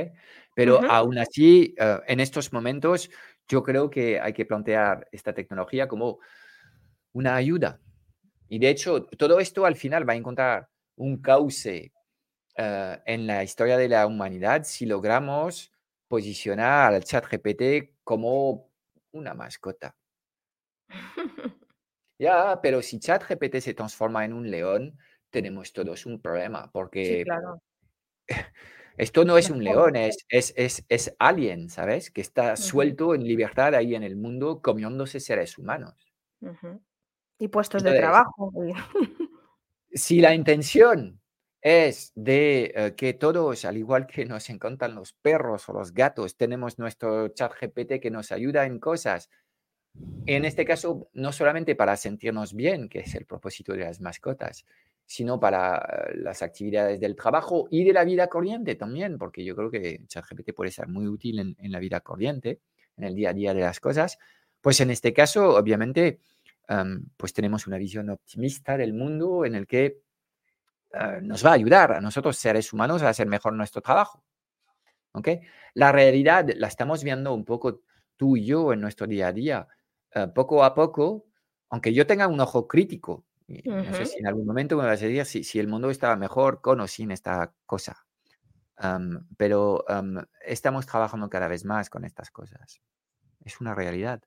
Pero 0.55 0.81
aún 0.91 1.19
así, 1.19 1.75
eh, 1.79 2.01
en 2.07 2.21
estos 2.21 2.53
momentos, 2.53 3.11
yo 3.47 3.63
creo 3.63 3.89
que 3.89 4.21
hay 4.21 4.33
que 4.33 4.47
plantear 4.47 5.09
esta 5.13 5.33
tecnología 5.33 5.87
como 5.87 6.19
una 7.13 7.37
ayuda. 7.37 7.81
Y 8.49 8.59
de 8.59 8.71
hecho, 8.71 9.05
todo 9.05 9.39
esto 9.39 9.65
al 9.65 9.77
final 9.77 10.09
va 10.09 10.15
a 10.15 10.17
encontrar 10.17 10.69
un 10.97 11.21
cauce 11.21 11.93
eh, 12.57 13.03
en 13.05 13.27
la 13.27 13.45
historia 13.45 13.77
de 13.77 13.89
la 13.89 14.07
humanidad 14.07 14.65
si 14.65 14.87
logramos 14.87 15.73
posicionar 16.09 16.95
al 16.95 17.05
chat 17.05 17.27
GPT 17.31 17.97
como 18.03 18.71
una 19.13 19.35
mascota. 19.35 19.97
Ya, 22.19 22.61
pero 22.63 22.83
si 22.83 22.99
ChatGPT 22.99 23.57
se 23.57 23.75
transforma 23.75 24.25
en 24.25 24.33
un 24.33 24.51
león, 24.51 24.99
tenemos 25.31 25.73
todos 25.73 26.07
un 26.07 26.21
problema, 26.21 26.71
porque 26.73 27.25
esto 28.97 29.25
no 29.25 29.37
es 29.37 29.51
un 29.51 29.63
león, 29.63 29.97
es, 29.97 30.25
es, 30.29 30.55
es, 30.57 30.85
es 30.89 31.15
alguien, 31.19 31.69
¿sabes? 31.69 32.11
Que 32.11 32.23
está 32.23 32.57
suelto 32.57 33.15
en 33.15 33.25
libertad 33.25 33.75
ahí 33.75 33.95
en 33.95 34.03
el 34.03 34.17
mundo 34.17 34.63
comiéndose 34.63 35.21
seres 35.21 35.59
humanos. 35.59 36.15
Y 37.39 37.49
puestos 37.49 37.83
de 37.83 37.99
trabajo. 37.99 38.53
si 39.93 40.21
la 40.21 40.35
intención 40.35 41.21
es 41.61 42.13
de 42.15 42.73
eh, 42.75 42.95
que 42.97 43.13
todos, 43.13 43.65
al 43.65 43.77
igual 43.77 44.07
que 44.07 44.25
nos 44.25 44.49
encantan 44.51 44.95
los 44.95 45.13
perros 45.13 45.69
o 45.69 45.73
los 45.73 45.93
gatos, 45.93 46.37
tenemos 46.37 46.79
nuestro 46.79 47.29
chat 47.29 47.53
GPT 47.61 48.01
que 48.01 48.11
nos 48.11 48.33
ayuda 48.33 48.67
en 48.67 48.79
cosas 48.79 49.29
en 50.27 50.45
este 50.45 50.65
caso, 50.65 51.09
no 51.15 51.33
solamente 51.33 51.77
para 51.77 51.97
sentirnos 51.97 52.55
bien, 52.55 52.89
que 52.89 53.01
es 53.01 53.15
el 53.15 53.27
propósito 53.27 53.73
de 53.73 53.85
las 53.85 54.01
mascotas, 54.01 54.65
sino 55.07 55.39
para 55.39 56.09
las 56.15 56.43
actividades 56.43 56.99
del 56.99 57.15
trabajo 57.15 57.69
y 57.71 57.85
de 57.85 57.93
la 57.93 58.05
vida 58.05 58.27
corriente 58.27 58.75
también, 58.75 59.19
porque 59.19 59.45
yo 59.45 59.55
creo 59.55 59.71
que 59.71 60.05
ChatGPT 60.09 60.53
puede 60.53 60.73
ser 60.73 60.89
muy 60.89 61.07
útil 61.07 61.57
en, 61.59 61.73
la 61.73 61.79
vida 61.79 62.01
corriente, 62.01 62.61
en 62.97 63.05
el 63.05 63.15
día 63.15 63.31
a 63.31 63.33
día 63.33 63.55
de 63.55 63.61
las 63.61 63.79
cosas. 63.79 64.19
Pues 64.61 64.81
en 64.81 64.91
este 64.91 65.13
caso, 65.13 65.55
obviamente, 65.57 66.19
pues 67.17 67.33
tenemos 67.33 67.69
una 67.69 67.79
visión 67.79 68.11
optimista 68.11 68.77
del 68.77 68.95
mundo 68.95 69.45
en 69.45 69.55
el 69.55 69.69
que 69.69 70.01
eh, 70.93 71.21
nos 71.23 71.45
va 71.47 71.51
a 71.51 71.55
ayudar 71.55 71.93
a 71.93 72.01
nosotros, 72.01 72.37
seres 72.37 72.73
humanos, 72.73 73.03
a 73.03 73.09
hacer 73.09 73.29
mejor 73.29 73.53
nuestro 73.53 73.81
trabajo. 73.81 74.25
¿Ok? 75.13 75.29
La 75.75 75.93
realidad 75.93 76.49
la 76.57 76.67
estamos 76.67 77.05
viendo 77.05 77.33
un 77.33 77.45
poco 77.45 77.83
tú 78.17 78.37
y 78.37 78.45
yo 78.45 78.73
en 78.73 78.81
nuestro 78.81 79.07
día 79.07 79.29
a 79.29 79.33
día. 79.33 79.69
Eh, 80.17 80.29
poco 80.29 80.65
a 80.65 80.75
poco, 80.75 81.27
aunque 81.69 81.93
yo 81.93 82.07
tenga 82.07 82.27
un 82.27 82.41
ojo 82.41 82.67
crítico, 82.67 83.27
no 83.49 83.93
sé 83.93 84.07
si 84.07 84.19
en 84.19 84.27
algún 84.27 84.47
momento 84.47 84.77
me 84.77 84.85
vas 84.85 85.03
a 85.03 85.07
decir 85.07 85.25
si, 85.27 85.45
si 85.45 85.61
el 85.61 85.69
mundo 85.69 85.91
estaba 85.91 86.17
mejor 86.17 86.63
con 86.63 86.81
o 86.81 86.87
sin 86.89 87.11
esta 87.11 87.53
cosa. 87.67 88.07
pero 89.37 89.85
estamos 90.41 90.87
trabajando 90.87 91.29
cada 91.29 91.49
vez 91.49 91.67
más 91.67 91.91
con 91.91 92.07
estas 92.07 92.31
cosas. 92.31 92.81
Es 93.45 93.61
una 93.61 93.75
realidad. 93.75 94.23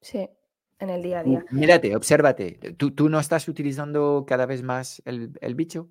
Sí, 0.00 0.30
en 0.78 0.90
el 0.90 1.02
día 1.02 1.18
a 1.18 1.24
día. 1.24 1.44
mírate, 1.50 1.96
obsérvate. 1.96 2.74
¿Tú, 2.78 2.94
¿Tú, 2.94 3.08
no 3.08 3.18
estás 3.18 3.48
utilizando 3.48 4.24
cada 4.24 4.46
vez 4.46 4.62
más 4.62 5.02
el, 5.04 5.36
el, 5.40 5.56
bicho? 5.56 5.90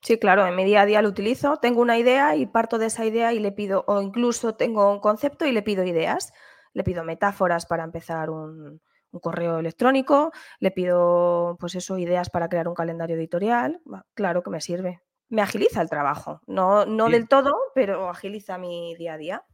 Sí, 0.00 0.18
claro, 0.18 0.46
en 0.46 0.56
mi 0.56 0.64
día 0.64 0.80
a 0.80 0.86
día 0.86 1.02
lo 1.02 1.10
utilizo. 1.10 1.58
Tengo 1.58 1.82
una 1.82 1.98
idea 1.98 2.36
y 2.36 2.46
parto 2.46 2.78
de 2.78 2.86
esa 2.86 3.04
idea 3.04 3.34
y 3.34 3.38
le 3.38 3.52
pido, 3.52 3.84
o 3.86 4.00
incluso 4.00 4.54
tengo 4.54 4.90
un 4.90 5.00
concepto 5.00 5.44
y 5.44 5.52
le 5.52 5.62
pido 5.62 5.84
ideas. 5.84 6.32
Le 6.74 6.84
pido 6.84 7.04
metáforas 7.04 7.66
para 7.66 7.84
empezar 7.84 8.30
un, 8.30 8.80
un 9.12 9.20
correo 9.20 9.58
electrónico, 9.58 10.32
le 10.58 10.70
pido, 10.70 11.56
pues 11.60 11.74
eso, 11.74 11.98
ideas 11.98 12.30
para 12.30 12.48
crear 12.48 12.66
un 12.66 12.74
calendario 12.74 13.16
editorial. 13.16 13.80
Claro 14.14 14.42
que 14.42 14.50
me 14.50 14.60
sirve. 14.60 15.00
Me 15.28 15.42
agiliza 15.42 15.80
el 15.80 15.88
trabajo. 15.88 16.40
No, 16.46 16.84
no 16.84 17.08
del 17.08 17.28
todo, 17.28 17.54
pero 17.74 18.08
agiliza 18.08 18.58
mi 18.58 18.94
día 18.96 19.14
a 19.14 19.18
día. 19.18 19.44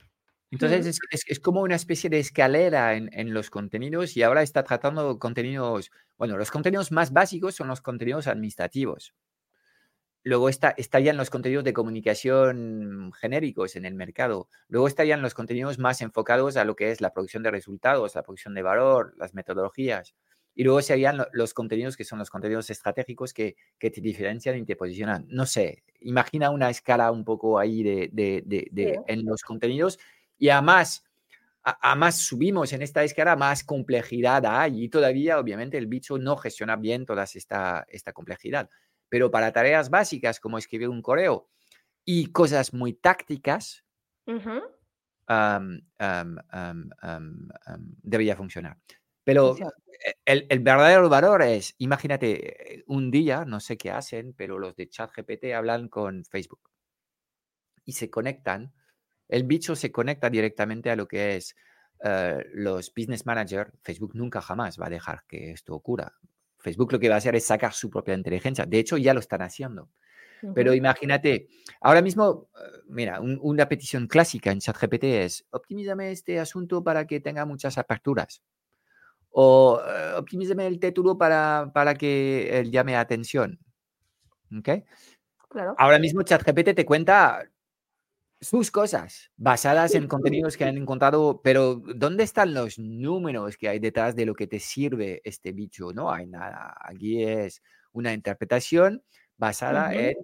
Entonces 0.50 0.98
es, 1.10 1.40
como 1.40 1.60
una 1.60 1.74
especie 1.74 2.08
de 2.08 2.20
escalera 2.20 2.94
en, 2.94 3.34
los 3.34 3.50
contenidos 3.50 4.16
y 4.16 4.22
ahora 4.22 4.42
está 4.42 4.64
tratando 4.64 5.18
contenidos, 5.18 5.90
bueno, 6.16 6.38
los 6.38 6.50
contenidos 6.50 6.90
más 6.90 7.12
básicos 7.12 7.54
son 7.54 7.68
los 7.68 7.82
contenidos 7.82 8.26
administrativos. 8.26 9.14
Luego 10.24 10.48
está, 10.48 10.74
estarían 10.76 11.16
los 11.16 11.30
contenidos 11.30 11.64
de 11.64 11.72
comunicación 11.72 13.12
genéricos 13.18 13.76
en 13.76 13.84
el 13.84 13.94
mercado. 13.94 14.48
Luego 14.68 14.88
estarían 14.88 15.22
los 15.22 15.34
contenidos 15.34 15.78
más 15.78 16.00
enfocados 16.00 16.56
a 16.56 16.64
lo 16.64 16.76
que 16.76 16.90
es 16.90 17.00
la 17.00 17.12
producción 17.12 17.42
de 17.42 17.50
resultados, 17.50 18.14
la 18.14 18.22
producción 18.22 18.54
de 18.54 18.62
valor, 18.62 19.14
las 19.16 19.34
metodologías. 19.34 20.14
Y 20.54 20.64
luego 20.64 20.82
serían 20.82 21.24
los 21.32 21.54
contenidos 21.54 21.96
que 21.96 22.04
son 22.04 22.18
los 22.18 22.30
contenidos 22.30 22.68
estratégicos 22.68 23.32
que, 23.32 23.54
te 23.78 24.00
diferencian 24.00 24.58
y 24.58 24.64
te 24.64 24.74
posicionan. 24.74 25.24
No 25.28 25.46
sé, 25.46 25.84
imagina 26.00 26.50
una 26.50 26.68
escala 26.68 27.12
un 27.12 27.24
poco 27.24 27.60
ahí 27.60 27.84
de, 27.84 29.04
en 29.06 29.24
los 29.24 29.42
contenidos 29.42 30.00
y 30.36 30.48
además, 30.48 31.04
a, 31.62 31.94
más 31.94 32.16
subimos 32.16 32.72
en 32.72 32.82
esta 32.82 33.04
escala, 33.04 33.36
más 33.36 33.62
complejidad 33.62 34.44
hay 34.46 34.82
y 34.84 34.88
todavía, 34.88 35.38
obviamente, 35.38 35.78
el 35.78 35.86
bicho 35.86 36.18
no 36.18 36.36
gestiona 36.36 36.74
bien 36.74 37.06
toda 37.06 37.22
esta, 37.22 37.86
esta 37.88 38.12
complejidad. 38.12 38.68
Pero 39.08 39.30
para 39.30 39.52
tareas 39.52 39.90
básicas 39.90 40.40
como 40.40 40.58
escribir 40.58 40.88
un 40.88 41.02
correo 41.02 41.48
y 42.04 42.32
cosas 42.32 42.72
muy 42.72 42.92
tácticas, 42.94 43.84
debería 48.02 48.36
funcionar. 48.36 48.78
Pero 49.24 49.56
e, 49.58 50.14
el, 50.24 50.46
el, 50.48 50.60
verdadero 50.60 51.08
valor 51.08 51.42
es, 51.42 51.74
imagínate, 51.78 52.84
un 52.86 53.10
día, 53.10 53.44
no 53.44 53.60
sé 53.60 53.76
qué 53.76 53.90
hacen, 53.90 54.32
pero 54.34 54.58
los 54.58 54.74
de 54.76 54.88
ChatGPT 54.88 55.52
hablan 55.54 55.88
con 55.88 56.24
Facebook 56.24 56.70
y 57.84 57.92
se 57.92 58.10
conectan 58.10 58.72
el 59.28 59.44
bicho 59.44 59.76
se 59.76 59.92
conecta 59.92 60.30
directamente 60.30 60.90
a 60.90 60.96
lo 60.96 61.06
que 61.06 61.36
es 61.36 61.54
eh, 62.02 62.44
los 62.54 62.92
business 62.94 63.26
managers. 63.26 63.70
Facebook 63.82 64.12
nunca 64.14 64.40
jamás 64.40 64.80
va 64.80 64.86
a 64.86 64.90
dejar 64.90 65.24
que 65.28 65.52
esto 65.52 65.74
ocurra. 65.74 66.18
Facebook 66.58 66.92
lo 66.92 66.98
que 66.98 67.08
va 67.08 67.16
a 67.16 67.18
hacer 67.18 67.34
es 67.36 67.44
sacar 67.44 67.72
su 67.72 67.88
propia 67.90 68.14
inteligencia. 68.14 68.66
De 68.66 68.78
hecho, 68.78 68.96
ya 68.96 69.14
lo 69.14 69.20
están 69.20 69.42
haciendo. 69.42 69.90
Pero 70.54 70.72
imagínate, 70.72 71.48
ahora 71.80 72.00
mismo, 72.00 72.48
eh, 72.54 72.78
mira, 72.88 73.20
una 73.20 73.68
petición 73.68 74.06
clásica 74.06 74.52
en 74.52 74.60
ChatGPT 74.60 75.04
es, 75.04 75.46
optimízame 75.50 76.12
este 76.12 76.38
asunto 76.38 76.84
para 76.84 77.06
que 77.06 77.20
tenga 77.20 77.44
muchas 77.44 77.76
aperturas. 77.76 78.42
O 79.30 79.80
uh, 79.80 80.18
optimízame 80.18 80.66
el 80.66 80.78
título 80.78 81.18
para, 81.18 81.70
para 81.74 81.94
que 81.94 82.58
él 82.58 82.70
llame 82.70 82.96
atención. 82.96 83.58
¿Ok? 84.56 84.68
Claro. 85.48 85.74
Ahora 85.76 85.98
mismo 85.98 86.22
ChatGPT 86.22 86.74
te 86.74 86.86
cuenta 86.86 87.42
sus 88.40 88.70
cosas 88.70 89.30
basadas 89.36 89.94
en 89.94 90.06
contenidos 90.06 90.56
que 90.56 90.64
han 90.64 90.76
encontrado, 90.76 91.40
pero 91.42 91.76
¿dónde 91.76 92.24
están 92.24 92.54
los 92.54 92.78
números 92.78 93.56
que 93.56 93.68
hay 93.68 93.78
detrás 93.78 94.14
de 94.14 94.26
lo 94.26 94.34
que 94.34 94.46
te 94.46 94.60
sirve 94.60 95.20
este 95.24 95.52
bicho? 95.52 95.92
No 95.92 96.12
hay 96.12 96.26
nada. 96.26 96.76
Aquí 96.80 97.22
es 97.22 97.62
una 97.92 98.12
interpretación 98.12 99.02
basada 99.36 99.92
en 99.94 100.16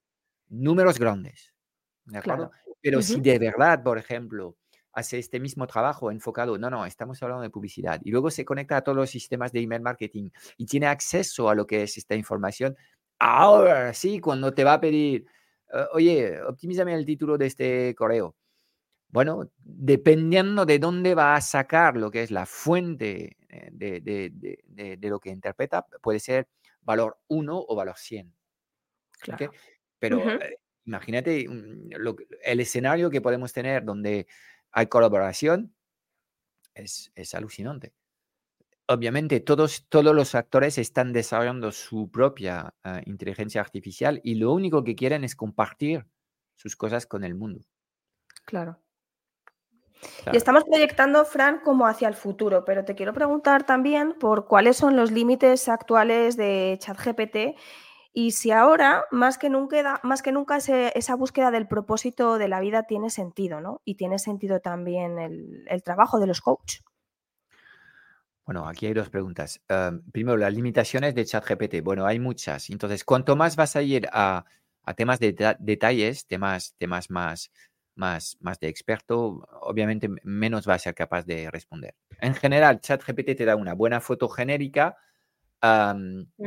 números 0.49 0.99
grandes. 0.99 1.53
¿De 2.05 2.19
acuerdo? 2.19 2.51
Pero 2.81 3.03
si 3.03 3.21
de 3.21 3.39
verdad, 3.39 3.83
por 3.83 3.99
ejemplo, 3.99 4.57
hace 4.93 5.19
este 5.19 5.41
mismo 5.41 5.67
trabajo 5.67 6.11
enfocado, 6.11 6.57
no, 6.59 6.71
no, 6.71 6.87
estamos 6.87 7.23
hablando 7.23 7.43
de 7.43 7.51
publicidad, 7.51 8.01
y 8.05 8.11
luego 8.11 8.31
se 8.31 8.45
conecta 8.45 8.77
a 8.77 8.83
todos 8.83 8.97
los 8.97 9.11
sistemas 9.11 9.53
de 9.53 9.61
email 9.61 9.83
marketing 9.83 10.31
y 10.57 10.67
tiene 10.67 10.87
acceso 10.87 11.49
a 11.49 11.55
lo 11.55 11.67
que 11.67 11.83
es 11.83 11.97
esta 11.99 12.15
información, 12.15 12.77
ahora 13.19 13.93
sí, 13.95 14.21
cuando 14.21 14.55
te 14.55 14.65
va 14.65 14.75
a 14.75 14.81
pedir 14.81 15.27
oye, 15.93 16.41
optimízame 16.43 16.95
el 16.95 17.05
título 17.05 17.39
de 17.39 17.47
este 17.47 17.95
correo. 17.95 18.37
Bueno, 19.09 19.51
dependiendo 19.59 20.67
de 20.67 20.79
dónde 20.79 21.15
va 21.15 21.37
a 21.37 21.41
sacar 21.41 21.97
lo 21.97 22.11
que 22.11 22.23
es 22.23 22.31
la 22.31 22.47
fuente 22.47 23.37
eh, 23.49 23.71
de, 23.73 25.09
lo 25.09 25.21
que 25.21 25.31
interpreta, 25.31 25.87
puede 26.03 26.19
ser 26.19 26.49
valor 26.83 27.19
1 27.29 27.65
o 27.69 27.77
valor 27.77 27.97
100. 27.97 28.35
Pero 29.99 30.19
eh, 30.31 30.59
imagínate 30.85 31.47
el 32.43 32.61
escenario 32.61 33.09
que 33.09 33.21
podemos 33.21 33.53
tener 33.53 33.85
donde 33.85 34.27
hay 34.73 34.87
colaboración, 34.87 35.75
es, 36.75 37.13
es 37.15 37.35
alucinante 37.35 37.93
obviamente 38.87 39.41
todos, 39.41 39.87
todos 39.89 40.15
los 40.15 40.35
actores 40.35 40.79
están 40.79 41.13
desarrollando 41.13 41.73
su 41.73 42.11
propia 42.11 42.75
ah, 42.85 43.01
inteligencia 43.07 43.61
artificial 43.61 44.21
y 44.25 44.37
lo 44.37 44.53
único 44.53 44.85
que 44.85 44.95
quieren 44.95 45.25
es 45.25 45.35
compartir 45.37 46.07
sus 46.55 46.77
cosas 46.77 47.07
con 47.07 47.25
el 47.25 47.35
mundo. 47.35 47.65
Claro. 48.45 48.79
Y 50.33 50.37
estamos 50.37 50.65
proyectando, 50.65 51.25
Fran, 51.25 51.61
como 51.61 51.87
hacia 51.87 52.09
el 52.09 52.15
futuro, 52.15 52.65
pero 52.65 52.85
te 52.85 52.95
quiero 52.95 53.15
preguntar 53.15 53.65
también 53.65 54.15
por 54.19 54.47
cuáles 54.47 54.77
son 54.77 54.97
los 54.97 55.11
límites 55.11 55.69
actuales 55.69 56.37
de 56.37 56.77
ChatGPT 56.79 57.59
y 58.13 58.33
si 58.33 58.53
ahora, 58.53 59.07
más 59.11 59.39
que 59.39 59.49
nunca, 59.49 60.01
más 60.03 60.23
que 60.23 60.31
nunca 60.31 60.59
esa 60.59 61.17
búsqueda 61.17 61.51
del 61.51 61.67
propósito 61.67 62.39
de 62.39 62.49
la 62.49 62.61
vida 62.61 62.85
tiene 62.85 63.11
sentido, 63.11 63.61
¿no? 63.61 63.81
Y 63.85 63.97
tiene 63.97 64.19
sentido 64.19 64.61
también 64.61 65.19
el, 65.19 65.65
el 65.69 65.83
trabajo 65.83 66.21
de 66.21 66.27
los 66.29 66.41
coaches. 66.41 66.85
Bueno, 68.45 68.69
aquí 68.69 68.87
hay 68.87 68.93
dos 68.93 69.09
preguntas. 69.09 69.61
primero, 70.13 70.37
las 70.37 70.53
limitaciones 70.53 71.15
de 71.15 71.25
ChatGPT. 71.25 71.83
Bueno, 71.83 72.07
hay 72.07 72.19
muchas. 72.19 72.69
Entonces, 72.71 73.05
cuanto 73.05 73.37
más 73.37 73.57
vas 73.57 73.75
a 73.77 73.83
ir 73.83 74.07
a, 74.13 74.45
temas 74.97 75.19
de 75.19 75.57
detalles, 75.59 76.27
temas, 76.27 76.75
temas 76.77 77.11
más, 77.11 77.51
más, 77.95 78.37
más 78.41 78.61
de 78.61 78.69
experto, 78.69 79.49
obviamente 79.63 80.09
menos 80.25 80.69
va 80.69 80.75
a 80.75 80.79
ser 80.79 80.95
capaz 80.95 81.25
de 81.25 81.51
responder. 81.51 81.95
En 82.21 82.35
general, 82.35 82.81
ChatGPT 82.81 83.37
te 83.37 83.45
da 83.47 83.57
una 83.57 83.73
buena 83.73 84.01
foto 84.03 84.29
genérica, 84.29 84.99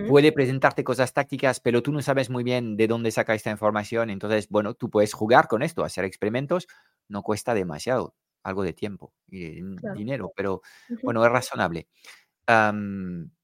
puede 0.08 0.32
presentarte 0.32 0.84
cosas 0.84 1.14
tácticas, 1.14 1.60
pero 1.60 1.82
tú 1.82 1.92
no 1.92 2.04
sabes 2.04 2.30
muy 2.30 2.44
bien 2.44 2.78
de 2.78 2.88
dónde 2.88 3.10
saca 3.10 3.34
esta 3.34 3.50
información. 3.50 4.12
Entonces, 4.12 4.50
bueno, 4.50 4.76
tú 4.76 4.92
puedes 4.92 5.14
jugar 5.14 5.48
con 5.48 5.64
esto, 5.64 5.84
hacer 5.84 6.06
experimentos, 6.06 6.68
no 7.08 7.24
cuesta 7.24 7.56
demasiado 7.56 8.14
algo 8.48 8.64
de 8.64 8.74
tiempo 8.74 9.14
y 9.28 9.62
dinero, 9.96 10.32
pero 10.36 10.62
bueno, 11.04 11.24
es 11.26 11.32
razonable. 11.32 11.88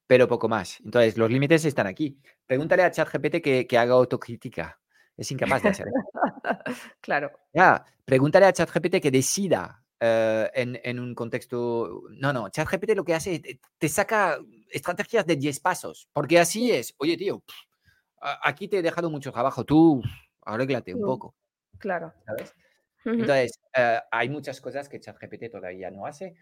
pero 0.07 0.27
poco 0.27 0.47
más. 0.47 0.79
Entonces, 0.83 1.17
los 1.17 1.29
límites 1.29 1.65
están 1.65 1.87
aquí. 1.87 2.19
Pregúntale 2.45 2.83
a 2.83 2.91
ChatGPT 2.91 3.41
que, 3.41 3.67
que 3.67 3.77
haga 3.77 3.93
autocrítica. 3.93 4.79
Es 5.15 5.31
incapaz 5.31 5.61
de 5.63 5.69
hacerlo. 5.69 5.93
claro. 7.01 7.31
Ya, 7.53 7.85
pregúntale 8.05 8.45
a 8.45 8.53
ChatGPT 8.53 8.99
que 8.99 9.11
decida 9.11 9.83
eh, 9.99 10.49
en, 10.53 10.79
en, 10.83 10.99
un 10.99 11.13
contexto. 11.13 12.03
No, 12.11 12.33
no, 12.33 12.49
ChatGPT 12.49 12.95
lo 12.95 13.03
que 13.03 13.13
hace 13.13 13.35
es 13.35 13.59
te 13.77 13.89
saca 13.89 14.39
estrategias 14.69 15.25
de 15.25 15.35
10 15.35 15.59
pasos, 15.59 16.09
porque 16.13 16.39
así 16.39 16.71
es. 16.71 16.95
Oye, 16.97 17.15
tío, 17.17 17.43
aquí 18.41 18.67
te 18.67 18.79
he 18.79 18.81
dejado 18.81 19.09
mucho 19.09 19.31
trabajo, 19.31 19.63
tú 19.63 20.01
arréglate 20.45 20.93
un 20.93 21.01
poco. 21.01 21.35
Claro. 21.77 22.13
¿Sabes? 22.25 22.55
Entonces, 23.05 23.59
eh, 23.75 23.99
hay 24.11 24.29
muchas 24.29 24.61
cosas 24.61 24.87
que 24.87 24.99
ChatGPT 24.99 25.51
todavía 25.51 25.91
no 25.91 26.05
hace. 26.05 26.35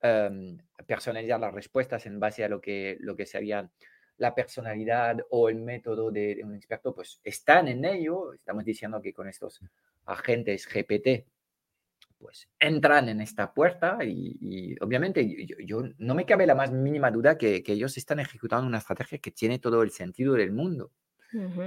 Em, 0.00 0.58
personalizar 0.86 1.40
las 1.40 1.52
respuestas 1.52 2.06
en 2.06 2.20
base 2.20 2.44
a 2.44 2.48
lo 2.48 2.60
que, 2.60 2.96
lo 3.00 3.16
que 3.16 3.26
sería 3.26 3.68
la 4.16 4.34
personalidad 4.34 5.18
o 5.30 5.48
el 5.48 5.60
método 5.60 6.10
de, 6.10 6.40
un 6.44 6.54
experto, 6.54 6.94
pues 6.94 7.20
están 7.24 7.68
en 7.68 7.84
ello. 7.84 8.32
Estamos 8.32 8.64
diciendo 8.64 9.00
que 9.02 9.12
con 9.12 9.28
estos 9.28 9.60
agentes 10.06 10.68
GPT, 10.68 11.26
pues 12.18 12.48
entran 12.58 13.08
en 13.08 13.20
esta 13.20 13.52
puerta 13.52 13.98
y, 14.02 14.76
obviamente 14.80 15.46
yo, 15.64 15.82
no 15.98 16.14
me 16.14 16.26
cabe 16.26 16.46
la 16.46 16.54
más 16.54 16.72
mínima 16.72 17.10
duda 17.10 17.38
que, 17.38 17.62
que 17.62 17.72
ellos 17.72 17.96
están 17.96 18.18
ejecutando 18.20 18.66
una 18.66 18.78
estrategia 18.78 19.18
que 19.18 19.30
tiene 19.30 19.58
todo 19.58 19.82
el 19.82 19.90
sentido 19.90 20.34
del 20.34 20.52
mundo. 20.52 20.92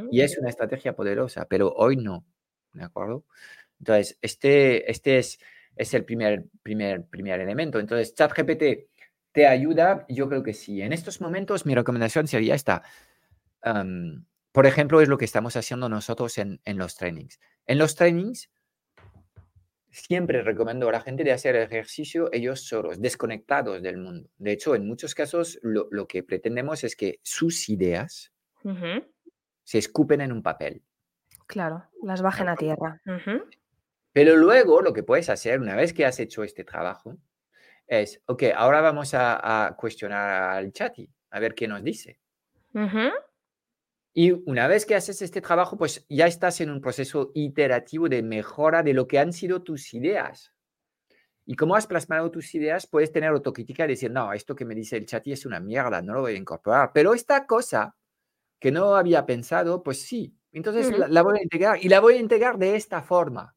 Y 0.09 0.21
es 0.21 0.37
una 0.37 0.49
estrategia 0.49 0.95
poderosa, 0.95 1.45
pero 1.47 1.71
hoy 1.73 1.95
no, 1.95 2.25
¿de 2.73 2.83
acuerdo? 2.83 3.25
Entonces, 3.81 4.19
este, 4.21 4.89
este 4.91 5.17
es, 5.17 5.39
es 5.75 5.93
el 5.95 6.05
primer, 6.05 6.45
primer, 6.61 7.03
primer 7.07 7.41
elemento. 7.41 7.79
Entonces, 7.79 8.13
ChatGPT 8.13 8.91
te 9.31 9.47
ayuda, 9.47 10.05
yo 10.07 10.29
creo 10.29 10.43
que 10.43 10.53
sí. 10.53 10.81
En 10.81 10.93
estos 10.93 11.19
momentos 11.19 11.65
mi 11.65 11.73
recomendación 11.73 12.27
sería 12.27 12.53
esta. 12.53 12.83
por 14.51 14.65
ejemplo, 14.67 15.01
es 15.01 15.09
lo 15.09 15.17
que 15.17 15.25
estamos 15.25 15.55
haciendo 15.55 15.89
nosotros 15.89 16.37
en, 16.37 16.61
en 16.63 16.77
los 16.77 16.95
trainings. 16.95 17.39
En 17.65 17.79
los 17.79 17.95
trainings, 17.95 18.51
siempre 19.89 20.43
recomiendo 20.43 20.87
a 20.87 20.91
la 20.91 21.01
gente 21.01 21.23
de 21.23 21.31
hacer 21.31 21.55
ejercicio 21.55 22.29
ellos 22.31 22.61
solos, 22.61 23.01
desconectados 23.01 23.81
del 23.81 23.97
mundo. 23.97 24.29
De 24.37 24.51
hecho, 24.51 24.75
en 24.75 24.85
muchos 24.85 25.15
casos 25.15 25.57
lo, 25.63 25.87
lo 25.89 26.07
que 26.07 26.21
pretendemos 26.21 26.83
es 26.83 26.95
que 26.95 27.19
sus 27.23 27.67
ideas 27.69 28.31
se 29.63 29.77
escupen 29.79 30.21
en 30.21 30.31
un 30.31 30.43
papel. 30.43 30.83
Claro, 31.47 31.89
las 32.03 32.21
bajen 32.21 32.47
a 32.47 32.55
tierra. 32.55 33.01
Pero 34.13 34.35
luego 34.35 34.81
lo 34.81 34.93
que 34.93 35.03
puedes 35.03 35.29
hacer 35.29 35.59
una 35.59 35.75
vez 35.75 35.93
que 35.93 36.05
has 36.05 36.19
hecho 36.19 36.43
este 36.43 36.63
trabajo 36.63 37.17
es, 37.87 38.21
ok, 38.25 38.43
ahora 38.55 38.81
vamos 38.81 39.13
a, 39.13 39.75
cuestionar 39.77 40.57
al 40.57 40.71
chat 40.71 40.97
a 41.29 41.39
ver 41.39 41.53
qué 41.55 41.67
nos 41.67 41.83
dice. 41.83 42.19
Y 44.13 44.31
una 44.49 44.67
vez 44.67 44.85
que 44.85 44.95
haces 44.95 45.21
este 45.21 45.39
trabajo, 45.39 45.77
pues 45.77 46.05
ya 46.09 46.27
estás 46.27 46.59
en 46.59 46.69
un 46.69 46.81
proceso 46.81 47.31
iterativo 47.33 48.09
de 48.09 48.21
mejora 48.21 48.83
de 48.83 48.93
lo 48.93 49.07
que 49.07 49.19
han 49.19 49.31
sido 49.31 49.61
tus 49.61 49.93
ideas. 49.93 50.53
Y 51.45 51.55
como 51.55 51.75
has 51.75 51.87
plasmado 51.87 52.29
tus 52.29 52.53
ideas, 52.53 52.87
puedes 52.87 53.11
tener 53.11 53.29
autocrítica 53.29 53.85
y 53.85 53.89
decir, 53.89 54.11
no, 54.11 54.33
esto 54.33 54.55
que 54.55 54.65
me 54.65 54.75
dice 54.75 54.97
el 54.97 55.05
chat 55.05 55.25
es 55.27 55.45
una 55.45 55.59
mierda, 55.59 56.01
no 56.01 56.13
lo 56.13 56.21
voy 56.21 56.33
a 56.33 56.37
incorporar. 56.37 56.91
Pero 56.93 57.13
esta 57.13 57.45
cosa 57.45 57.95
que 58.59 58.71
no 58.71 58.95
había 58.95 59.25
pensado, 59.25 59.81
pues 59.81 60.01
sí. 60.01 60.35
Entonces 60.51 60.97
la, 61.09 61.21
voy 61.23 61.39
a 61.39 61.43
integrar 61.43 61.83
y 61.83 61.87
la 61.87 62.01
voy 62.01 62.15
a 62.15 62.19
integrar 62.19 62.57
de 62.57 62.75
esta 62.75 63.01
forma. 63.01 63.55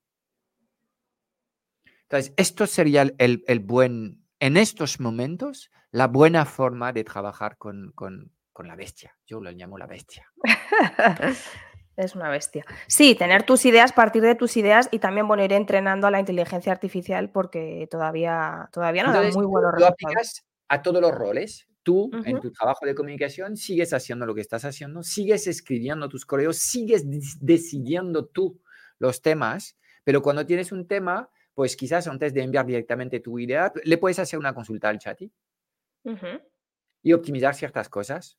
Entonces, 2.14 2.34
esto 2.36 2.66
sería 2.68 3.02
el, 3.18 3.44
el 3.46 3.58
buen, 3.58 4.24
en 4.38 4.56
estos 4.56 5.00
momentos, 5.00 5.72
la 5.90 6.06
buena 6.06 6.44
forma 6.44 6.92
de 6.92 7.02
trabajar 7.02 7.56
con, 7.58 7.90
con, 7.96 8.30
con 8.52 8.68
la 8.68 8.76
bestia. 8.76 9.16
Yo 9.26 9.40
lo 9.40 9.50
llamo 9.50 9.78
la 9.78 9.88
bestia. 9.88 10.30
es 11.96 12.14
una 12.14 12.30
bestia. 12.30 12.64
Sí, 12.86 13.16
tener 13.16 13.42
tus 13.42 13.64
ideas, 13.64 13.92
partir 13.92 14.22
de 14.22 14.36
tus 14.36 14.56
ideas 14.56 14.88
y 14.92 15.00
también 15.00 15.26
bueno, 15.26 15.44
ir 15.44 15.52
entrenando 15.52 16.06
a 16.06 16.12
la 16.12 16.20
inteligencia 16.20 16.70
artificial 16.70 17.30
porque 17.30 17.88
todavía, 17.90 18.68
todavía 18.72 19.02
no 19.02 19.12
da 19.12 19.20
muy 19.32 19.46
buenos 19.46 19.72
resultados. 19.72 19.80
Lo 19.80 19.86
aplicas 19.88 20.44
a 20.68 20.82
todos 20.82 21.02
los 21.02 21.12
roles. 21.12 21.66
Tú, 21.82 22.10
en 22.24 22.40
tu 22.40 22.52
trabajo 22.52 22.86
de 22.86 22.94
comunicación, 22.94 23.56
sigues 23.56 23.92
haciendo 23.92 24.24
lo 24.24 24.34
que 24.36 24.40
estás 24.40 24.64
haciendo, 24.64 25.02
sigues 25.02 25.48
escribiendo 25.48 26.08
tus 26.08 26.24
correos, 26.24 26.58
sigues 26.58 27.04
decidiendo 27.40 28.24
tú 28.24 28.62
los 29.00 29.20
temas, 29.20 29.76
pero 30.04 30.22
cuando 30.22 30.46
tienes 30.46 30.72
un 30.72 30.86
tema, 30.86 31.28
pues 31.54 31.76
quizás 31.76 32.06
antes 32.08 32.34
de 32.34 32.42
enviar 32.42 32.66
directamente 32.66 33.20
tu 33.20 33.38
idea, 33.38 33.72
le 33.84 33.98
puedes 33.98 34.18
hacer 34.18 34.38
una 34.38 34.54
consulta 34.54 34.88
al 34.88 34.98
chat 34.98 35.20
y 37.02 37.12
optimizar 37.12 37.54
ciertas 37.54 37.88
cosas 37.88 38.38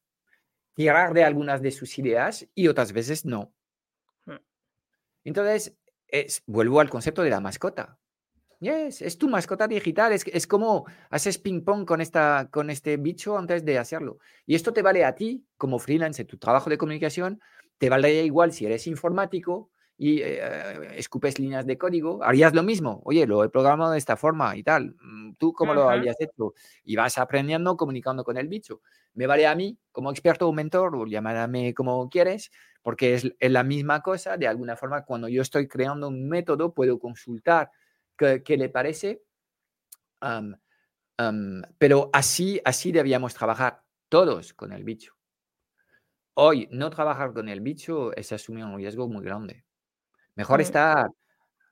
tirar 0.75 1.13
de 1.13 1.23
algunas 1.23 1.61
de 1.61 1.71
sus 1.71 1.97
ideas 1.97 2.47
y 2.53 2.67
otras 2.67 2.91
veces 2.93 3.25
no. 3.25 3.53
Hmm. 4.25 4.37
Entonces, 5.23 5.75
es, 6.07 6.43
vuelvo 6.45 6.79
al 6.81 6.89
concepto 6.89 7.23
de 7.23 7.31
la 7.31 7.39
mascota. 7.39 7.97
Yes, 8.59 9.01
es 9.01 9.17
tu 9.17 9.27
mascota 9.29 9.67
digital, 9.67 10.13
es, 10.13 10.25
es 10.27 10.47
como 10.47 10.85
haces 11.09 11.37
ping-pong 11.37 11.85
con, 11.85 12.01
esta, 12.01 12.49
con 12.51 12.69
este 12.69 12.97
bicho 12.97 13.37
antes 13.37 13.65
de 13.65 13.77
hacerlo. 13.77 14.19
Y 14.45 14.55
esto 14.55 14.73
te 14.73 14.81
vale 14.81 15.03
a 15.03 15.15
ti 15.15 15.45
como 15.57 15.79
freelance 15.79 16.23
tu 16.25 16.37
trabajo 16.37 16.69
de 16.69 16.77
comunicación, 16.77 17.41
te 17.77 17.89
vale 17.89 18.23
igual 18.23 18.53
si 18.53 18.65
eres 18.65 18.87
informático 18.87 19.71
y 19.97 20.21
eh, 20.21 20.97
escupes 20.97 21.39
líneas 21.39 21.65
de 21.65 21.77
código, 21.77 22.23
harías 22.23 22.53
lo 22.53 22.63
mismo. 22.63 23.01
Oye, 23.05 23.25
lo 23.25 23.43
he 23.43 23.49
programado 23.49 23.91
de 23.91 23.97
esta 23.97 24.17
forma 24.17 24.55
y 24.57 24.63
tal. 24.63 24.95
Mm, 25.01 25.33
¿Tú 25.35 25.53
cómo 25.53 25.73
lo 25.73 25.89
habías 25.89 26.19
hecho? 26.19 26.53
Y 26.83 26.95
vas 26.95 27.17
aprendiendo 27.17 27.77
comunicando 27.77 28.23
con 28.23 28.37
el 28.37 28.47
bicho 28.47 28.81
me 29.15 29.27
vale 29.27 29.47
a 29.47 29.55
mí 29.55 29.77
como 29.91 30.11
experto 30.11 30.47
o 30.47 30.53
mentor, 30.53 30.95
o 30.95 31.05
llámame 31.07 31.73
como 31.73 32.09
quieres, 32.09 32.51
porque 32.81 33.15
es, 33.15 33.33
la 33.39 33.63
misma 33.63 34.01
cosa. 34.01 34.37
De 34.37 34.47
alguna 34.47 34.75
forma, 34.75 35.05
cuando 35.05 35.27
yo 35.27 35.41
estoy 35.41 35.67
creando 35.67 36.09
un 36.09 36.27
método, 36.29 36.73
puedo 36.73 36.99
consultar 36.99 37.71
qué, 38.15 38.43
le 38.57 38.69
parece. 38.69 39.23
pero 41.77 42.09
así, 42.13 42.61
así 42.63 42.91
debíamos 42.91 43.33
trabajar 43.33 43.83
todos 44.09 44.53
con 44.53 44.73
el 44.73 44.83
bicho. 44.83 45.15
Hoy, 46.37 46.67
no 46.71 46.89
trabajar 46.89 47.33
con 47.33 47.47
el 47.47 47.61
bicho 47.61 48.13
es 48.15 48.33
asumir 48.33 48.65
un 48.65 48.75
riesgo 48.75 49.07
muy 49.07 49.23
grande. 49.23 49.64
Mejor 50.35 50.61
estar 50.61 51.07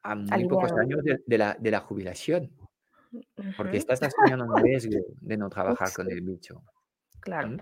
a 0.03 0.15
muy 0.15 0.47
pocos 0.47 0.71
años 0.73 1.01
de, 1.03 1.37
la, 1.37 1.55
de, 1.59 1.71
la, 1.71 1.79
jubilación, 1.79 2.51
porque 3.57 3.77
estás 3.77 4.01
asumiendo 4.03 4.45
un 4.45 4.61
riesgo 4.61 4.99
de 5.21 5.37
no 5.37 5.49
trabajar 5.49 5.91
con 5.93 6.09
el 6.11 6.21
bicho. 6.21 6.61
Claro. 7.19 7.57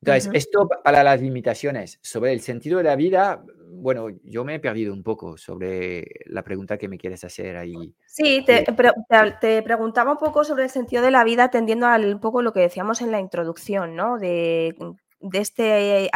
Entonces, 0.00 0.30
esto 0.32 0.68
para 0.84 1.02
las 1.02 1.20
limitaciones. 1.20 1.98
Sobre 2.02 2.32
el 2.32 2.40
sentido 2.40 2.78
de 2.78 2.84
la 2.84 2.94
vida, 2.94 3.42
bueno, 3.70 4.08
yo 4.22 4.44
me 4.44 4.54
he 4.54 4.60
perdido 4.60 4.92
un 4.92 5.02
poco 5.02 5.36
sobre 5.36 6.06
la 6.26 6.44
pregunta 6.44 6.78
que 6.78 6.88
me 6.88 6.98
quieres 6.98 7.24
hacer 7.24 7.56
ahí. 7.56 7.94
Sí, 8.06 8.44
te, 8.46 8.64
te, 8.64 9.62
preguntaba 9.62 10.12
un 10.12 10.18
poco 10.18 10.44
sobre 10.44 10.64
el 10.64 10.70
sentido 10.70 11.02
de 11.02 11.10
la 11.10 11.24
vida, 11.24 11.44
atendiendo 11.44 11.86
al 11.86 12.14
un 12.14 12.20
poco 12.20 12.42
lo 12.42 12.52
que 12.52 12.60
decíamos 12.60 13.02
en 13.02 13.10
la 13.10 13.20
introducción, 13.20 13.96
¿no? 13.96 14.18
De 14.18 14.76
de 15.20 15.38
este 15.38 16.10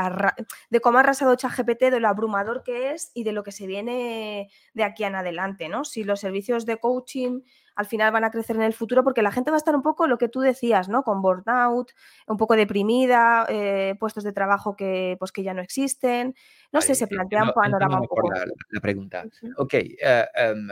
de 0.71 0.81
cómo 0.81 0.99
ha 0.99 1.01
arrasado 1.01 1.35
ChatGPT, 1.35 1.91
de 1.91 2.01
lo 2.01 2.09
abrumador 2.09 2.62
que 2.62 2.93
es 2.93 3.11
y 3.15 3.25
de 3.25 3.33
lo 3.33 3.43
que 3.43 3.53
se 3.53 3.67
viene 3.67 4.49
de 4.75 4.85
aquí 4.85 5.05
en 5.05 5.15
adelante, 5.15 5.69
¿no? 5.69 5.85
Si 5.85 6.05
los 6.05 6.21
servicios 6.21 6.67
de 6.67 6.79
coaching 6.79 7.41
al 7.75 7.87
final 7.87 8.12
van 8.12 8.25
a 8.25 8.31
crecer 8.31 8.57
en 8.57 8.62
el 8.62 8.75
futuro, 8.75 9.03
porque 9.03 9.23
la 9.23 9.33
gente 9.33 9.51
va 9.51 9.57
a 9.57 9.59
estar 9.59 9.75
un 9.75 9.83
poco 9.83 10.07
lo 10.07 10.19
que 10.19 10.29
tú 10.29 10.41
decías, 10.41 10.88
¿no? 10.88 11.03
Con 11.03 11.23
burnout, 11.23 11.93
un 12.27 12.37
poco 12.37 12.55
deprimida, 12.55 13.47
eh, 13.49 13.95
puestos 13.99 14.25
de 14.25 14.33
trabajo 14.33 14.77
que, 14.77 15.17
pues, 15.19 15.33
que 15.33 15.43
ya 15.43 15.55
no 15.55 15.62
existen. 15.62 16.35
No 16.71 16.81
sé, 16.81 16.95
se 16.95 17.07
plantea 17.07 17.45
un 17.45 17.53
panorama 17.53 18.01
un 18.01 18.07
poco. 18.07 18.31
La, 18.71 18.81
pregunta. 18.81 19.25
Ok. 19.57 19.75
Eh, 19.75 20.27
em, 20.35 20.69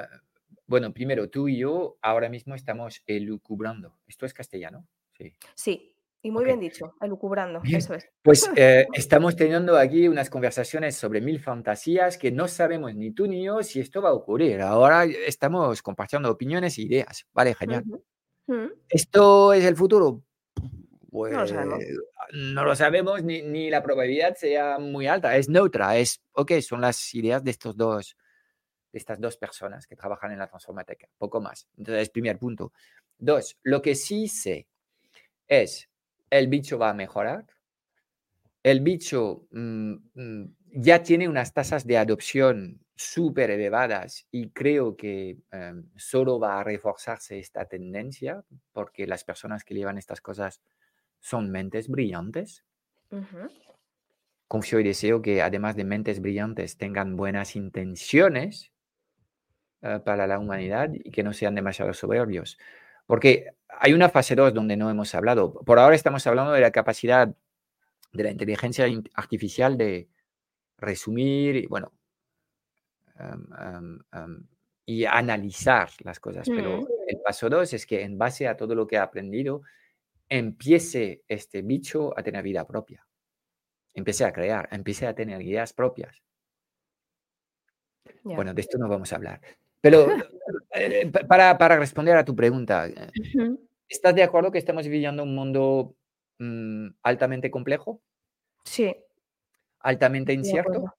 bueno, 0.66 0.93
primero, 0.93 1.29
tú 1.29 1.49
y 1.49 1.59
yo 1.59 1.97
ahora 2.03 2.29
mismo 2.29 2.55
estamos 2.55 3.03
elucubrando. 3.07 3.97
¿Esto 4.07 4.27
es 4.27 4.35
castellano? 4.35 4.87
Sí. 5.16 5.35
Sí, 5.55 5.97
y 6.22 6.30
muy 6.30 6.44
bien 6.44 6.61
dicho, 6.61 6.94
elucubrando, 7.00 7.62
eso 7.64 7.94
es. 7.94 8.06
Pues 8.22 8.50
eh, 8.56 8.87
estamos 8.92 9.37
teniendo 9.37 9.76
aquí 9.76 10.06
unas 10.09 10.28
conversaciones 10.28 10.96
sobre 10.96 11.20
mil 11.20 11.40
fantasías 11.40 12.18
que 12.18 12.30
no 12.30 12.46
sabemos 12.46 12.94
ni 12.94 13.12
tú 13.12 13.26
ni 13.26 13.44
yo 13.44 13.62
si 13.62 13.80
esto 13.80 14.02
va 14.02 14.11
a 14.11 14.14
ocurrir. 14.14 14.61
Ahora 14.61 15.04
estamos 15.04 15.83
compartiendo 15.83 16.30
opiniones 16.30 16.76
e 16.78 16.83
ideas. 16.83 17.26
Vale, 17.33 17.54
genial. 17.54 17.85
¿Esto 18.88 19.52
es 19.52 19.64
el 19.64 19.76
futuro? 19.76 20.22
Pues 21.11 21.33
no 21.33 21.40
lo 21.40 21.46
sabemos, 21.46 21.85
no 22.33 22.64
lo 22.64 22.76
sabemos 22.76 23.22
ni, 23.24 23.42
ni, 23.42 23.68
la 23.68 23.83
probabilidad 23.83 24.37
sea 24.37 24.78
muy 24.78 25.09
alta, 25.09 25.37
es 25.37 25.48
neutra, 25.48 25.96
es, 25.96 26.22
ok, 26.33 26.52
son 26.61 26.80
las 26.80 27.12
ideas 27.14 27.42
de 27.42 27.50
estos 27.50 27.76
dos, 27.76 28.16
de 28.92 28.98
estas 28.98 29.20
dos 29.20 29.37
personas 29.37 29.88
que 29.88 29.96
trabajan 29.96 30.30
en 30.30 30.38
la 30.38 30.46
transformateca, 30.46 31.09
poco 31.18 31.40
más. 31.40 31.66
Entonces, 31.76 32.11
primer 32.11 32.38
punto. 32.38 32.72
Dos, 33.18 33.59
lo 33.64 33.83
que 33.83 33.96
sí 33.96 34.28
sé 34.28 34.68
es 35.48 35.89
el 36.31 36.49
bicho 36.49 36.79
va 36.79 36.90
a 36.90 36.95
mejorar. 36.95 37.47
El 38.62 38.81
bicho 38.81 39.47
mm, 39.51 39.95
mm, 40.14 40.55
ya 40.73 41.03
tiene 41.03 41.29
unas 41.29 41.53
tasas 41.53 41.87
de 41.87 41.99
adopción 41.99 42.81
súper 42.95 43.51
elevadas 43.51 44.27
y 44.31 44.51
creo 44.51 44.95
que 44.97 45.38
em, 45.51 45.88
solo 45.97 46.38
va 46.38 46.61
a 46.61 46.64
reforzarse 46.64 47.38
esta 47.38 47.64
tendencia 47.64 48.45
porque 48.73 49.07
las 49.07 49.25
personas 49.25 49.64
que 49.64 49.75
llevan 49.75 49.97
estas 49.97 50.21
cosas 50.21 50.61
son 51.19 51.51
mentes 51.51 51.88
brillantes. 51.88 52.64
Confío 54.47 54.81
y 54.81 54.85
deseo 54.85 55.23
que 55.23 55.40
además 55.40 55.77
de 55.77 55.85
mentes 55.85 56.21
brillantes 56.21 56.76
tengan 56.76 57.16
buenas 57.16 57.57
intenciones 57.57 58.70
eh, 59.83 60.01
para 60.05 60.26
la 60.26 60.39
humanidad 60.39 60.91
y 60.93 61.11
que 61.11 61.22
no 61.22 61.33
sean 61.33 61.55
demasiado 61.55 61.95
soberbios. 61.95 62.59
Porque 63.07 63.55
hay 63.79 63.93
una 63.93 64.09
fase 64.09 64.35
2 64.35 64.53
donde 64.55 64.77
no 64.77 64.91
hemos 64.91 65.14
hablado. 65.14 65.53
Por 65.53 65.79
ahora 65.79 65.95
estamos 65.95 66.27
hablando 66.27 66.53
de 66.53 66.61
la 66.61 66.71
capacidad 66.71 67.35
de 68.12 68.23
la 68.23 68.31
inteligencia 68.31 68.87
artificial 69.14 69.79
de 69.79 70.09
resumir 70.79 71.57
y, 71.57 71.66
bueno, 71.66 71.93
y 74.85 75.05
analizar 75.05 75.91
las 76.05 76.18
cosas. 76.21 76.49
Pero 76.49 76.83
mm. 76.83 76.87
el 77.09 77.21
paso 77.21 77.49
2 77.49 77.73
es 77.75 77.87
que 77.87 78.03
en 78.03 78.18
base 78.18 78.49
a 78.49 78.57
todo 78.57 78.75
lo 78.75 78.87
que 78.87 78.99
ha 78.99 79.03
aprendido, 79.03 79.62
empiece 80.29 81.23
este 81.29 81.62
bicho 81.62 82.16
a 82.18 82.23
tener 82.23 82.43
vida 82.43 82.66
propia. 82.66 83.07
Empiece 83.93 84.25
a 84.25 84.33
crear, 84.33 84.68
empiece 84.73 85.07
a 85.07 85.14
tener 85.14 85.43
ideas 85.43 85.73
propias. 85.73 86.23
Bueno, 88.23 88.55
de 88.55 88.61
esto 88.61 88.79
no 88.79 88.89
vamos 88.89 89.12
a 89.12 89.16
hablar. 89.16 89.41
Pero 89.81 90.09
para, 91.28 91.59
para, 91.59 91.76
responder 91.76 92.16
a 92.16 92.24
tu 92.24 92.35
pregunta, 92.35 92.87
eh, 92.89 93.11
¿estás 93.89 94.14
de 94.14 94.22
acuerdo 94.22 94.51
que 94.51 94.59
estamos 94.59 94.87
viviendo 94.87 95.22
un 95.22 95.35
mundo 95.35 95.97
mm, 96.39 96.89
altamente 97.03 97.51
complejo? 97.51 98.03
Sí. 98.64 98.95
altamente 99.81 100.33
incierto. 100.33 100.95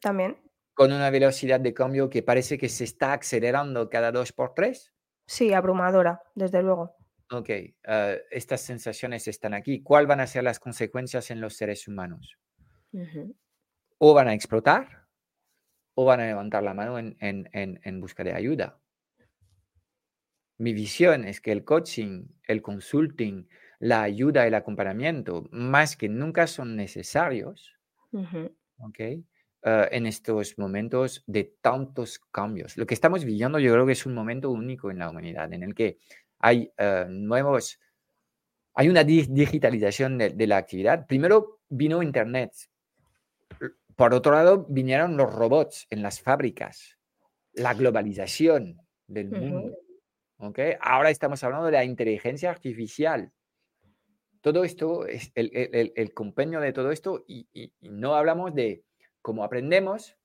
También. 0.00 0.38
Con 0.72 0.92
una 0.92 1.10
velocidad 1.10 1.60
de 1.60 1.74
cambio 1.74 2.08
que 2.08 2.22
parece 2.22 2.58
que 2.58 2.68
se 2.68 2.84
está 2.84 3.12
acelerando 3.12 3.88
cada 3.90 4.10
dos 4.10 4.32
por 4.32 4.54
tres. 4.54 4.92
Sí, 5.26 5.52
abrumadora, 5.52 6.22
desde 6.34 6.62
luego. 6.62 6.96
Ok, 7.30 7.48
eh, 7.48 8.22
estas 8.30 8.60
sensaciones 8.60 9.28
están 9.28 9.54
aquí. 9.54 9.82
¿Cuáles 9.82 10.08
van 10.08 10.20
a 10.20 10.26
ser 10.26 10.44
las 10.44 10.58
consecuencias 10.58 11.30
en 11.30 11.40
los 11.40 11.54
seres 11.54 11.86
humanos? 11.88 12.38
O 13.98 14.14
van 14.14 14.28
a 14.28 14.34
explotar 14.34 15.03
o 15.94 16.04
van 16.04 16.20
a 16.20 16.26
levantar 16.26 16.62
la 16.62 16.74
mano 16.74 16.98
en, 16.98 17.16
en 17.20 18.00
busca 18.00 18.24
de 18.24 18.32
ayuda. 18.32 18.78
Mi 20.58 20.72
visión 20.72 21.24
es 21.24 21.40
que 21.40 21.52
el 21.52 21.64
coaching, 21.64 22.26
el 22.46 22.62
consulting, 22.62 23.48
la 23.80 24.02
ayuda, 24.02 24.46
el 24.46 24.54
acompañamiento, 24.54 25.48
más 25.50 25.96
que 25.96 26.08
nunca 26.08 26.46
son 26.46 26.76
necesarios 26.76 27.74
¿okay? 28.78 29.24
Ah, 29.62 29.88
en 29.90 30.06
estos 30.06 30.58
momentos 30.58 31.24
de 31.26 31.54
tantos 31.60 32.18
cambios. 32.30 32.76
Lo 32.76 32.86
que 32.86 32.94
estamos 32.94 33.24
viviendo 33.24 33.58
yo 33.58 33.72
creo 33.72 33.86
que 33.86 33.92
es 33.92 34.06
un 34.06 34.14
momento 34.14 34.50
único 34.50 34.90
en 34.90 34.98
la 34.98 35.10
humanidad, 35.10 35.52
en 35.52 35.62
el 35.62 35.74
que 35.74 35.98
hay 36.38 36.70
ah, 36.78 37.06
nuevos, 37.08 37.80
hay 38.74 38.88
una 38.88 39.04
digitalización 39.04 40.18
de, 40.18 40.46
la 40.46 40.58
actividad. 40.58 41.06
Primero 41.06 41.60
vino 41.68 42.02
Internet. 42.02 42.52
Por 43.96 44.14
otro 44.14 44.32
lado, 44.32 44.66
vinieron 44.68 45.16
los 45.16 45.32
robots 45.32 45.86
en 45.90 46.02
las 46.02 46.20
fábricas, 46.20 46.98
la 47.52 47.74
globalización 47.74 48.80
del 49.06 49.30
mundo. 49.30 49.76
¿okay? 50.38 50.74
Ahora 50.80 51.10
estamos 51.10 51.42
hablando 51.44 51.66
de 51.66 51.72
la 51.72 51.84
inteligencia 51.84 52.50
artificial. 52.50 53.32
Todo 54.40 54.64
esto 54.64 55.06
es 55.06 55.32
el, 55.34 55.92
el, 55.94 56.12
compendio 56.12 56.60
de 56.60 56.72
todo 56.72 56.90
esto 56.90 57.24
y, 57.26 57.72
no 57.80 58.14
hablamos 58.14 58.54
de 58.54 58.84
cómo 59.22 59.42
aprendemos, 59.42 60.18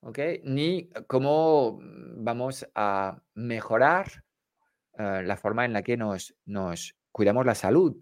¿ok? 0.00 0.18
Ni 0.44 0.90
cómo 1.06 1.78
vamos 1.80 2.68
a 2.74 3.22
mejorar 3.32 4.24
eh, 4.98 5.22
la 5.24 5.36
forma 5.38 5.64
en 5.64 5.72
la 5.72 5.82
que 5.82 5.96
nos, 5.96 6.34
nos 6.44 6.94
cuidamos 7.10 7.46
la 7.46 7.54
salud. 7.54 7.96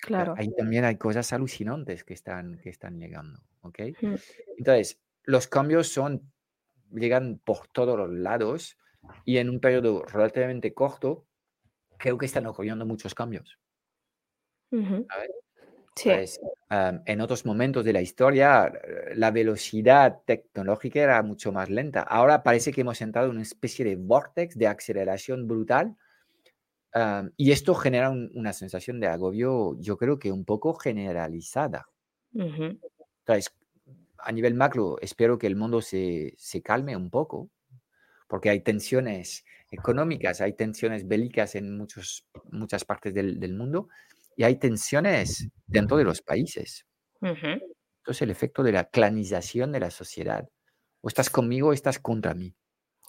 Claro. 0.00 0.34
Ahí 0.38 0.50
también 0.56 0.86
hay 0.86 0.96
cosas 0.96 1.30
alucinantes 1.34 2.02
que 2.02 2.14
están, 2.14 2.58
que 2.62 2.70
están 2.70 2.98
llegando, 2.98 3.42
¿ok? 3.64 3.78
Entonces, 4.56 5.00
los 5.24 5.48
cambios 5.48 5.88
son, 5.88 6.32
llegan 6.92 7.40
por 7.44 7.66
todos 7.68 7.98
los 7.98 8.10
lados 8.10 8.78
y 9.24 9.38
en 9.38 9.50
un 9.50 9.60
periodo 9.60 10.04
relativamente 10.04 10.72
corto, 10.72 11.26
creo 11.98 12.18
que 12.18 12.26
están 12.26 12.46
ocurriendo 12.46 12.86
muchos 12.86 13.14
cambios. 13.14 13.58
Pues, 16.02 16.40
en 16.70 17.20
otros 17.20 17.46
momentos 17.46 17.84
de 17.84 17.92
la 17.92 18.02
historia, 18.02 18.72
la 19.14 19.30
velocidad 19.30 20.22
tecnológica 20.26 21.00
era 21.00 21.22
mucho 21.22 21.52
más 21.52 21.70
lenta. 21.70 22.02
Ahora 22.02 22.42
parece 22.42 22.72
que 22.72 22.80
hemos 22.80 23.00
entrado 23.00 23.28
en 23.28 23.34
una 23.34 23.42
especie 23.42 23.84
de 23.84 23.96
vortex 23.96 24.56
de 24.58 24.66
aceleración 24.66 25.46
brutal. 25.46 25.96
y 27.36 27.52
esto 27.52 27.74
genera 27.74 28.10
una 28.10 28.52
sensación 28.52 29.00
de 29.00 29.08
agobio, 29.08 29.76
yo 29.80 29.96
creo 29.96 30.18
que 30.18 30.32
un 30.32 30.44
poco 30.44 30.74
generalizada. 30.74 31.86
Entonces, 33.26 33.54
a 34.18 34.32
nivel 34.32 34.54
macro, 34.54 34.96
espero 35.00 35.38
que 35.38 35.46
el 35.46 35.56
mundo 35.56 35.80
se, 35.80 36.34
se 36.36 36.62
calme 36.62 36.96
un 36.96 37.10
poco, 37.10 37.50
porque 38.28 38.50
hay 38.50 38.60
tensiones 38.60 39.44
económicas, 39.70 40.40
hay 40.40 40.54
tensiones 40.54 41.06
bélicas 41.06 41.54
en 41.54 41.76
muchos, 41.76 42.26
muchas 42.50 42.84
partes 42.84 43.14
del, 43.14 43.40
del 43.40 43.54
mundo 43.54 43.88
y 44.36 44.44
hay 44.44 44.56
tensiones 44.56 45.48
dentro 45.66 45.96
de 45.96 46.04
los 46.04 46.22
países. 46.22 46.86
Entonces 47.20 48.22
el 48.22 48.30
efecto 48.30 48.62
de 48.62 48.72
la 48.72 48.84
clanización 48.84 49.72
de 49.72 49.80
la 49.80 49.90
sociedad. 49.90 50.48
O 51.00 51.08
estás 51.08 51.30
conmigo 51.30 51.68
o 51.68 51.72
estás 51.72 51.98
contra 51.98 52.34
mí. 52.34 52.54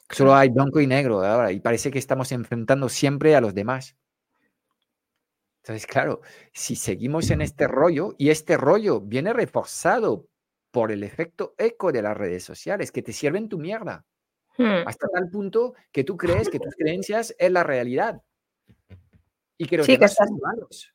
Solo 0.10 0.36
hay 0.36 0.50
blanco 0.50 0.80
y 0.80 0.88
negro 0.88 1.24
ahora 1.24 1.52
y 1.52 1.60
parece 1.60 1.92
que 1.92 2.00
estamos 2.00 2.32
enfrentando 2.32 2.90
siempre 2.90 3.36
a 3.36 3.42
los 3.42 3.54
demás. 3.54 3.96
Entonces, 5.66 5.88
claro, 5.88 6.22
si 6.54 6.76
seguimos 6.76 7.32
en 7.32 7.42
este 7.42 7.68
rollo 7.68 8.14
y 8.20 8.30
este 8.30 8.56
rollo 8.56 9.02
viene 9.02 9.34
reforzado 9.34 10.28
por 10.70 10.92
el 10.92 11.04
efecto 11.04 11.56
eco 11.58 11.92
de 11.92 12.04
las 12.04 12.16
redes 12.16 12.44
sociales 12.44 12.92
que 12.92 13.02
te 13.02 13.12
sirven 13.12 13.50
tu 13.50 13.58
mierda. 13.58 14.06
Hmm. 14.60 14.88
Hasta 14.88 15.08
tal 15.08 15.28
punto 15.32 15.74
que 15.92 16.04
tú 16.04 16.18
crees 16.18 16.50
que 16.50 16.60
tus 16.60 16.76
creencias 16.76 17.36
es 17.40 17.52
la 17.52 17.64
realidad. 17.64 18.22
Y 19.58 19.66
que 19.66 19.78
los 19.78 19.88
demás 19.88 20.14
son 20.14 20.38
malos. 20.40 20.94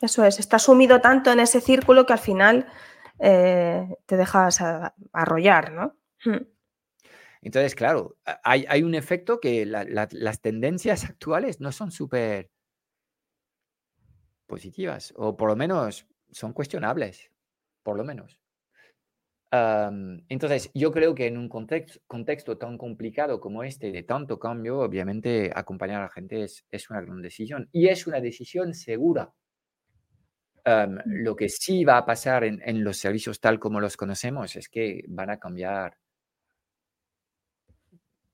Eso 0.00 0.24
es, 0.24 0.40
estás 0.40 0.62
sumido 0.62 1.02
tanto 1.02 1.30
en 1.30 1.40
ese 1.40 1.60
círculo 1.60 2.06
que 2.06 2.14
al 2.14 2.18
final 2.18 2.66
eh, 3.18 3.86
te 4.06 4.16
dejas 4.16 4.62
arrollar, 5.12 5.72
¿no? 5.72 5.94
Hmm. 6.24 6.46
Entonces, 7.42 7.74
claro, 7.74 8.16
hay, 8.42 8.82
un 8.82 8.94
efecto 8.94 9.40
que 9.40 9.66
las 9.66 10.40
tendencias 10.40 11.04
actuales 11.04 11.60
no 11.60 11.70
son 11.70 11.90
súper 11.90 12.50
positivas, 14.46 15.12
o 15.16 15.36
por 15.36 15.48
lo 15.48 15.56
menos 15.56 16.06
son 16.30 16.52
cuestionables, 16.52 17.30
por 17.82 17.96
lo 17.96 18.04
menos. 18.04 18.38
entonces, 20.28 20.70
yo 20.74 20.92
creo 20.92 21.14
que 21.14 21.26
en 21.26 21.38
un 21.38 21.48
contexto, 21.48 22.00
contexto, 22.06 22.58
tan 22.58 22.76
complicado 22.76 23.40
como 23.40 23.62
este, 23.62 23.90
de 23.92 24.02
tanto 24.02 24.38
cambio, 24.38 24.80
obviamente 24.80 25.50
acompañar 25.54 26.00
a 26.00 26.04
la 26.04 26.10
gente 26.10 26.42
es, 26.44 26.66
es 26.70 26.90
una 26.90 27.00
gran 27.00 27.22
decisión 27.22 27.68
y 27.72 27.88
es 27.88 28.06
una 28.06 28.20
decisión 28.20 28.74
segura. 28.74 29.32
Mm. 30.66 30.98
lo 31.04 31.36
que 31.36 31.48
sí 31.48 31.84
va 31.84 31.98
a 31.98 32.04
pasar 32.04 32.42
en, 32.42 32.82
los 32.82 32.96
servicios 32.96 33.40
tal 33.40 33.60
como 33.60 33.80
los 33.80 33.96
conocemos 33.96 34.56
es 34.56 34.68
que 34.68 35.04
van 35.06 35.30
a 35.30 35.38
cambiar 35.38 35.96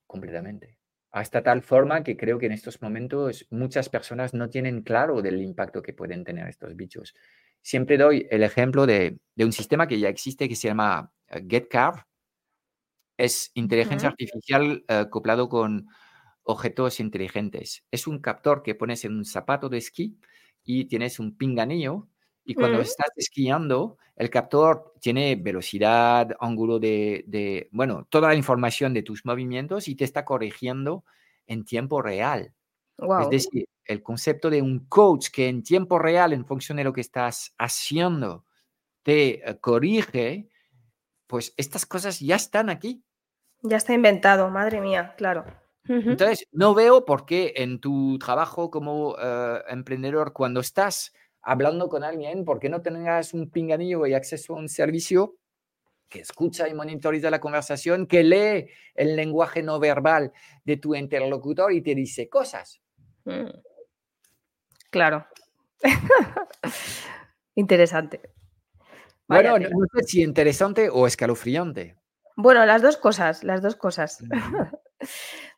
completamente. 0.06 0.78
Hasta 1.12 1.42
tal 1.42 1.60
forma 1.60 2.02
que 2.02 2.16
creo 2.16 2.38
que 2.38 2.46
en 2.46 2.52
estos 2.52 2.80
momentos 2.80 3.46
muchas 3.50 3.90
personas 3.90 4.32
no 4.32 4.48
tienen 4.48 4.80
claro 4.82 5.20
del 5.20 5.42
impacto 5.42 5.82
que 5.82 5.92
pueden 5.92 6.24
tener 6.24 6.48
estos 6.48 6.74
bichos. 6.74 7.14
Siempre 7.60 7.98
doy 7.98 8.26
el 8.30 8.42
ejemplo 8.42 8.86
de, 8.86 9.18
un 9.36 9.52
sistema 9.52 9.86
que 9.86 9.98
ya 9.98 10.08
existe 10.08 10.48
que 10.48 10.56
se 10.56 10.68
llama 10.68 11.12
eh, 11.28 11.44
GetCar. 11.46 12.06
Es 13.18 13.50
inteligencia 13.54 14.08
artificial 14.08 14.84
uh, 14.88 14.92
acoplado 14.92 15.50
con 15.50 15.86
objetos 16.44 16.98
inteligentes. 16.98 17.84
Es 17.90 18.06
un 18.06 18.20
captor 18.20 18.62
que 18.62 18.74
pones 18.74 19.04
en 19.04 19.14
un 19.14 19.26
zapato 19.26 19.68
de 19.68 19.78
esquí 19.78 20.18
y 20.64 20.86
tienes 20.86 21.20
un 21.20 21.36
pinganillo 21.36 22.08
y 22.44 22.54
cuando 22.54 22.80
estás 22.80 23.10
esquiando, 23.16 23.98
el 24.16 24.30
captor 24.30 24.94
tiene 25.00 25.36
velocidad, 25.36 26.28
ángulo 26.40 26.78
de, 26.78 27.68
bueno, 27.72 28.06
toda 28.08 28.28
la 28.28 28.34
información 28.34 28.92
de 28.92 29.02
tus 29.02 29.24
movimientos 29.24 29.88
y 29.88 29.94
te 29.94 30.04
está 30.04 30.24
corrigiendo 30.24 31.04
en 31.46 31.64
tiempo 31.64 32.02
real. 32.02 32.52
Es 33.20 33.30
decir, 33.30 33.66
el 33.84 34.02
concepto 34.02 34.50
de 34.50 34.62
un 34.62 34.86
coach 34.86 35.28
que 35.32 35.48
en 35.48 35.62
tiempo 35.62 35.98
real, 35.98 36.32
en 36.32 36.46
función 36.46 36.76
de 36.76 36.84
lo 36.84 36.92
que 36.92 37.00
estás 37.00 37.54
haciendo, 37.58 38.44
te 39.02 39.48
eh, 39.48 39.58
corrige, 39.60 40.48
pues 41.26 41.52
estas 41.56 41.86
cosas 41.86 42.20
ya 42.20 42.36
están 42.36 42.70
aquí. 42.70 43.02
Ya 43.62 43.76
está 43.76 43.92
inventado, 43.92 44.50
madre 44.50 44.80
mía, 44.80 45.14
claro. 45.16 45.44
Entonces, 45.84 46.46
no 46.52 46.74
veo 46.74 47.04
por 47.04 47.26
qué 47.26 47.54
en 47.56 47.80
tu 47.80 48.16
trabajo 48.18 48.70
como 48.70 49.16
eh, 49.20 49.62
emprendedor, 49.68 50.32
cuando 50.32 50.60
estás 50.60 51.12
hablando 51.42 51.88
con 51.88 52.04
alguien, 52.04 52.44
¿por 52.44 52.58
qué 52.58 52.68
no 52.68 52.82
tengas 52.82 53.34
un 53.34 53.50
pinganillo 53.50 54.06
y 54.06 54.14
acceso 54.14 54.54
a 54.54 54.58
un 54.58 54.68
servicio 54.68 55.36
que 56.08 56.20
escucha 56.20 56.68
y 56.68 56.74
monitoriza 56.74 57.30
la 57.30 57.40
conversación, 57.40 58.06
que 58.06 58.22
lee 58.22 58.68
el 58.94 59.16
lenguaje 59.16 59.62
no 59.62 59.80
verbal 59.80 60.32
de 60.64 60.76
tu 60.76 60.94
interlocutor 60.94 61.72
y 61.72 61.82
te 61.82 61.94
dice 61.94 62.28
cosas? 62.28 62.80
Mm. 63.24 63.50
Claro. 64.90 65.26
interesante. 67.54 68.20
bueno, 69.26 69.58
no, 69.58 69.68
sé 69.94 70.04
si 70.06 70.22
interesante 70.22 70.90
o 70.90 71.06
escalofriante. 71.06 71.96
Bueno, 72.36 72.64
las 72.66 72.82
dos 72.82 72.96
cosas, 72.96 73.42
las 73.42 73.62
dos 73.62 73.76
cosas. 73.76 74.22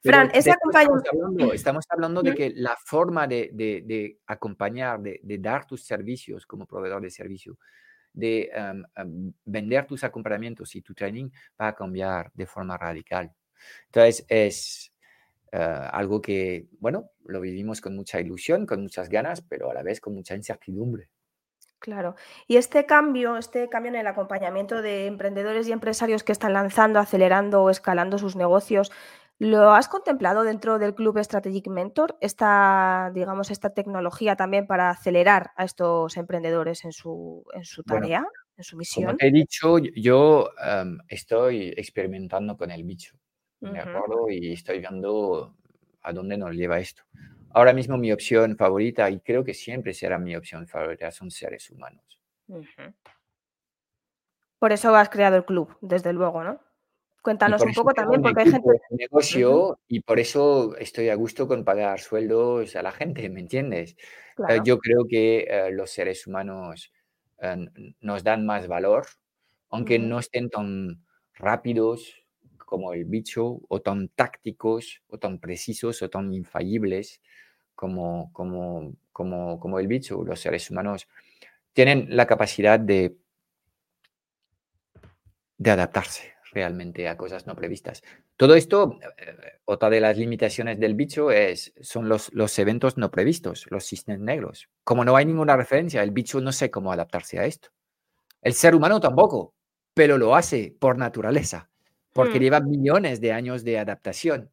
Fran, 0.04 0.30
ese 0.34 0.50
acompañamiento. 0.50 1.52
Estamos, 1.54 1.86
hablando, 1.88 2.22
de 2.22 2.34
que 2.34 2.52
la 2.54 2.76
forma 2.76 3.26
de, 3.26 4.18
acompañar, 4.26 5.00
de, 5.00 5.38
dar 5.38 5.66
tus 5.66 5.84
servicios 5.84 6.46
como 6.46 6.66
proveedor 6.66 7.00
de 7.00 7.10
servicio, 7.10 7.58
de 8.12 8.50
vender 9.44 9.86
tus 9.86 10.04
acompañamientos 10.04 10.74
y 10.76 10.82
tu 10.82 10.94
training 10.94 11.30
va 11.60 11.68
a 11.68 11.74
cambiar 11.74 12.30
de 12.34 12.46
forma 12.46 12.76
radical. 12.76 13.32
Entonces, 13.86 14.26
es 14.28 14.92
eh, 15.52 15.58
algo 15.92 16.20
que, 16.20 16.66
bueno, 16.80 17.10
lo 17.24 17.40
vivimos 17.40 17.80
con 17.80 17.96
mucha 17.96 18.20
ilusión, 18.20 18.66
con 18.66 18.82
muchas 18.82 19.08
ganas, 19.08 19.40
pero 19.40 19.70
a 19.70 19.74
la 19.74 19.82
vez 19.82 20.00
con 20.00 20.14
mucha 20.14 20.34
incertidumbre. 20.34 21.08
Claro. 21.78 22.14
Y 22.46 22.56
este 22.56 22.86
cambio, 22.86 23.36
este 23.36 23.68
cambio 23.68 23.90
en 23.90 23.96
el 23.96 24.06
acompañamiento 24.06 24.80
de 24.80 25.06
emprendedores 25.06 25.68
y 25.68 25.72
empresarios 25.72 26.24
que 26.24 26.32
están 26.32 26.54
lanzando, 26.54 26.98
acelerando 26.98 27.62
o 27.62 27.70
escalando 27.70 28.18
sus 28.18 28.36
negocios, 28.36 28.90
¿lo 29.38 29.72
has 29.72 29.88
contemplado 29.88 30.44
dentro 30.44 30.78
del 30.78 30.94
Club 30.94 31.18
Strategic 31.22 31.68
Mentor, 31.68 32.16
esta, 32.20 33.10
digamos, 33.14 33.50
esta 33.50 33.70
tecnología 33.70 34.36
también 34.36 34.66
para 34.66 34.90
acelerar 34.90 35.50
a 35.56 35.64
estos 35.64 36.16
emprendedores 36.16 36.84
en 36.84 36.92
su, 36.92 37.44
en 37.52 37.64
su 37.64 37.82
tarea? 37.82 38.26
en 38.56 38.64
su 38.64 38.72
Como 38.72 38.78
misión. 38.80 39.16
te 39.16 39.26
he 39.26 39.32
dicho, 39.32 39.78
yo 39.78 40.50
em, 40.64 40.98
estoy 41.08 41.74
experimentando 41.76 42.56
con 42.56 42.70
el 42.70 42.84
bicho, 42.84 43.16
¿de 43.60 43.80
acuerdo? 43.80 44.30
Y 44.30 44.52
estoy 44.52 44.78
viendo 44.78 45.56
a 46.02 46.12
dónde 46.12 46.36
nos 46.36 46.52
lleva 46.54 46.78
esto. 46.78 47.02
Ahora 47.50 47.72
mismo 47.72 47.96
mi 47.96 48.12
opción 48.12 48.56
favorita, 48.56 49.08
y 49.10 49.20
creo 49.20 49.44
que 49.44 49.54
siempre 49.54 49.94
será 49.94 50.18
mi 50.18 50.36
opción 50.36 50.66
favorita, 50.66 51.10
son 51.10 51.30
seres 51.30 51.70
humanos. 51.70 52.20
Por 54.58 54.72
eso 54.72 54.94
has 54.94 55.08
creado 55.08 55.36
el 55.36 55.44
club, 55.44 55.76
desde 55.80 56.12
luego, 56.12 56.42
¿no? 56.44 56.60
Cuéntanos 57.24 57.62
un 57.62 57.72
poco 57.72 57.94
también, 57.94 58.20
porque 58.20 58.42
hay 58.42 58.50
gente 58.50 58.68
negocio 58.90 59.78
y 59.88 60.00
por 60.00 60.20
eso 60.20 60.76
estoy 60.76 61.08
a 61.08 61.14
gusto 61.14 61.48
con 61.48 61.64
pagar 61.64 61.98
sueldos 61.98 62.76
a 62.76 62.82
la 62.82 62.92
gente, 62.92 63.30
¿me 63.30 63.40
entiendes? 63.40 63.92
Eh, 63.92 63.96
claro. 64.36 64.62
yo 64.62 64.78
creo 64.78 65.06
que 65.08 65.46
eh, 65.48 65.70
los 65.72 65.90
seres 65.90 66.26
humanos 66.26 66.92
eh, 67.40 67.56
nos 68.02 68.24
dan 68.24 68.44
más 68.44 68.68
valor, 68.68 69.06
aunque 69.70 69.98
no 69.98 70.18
estén 70.18 70.50
tan 70.50 71.02
rápidos 71.32 72.14
como 72.58 72.92
el 72.92 73.06
bicho, 73.06 73.62
o 73.68 73.80
tan 73.80 74.08
tácticos, 74.08 75.00
o 75.06 75.18
tan 75.18 75.38
precisos, 75.38 76.02
o 76.02 76.10
tan 76.10 76.30
infalibles 76.34 77.22
como, 77.74 78.30
como, 78.34 78.96
como, 79.12 79.58
como 79.58 79.78
el 79.78 79.86
bicho. 79.86 80.22
Los 80.24 80.40
seres 80.40 80.70
humanos 80.70 81.08
tienen 81.72 82.06
la 82.10 82.26
capacidad 82.26 82.78
de 82.78 83.16
de 85.56 85.70
adaptarse 85.70 86.33
realmente 86.54 87.08
a 87.08 87.16
cosas 87.16 87.46
no 87.46 87.56
previstas. 87.56 88.02
Todo 88.36 88.54
esto, 88.54 88.98
eh, 89.18 89.58
otra 89.64 89.90
de 89.90 90.00
las 90.00 90.16
limitaciones 90.16 90.78
del 90.78 90.94
bicho 90.94 91.30
es, 91.30 91.74
son 91.80 92.08
los, 92.08 92.32
los 92.32 92.58
eventos 92.58 92.96
no 92.96 93.10
previstos, 93.10 93.66
los 93.70 93.84
cisnes 93.84 94.20
negros. 94.20 94.68
Como 94.84 95.04
no 95.04 95.16
hay 95.16 95.26
ninguna 95.26 95.56
referencia, 95.56 96.02
el 96.02 96.12
bicho 96.12 96.40
no 96.40 96.52
sé 96.52 96.70
cómo 96.70 96.92
adaptarse 96.92 97.38
a 97.38 97.44
esto. 97.44 97.68
El 98.40 98.54
ser 98.54 98.74
humano 98.74 99.00
tampoco, 99.00 99.54
pero 99.94 100.18
lo 100.18 100.36
hace 100.36 100.74
por 100.78 100.96
naturaleza, 100.96 101.70
porque 102.12 102.38
mm, 102.38 102.42
lleva 102.42 102.60
millones 102.60 103.20
de 103.20 103.32
años 103.32 103.64
de 103.64 103.78
adaptación. 103.78 104.50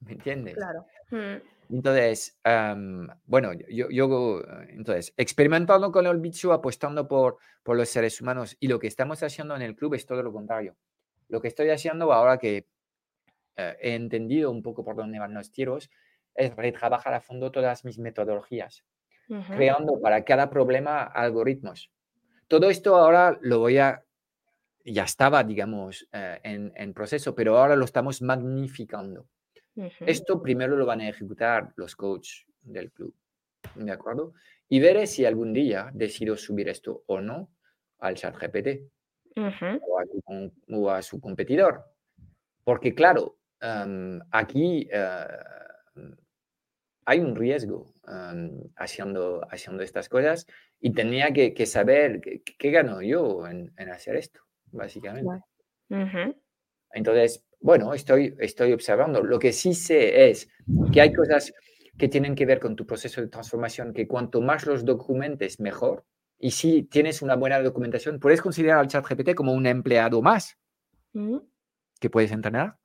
¿Me 0.00 0.12
entiendes? 0.12 0.54
claro. 0.54 0.86
mm, 1.10 1.53
Entonces, 1.70 2.38
am, 2.44 3.08
bueno, 3.26 3.52
yo, 3.52 3.88
yo, 3.90 4.40
eh, 4.40 4.66
entonces, 4.70 5.14
experimentando 5.16 5.90
con 5.90 6.06
el 6.06 6.18
bicho, 6.18 6.52
apostando 6.52 7.08
por, 7.08 7.38
por 7.62 7.76
los 7.76 7.88
seres 7.88 8.20
humanos 8.20 8.56
y 8.60 8.68
lo 8.68 8.78
que 8.78 8.86
estamos 8.86 9.22
haciendo 9.22 9.56
en 9.56 9.62
el 9.62 9.74
club 9.74 9.94
es 9.94 10.06
todo 10.06 10.22
lo 10.22 10.32
contrario. 10.32 10.76
Lo 11.28 11.40
que 11.40 11.48
estoy 11.48 11.70
haciendo 11.70 12.12
ahora 12.12 12.38
que 12.38 12.66
eh, 13.56 13.76
he 13.80 13.94
entendido 13.94 14.50
un 14.50 14.62
poco 14.62 14.84
por 14.84 14.96
dónde 14.96 15.18
van 15.18 15.34
los 15.34 15.50
tiros 15.52 15.90
es 16.34 16.54
retrabajar 16.56 17.14
a 17.14 17.20
fondo 17.20 17.50
todas 17.52 17.84
mis 17.84 17.98
metodologías, 17.98 18.84
creando 19.54 20.00
para 20.00 20.24
cada 20.24 20.50
problema 20.50 21.02
algoritmos. 21.02 21.90
Todo 22.48 22.70
esto 22.70 22.96
ahora 22.96 23.38
lo 23.40 23.60
voy 23.60 23.78
a, 23.78 24.04
ya 24.84 25.04
estaba, 25.04 25.44
digamos, 25.44 26.08
eh, 26.12 26.40
en, 26.42 26.72
en 26.76 26.92
proceso, 26.92 27.34
pero 27.34 27.58
ahora 27.58 27.76
lo 27.76 27.84
estamos 27.84 28.20
magnificando. 28.22 29.28
Esto 30.06 30.40
primero 30.42 30.76
lo 30.76 30.86
van 30.86 31.00
a 31.00 31.08
ejecutar 31.08 31.72
los 31.76 31.96
coaches 31.96 32.46
del 32.62 32.90
club, 32.92 33.14
¿de 33.74 33.90
acuerdo? 33.92 34.34
Y 34.68 34.80
veré 34.80 35.06
si 35.06 35.24
algún 35.24 35.52
día 35.52 35.90
decido 35.92 36.36
subir 36.36 36.68
esto 36.68 37.02
o 37.06 37.20
no 37.20 37.50
al 37.98 38.14
chat 38.14 38.36
GPT 38.36 38.88
o 39.82 39.98
a 39.98 40.04
su, 40.06 40.22
con- 40.22 40.52
o 40.70 40.90
a 40.90 41.02
su 41.02 41.20
competidor. 41.20 41.84
Porque 42.64 42.94
claro, 42.94 43.38
em, 43.60 44.20
aquí 44.30 44.88
eh, 44.92 45.26
hay 47.06 47.20
un 47.20 47.36
riesgo 47.36 47.92
em, 48.08 48.60
haciendo, 48.76 49.46
haciendo 49.50 49.82
estas 49.82 50.08
cosas 50.08 50.46
y 50.80 50.92
tenía 50.92 51.32
que, 51.32 51.52
que 51.52 51.66
saber 51.66 52.20
qué, 52.58 52.70
gano 52.70 53.02
yo 53.02 53.46
en, 53.46 53.72
en 53.76 53.90
hacer 53.90 54.16
esto, 54.16 54.40
básicamente. 54.72 55.28
Entonces, 56.92 57.44
bueno, 57.64 57.94
estoy, 57.94 58.36
estoy 58.40 58.74
observando. 58.74 59.22
Lo 59.22 59.38
que 59.38 59.50
sí 59.50 59.72
sé 59.72 60.28
es 60.28 60.50
que 60.92 61.00
hay 61.00 61.14
cosas 61.14 61.50
que 61.96 62.08
tienen 62.08 62.34
que 62.34 62.44
ver 62.44 62.60
con 62.60 62.76
tu 62.76 62.84
proceso 62.84 63.22
de 63.22 63.28
transformación, 63.28 63.94
que 63.94 64.06
cuanto 64.06 64.42
más 64.42 64.66
los 64.66 64.84
documentes, 64.84 65.60
mejor. 65.60 66.04
Y 66.38 66.50
si 66.50 66.82
tienes 66.82 67.22
una 67.22 67.36
buena 67.36 67.58
documentación, 67.62 68.20
puedes 68.20 68.42
considerar 68.42 68.80
al 68.80 68.88
chat 68.88 69.06
GPT 69.08 69.34
como 69.34 69.54
un 69.54 69.64
empleado 69.64 70.20
más 70.20 70.58
mm, 71.14 71.38
que 71.98 72.10
puedes 72.10 72.32
entrenar. 72.32 72.76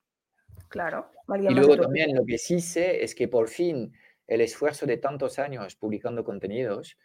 Claro, 0.69 1.11
Y 1.11 1.27
más 1.27 1.41
de 1.43 1.51
luego 1.51 1.75
también 1.75 2.15
lo 2.15 2.25
que 2.25 2.37
sí 2.37 2.61
sé 2.61 3.03
es 3.03 3.13
que 3.15 3.27
por 3.27 3.49
fin 3.49 3.91
el 4.27 4.39
esfuerzo 4.39 4.85
de 4.85 4.95
tantos 4.95 5.39
años 5.39 5.75
publicando 5.75 6.23
contenidos 6.23 6.97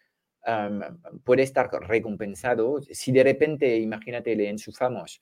puede 1.24 1.42
estar 1.42 1.68
recompensado. 1.88 2.80
Si 2.82 3.10
de 3.10 3.24
repente, 3.24 3.78
imagínate, 3.78 4.36
le 4.36 4.48
enchufamos 4.48 5.20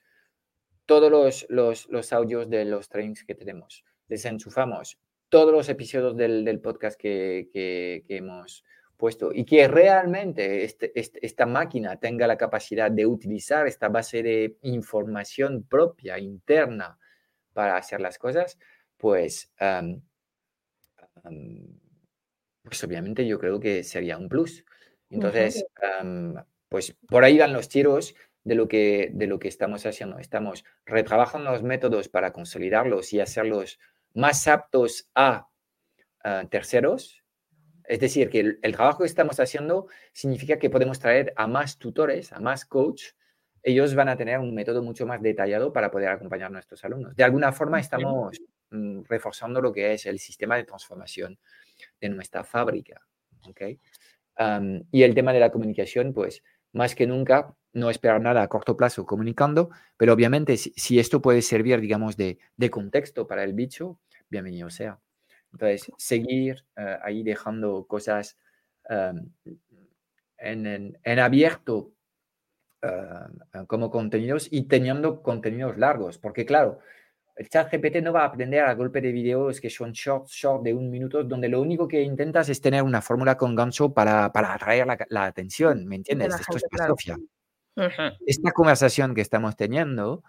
todos 0.86 1.10
los, 1.10 1.46
los, 1.48 1.88
los 1.88 2.12
audios 2.12 2.48
de 2.50 2.64
los 2.64 2.88
trainings 2.88 3.24
que 3.24 3.34
tenemos, 3.34 3.84
les 4.08 4.24
enchufamos 4.24 4.98
todos 5.28 5.52
los 5.52 5.68
episodios 5.68 6.16
del, 6.16 6.44
del 6.44 6.60
podcast 6.60 6.98
que, 7.00 7.48
que- 7.52 8.04
que 8.06 8.16
hemos 8.18 8.64
puesto 8.96 9.32
y 9.32 9.44
que 9.44 9.66
realmente 9.66 10.64
este- 10.64 10.92
este- 10.98 11.24
esta 11.26 11.46
máquina 11.46 11.98
tenga 11.98 12.26
la 12.26 12.36
capacidad 12.36 12.90
de 12.90 13.06
utilizar 13.06 13.66
esta 13.66 13.88
base 13.88 14.22
de 14.22 14.56
información 14.62 15.64
propia, 15.64 16.18
interna, 16.18 16.98
para 17.52 17.76
hacer 17.76 18.00
las 18.00 18.18
cosas, 18.18 18.58
pues, 18.96 19.52
am, 19.58 20.02
pues 22.62 22.82
obviamente 22.84 23.26
yo 23.26 23.38
creo 23.38 23.58
que 23.60 23.82
sería 23.84 24.16
un 24.18 24.28
plus. 24.28 24.64
Entonces, 25.10 25.66
am, 26.00 26.34
pues 26.68 26.96
por 27.08 27.24
ahí 27.24 27.38
van 27.38 27.52
los 27.52 27.68
tiros 27.68 28.14
de 28.44 28.54
lo 28.54 28.68
que, 28.68 29.10
de 29.12 29.26
lo 29.26 29.38
que 29.38 29.48
estamos 29.48 29.86
haciendo. 29.86 30.18
Estamos 30.18 30.64
retrabajando 30.84 31.50
los 31.50 31.62
métodos 31.62 32.08
para 32.08 32.32
consolidarlos 32.32 33.12
y 33.12 33.20
hacerlos 33.20 33.78
más 34.14 34.46
aptos 34.48 35.10
a, 35.14 35.48
terceros. 36.50 37.22
Es 37.84 37.98
decir, 37.98 38.30
que 38.30 38.40
el, 38.40 38.58
el 38.62 38.72
trabajo 38.72 39.00
que 39.00 39.06
estamos 39.06 39.40
haciendo 39.40 39.88
significa 40.12 40.56
que 40.56 40.70
podemos 40.70 41.00
traer 41.00 41.32
a 41.36 41.48
más 41.48 41.78
tutores, 41.78 42.32
a 42.32 42.38
más 42.38 42.64
coach. 42.64 43.02
Ellos 43.62 43.94
van 43.94 44.08
a 44.08 44.16
tener 44.16 44.38
un 44.38 44.54
método 44.54 44.82
mucho 44.82 45.04
más 45.04 45.20
detallado 45.20 45.72
para 45.72 45.90
poder 45.90 46.08
acompañar 46.08 46.46
a 46.46 46.50
nuestros 46.50 46.84
alumnos. 46.84 47.16
De 47.16 47.24
alguna 47.24 47.52
forma 47.52 47.80
estamos 47.80 48.40
mm, 48.70 49.02
reforzando 49.08 49.60
lo 49.60 49.72
que 49.72 49.94
es 49.94 50.06
el 50.06 50.20
sistema 50.20 50.56
de 50.56 50.64
transformación 50.64 51.38
de 52.00 52.08
nuestra 52.08 52.44
fábrica. 52.44 53.00
¿ok? 53.48 53.62
Am, 54.36 54.84
y 54.90 55.02
el 55.02 55.14
tema 55.14 55.32
de 55.32 55.40
la 55.40 55.50
comunicación, 55.50 56.12
pues 56.12 56.42
más 56.72 56.94
que 56.94 57.06
nunca, 57.06 57.54
no 57.72 57.90
esperar 57.90 58.20
nada 58.20 58.42
a 58.42 58.48
corto 58.48 58.76
plazo 58.76 59.06
comunicando, 59.06 59.70
pero 59.96 60.12
obviamente 60.12 60.56
si, 60.56 60.72
si 60.76 60.98
esto 60.98 61.22
puede 61.22 61.42
servir, 61.42 61.80
digamos, 61.80 62.16
de, 62.16 62.38
de 62.56 62.70
contexto 62.70 63.26
para 63.26 63.44
el 63.44 63.54
bicho, 63.54 63.98
bienvenido 64.30 64.70
sea. 64.70 64.98
Entonces, 65.52 65.90
seguir 65.98 66.64
eh, 66.76 66.98
ahí 67.02 67.22
dejando 67.22 67.86
cosas 67.86 68.38
am, 68.88 69.32
en, 70.38 70.66
en- 70.66 70.98
en 71.04 71.18
abierto 71.18 71.92
eh, 72.82 73.66
como 73.66 73.90
contenidos 73.90 74.48
y 74.50 74.64
teniendo 74.68 75.22
contenidos 75.22 75.78
largos, 75.78 76.18
porque 76.18 76.44
claro, 76.46 76.78
el 77.36 77.48
chat 77.50 77.70
GPT 77.72 78.02
no 78.02 78.12
va 78.12 78.22
a 78.22 78.26
aprender 78.26 78.62
a 78.64 78.74
golpe 78.74 79.00
de 79.02 79.12
videos 79.12 79.60
que 79.60 79.70
son 79.70 79.92
short, 79.92 80.28
short 80.28 80.64
de 80.64 80.74
un 80.74 80.90
minuto, 80.90 81.24
donde 81.24 81.48
lo 81.48 81.60
único 81.62 81.88
que 81.88 82.02
intentas 82.02 82.48
es 82.48 82.60
tener 82.60 82.82
una 82.84 83.02
fórmula 83.02 83.36
con 83.36 83.54
gancho 83.56 83.92
para, 83.94 84.32
para 84.32 84.54
atraer 84.54 84.86
la, 84.86 84.98
la 85.10 85.26
atención, 85.26 85.86
¿me 85.86 85.96
De 85.96 85.98
entiendes? 86.00 86.40
Esto 86.40 86.58
es 86.58 86.64
claro. 86.66 86.96
Ujú, 87.76 88.16
Esta 88.26 88.52
conversación 88.52 89.14
que 89.14 89.20
estamos 89.20 89.56
teniendo 89.56 90.22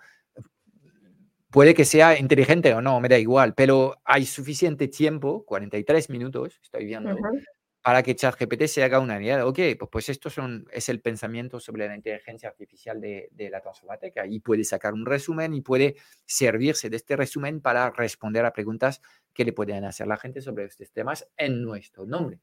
puede 1.49 1.75
que 1.75 1.85
sea 1.85 2.17
inteligente 2.17 2.73
o 2.73 2.81
no, 2.81 2.99
me 2.99 3.09
da 3.09 3.19
igual, 3.19 3.53
pero 3.53 3.95
hay 4.03 4.25
suficiente 4.25 4.87
tiempo, 4.87 5.45
43 5.45 6.09
minutos, 6.09 6.59
estoy 6.63 6.85
viendo, 6.85 7.13
ujú, 7.15 7.39
para 7.83 8.01
que 8.01 8.15
ChatGPT 8.15 8.63
se 8.65 8.83
haga 8.83 8.99
una 8.99 9.21
idea 9.21 9.37
de, 9.37 9.43
ok, 9.43 9.59
pues, 9.77 9.89
pues 9.91 10.09
esto 10.09 10.29
son, 10.31 10.65
es 10.71 10.89
el 10.89 11.01
pensamiento 11.01 11.59
sobre 11.59 11.87
la 11.87 11.95
inteligencia 11.95 12.49
artificial 12.49 12.99
de, 12.99 13.29
de 13.31 13.49
la 13.51 13.61
transformateca 13.61 14.25
y 14.25 14.39
puede 14.39 14.63
sacar 14.63 14.93
un 14.93 15.05
resumen 15.05 15.53
y 15.53 15.61
puede 15.61 15.95
servirse 16.25 16.89
de 16.89 16.95
este 16.97 17.15
resumen 17.15 17.61
para 17.61 17.91
responder 17.91 18.45
a 18.45 18.53
preguntas 18.53 19.01
que 19.33 19.45
le 19.45 19.53
pueden 19.53 19.83
hacer 19.83 20.07
la 20.07 20.17
gente 20.17 20.41
sobre 20.41 20.65
estos 20.65 20.91
temas 20.91 21.27
en 21.37 21.61
nuestro 21.61 22.05
nombre. 22.05 22.39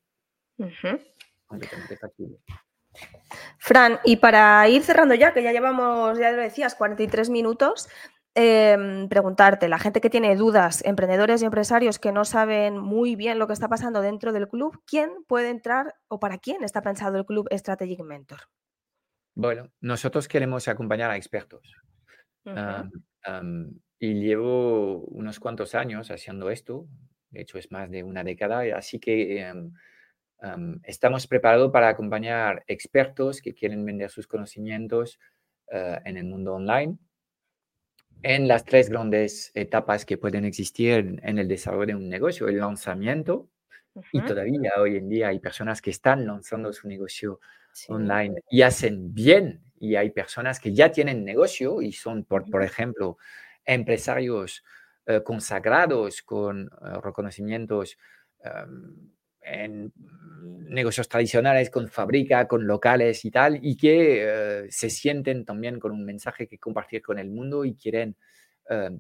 Completamente 1.47 1.97
factible. 1.99 2.39
Fran, 3.59 3.99
y 4.05 4.17
para 4.17 4.69
ir 4.69 4.83
cerrando 4.83 5.15
ya, 5.15 5.33
que 5.33 5.43
ya 5.43 5.53
llevamos, 5.53 6.19
ya 6.19 6.33
lo 6.33 6.43
decías, 6.43 6.75
43 6.75 7.31
minutos, 7.31 7.89
em, 8.35 9.09
preguntarte, 9.09 9.69
la 9.69 9.79
gente 9.79 10.01
que 10.01 10.11
tiene 10.11 10.35
dudas, 10.37 10.85
emprendedores 10.85 11.43
y 11.43 11.45
empresarios 11.45 11.99
que 11.99 12.13
no 12.13 12.25
saben 12.25 12.79
muy 12.79 13.17
bien 13.17 13.39
lo 13.39 13.47
que 13.47 13.53
está 13.53 13.69
pasando 13.69 14.01
dentro 14.01 14.33
del 14.33 14.49
club, 14.49 14.83
¿quién 14.87 15.11
puede 15.27 15.51
entrar 15.51 15.95
o 16.09 16.19
para 16.19 16.39
quién 16.39 16.65
está 16.65 16.83
pensado 16.83 17.19
el 17.19 17.27
club 17.27 17.49
Strategic 17.53 18.01
Mentor? 18.01 18.41
Bueno, 19.35 19.71
nosotros 19.81 20.27
queremos 20.27 20.69
acompañar 20.69 21.11
a 21.11 21.17
expertos. 21.17 21.77
Y 24.03 24.15
llevo 24.15 25.05
unos 25.09 25.39
cuantos 25.39 25.75
años 25.75 26.11
haciendo 26.11 26.51
esto, 26.51 26.87
de 27.31 27.43
hecho 27.43 27.59
es 27.59 27.71
más 27.71 27.91
de 27.91 28.03
una 28.03 28.25
década, 28.25 28.63
así 28.75 28.99
que 28.99 29.53
em, 30.43 30.81
estamos 30.85 31.27
preparados 31.27 31.71
para 31.71 31.89
acompañar 31.89 32.65
expertos 32.67 33.41
que 33.41 33.55
quieren 33.55 33.85
vender 33.85 34.11
sus 34.11 34.27
conocimientos 34.27 35.19
eh, 35.73 35.99
en 36.05 36.17
el 36.17 36.25
mundo 36.25 36.55
online 36.55 36.99
en 38.23 38.49
las 38.49 38.65
tres 38.65 38.91
grandes 38.91 39.51
etapas 39.55 40.05
que 40.05 40.19
pueden 40.19 40.45
existir 40.45 41.21
en 41.23 41.39
el 41.39 41.49
desarrollo 41.49 41.87
de 41.87 41.95
un 41.95 42.09
negocio, 42.09 42.49
el 42.49 42.59
lanzamiento, 42.59 43.49
y 44.13 44.21
todavía 44.21 44.73
hoy 44.79 44.97
en 44.97 45.09
día 45.09 45.29
hay 45.29 45.41
personas 45.41 45.83
que 45.83 45.91
están 45.91 46.27
lanzando 46.27 46.73
su 46.73 46.87
negocio 46.87 47.41
online 47.89 48.43
y 48.51 48.63
hacen 48.63 49.13
bien, 49.13 49.63
y 49.79 49.97
hay 49.97 50.11
personas 50.11 50.61
que 50.61 50.75
ya 50.75 50.93
tienen 50.93 51.25
negocio 51.25 51.81
y 51.81 51.93
son, 51.93 52.25
por, 52.25 52.49
por 52.51 52.63
ejemplo, 52.63 53.17
empresarios 53.65 54.63
eh, 55.07 55.23
consagrados 55.25 56.23
con 56.23 56.67
eh, 56.67 57.01
reconocimientos 57.03 57.97
en 59.43 59.93
negocios 60.69 61.09
tradicionales, 61.09 61.71
con 61.71 61.89
fábrica, 61.89 62.47
con 62.47 62.67
locales 62.67 63.25
y 63.25 63.31
tal, 63.31 63.59
y 63.63 63.77
que 63.77 64.23
eh, 64.23 64.67
se 64.71 64.91
sienten 64.91 65.45
también 65.45 65.81
con 65.81 65.93
un 65.93 66.05
mensaje 66.05 66.47
que 66.47 66.59
compartir 66.59 67.03
con 67.03 67.19
el 67.19 67.31
mundo 67.31 67.65
y 67.65 67.75
quieren 67.75 68.17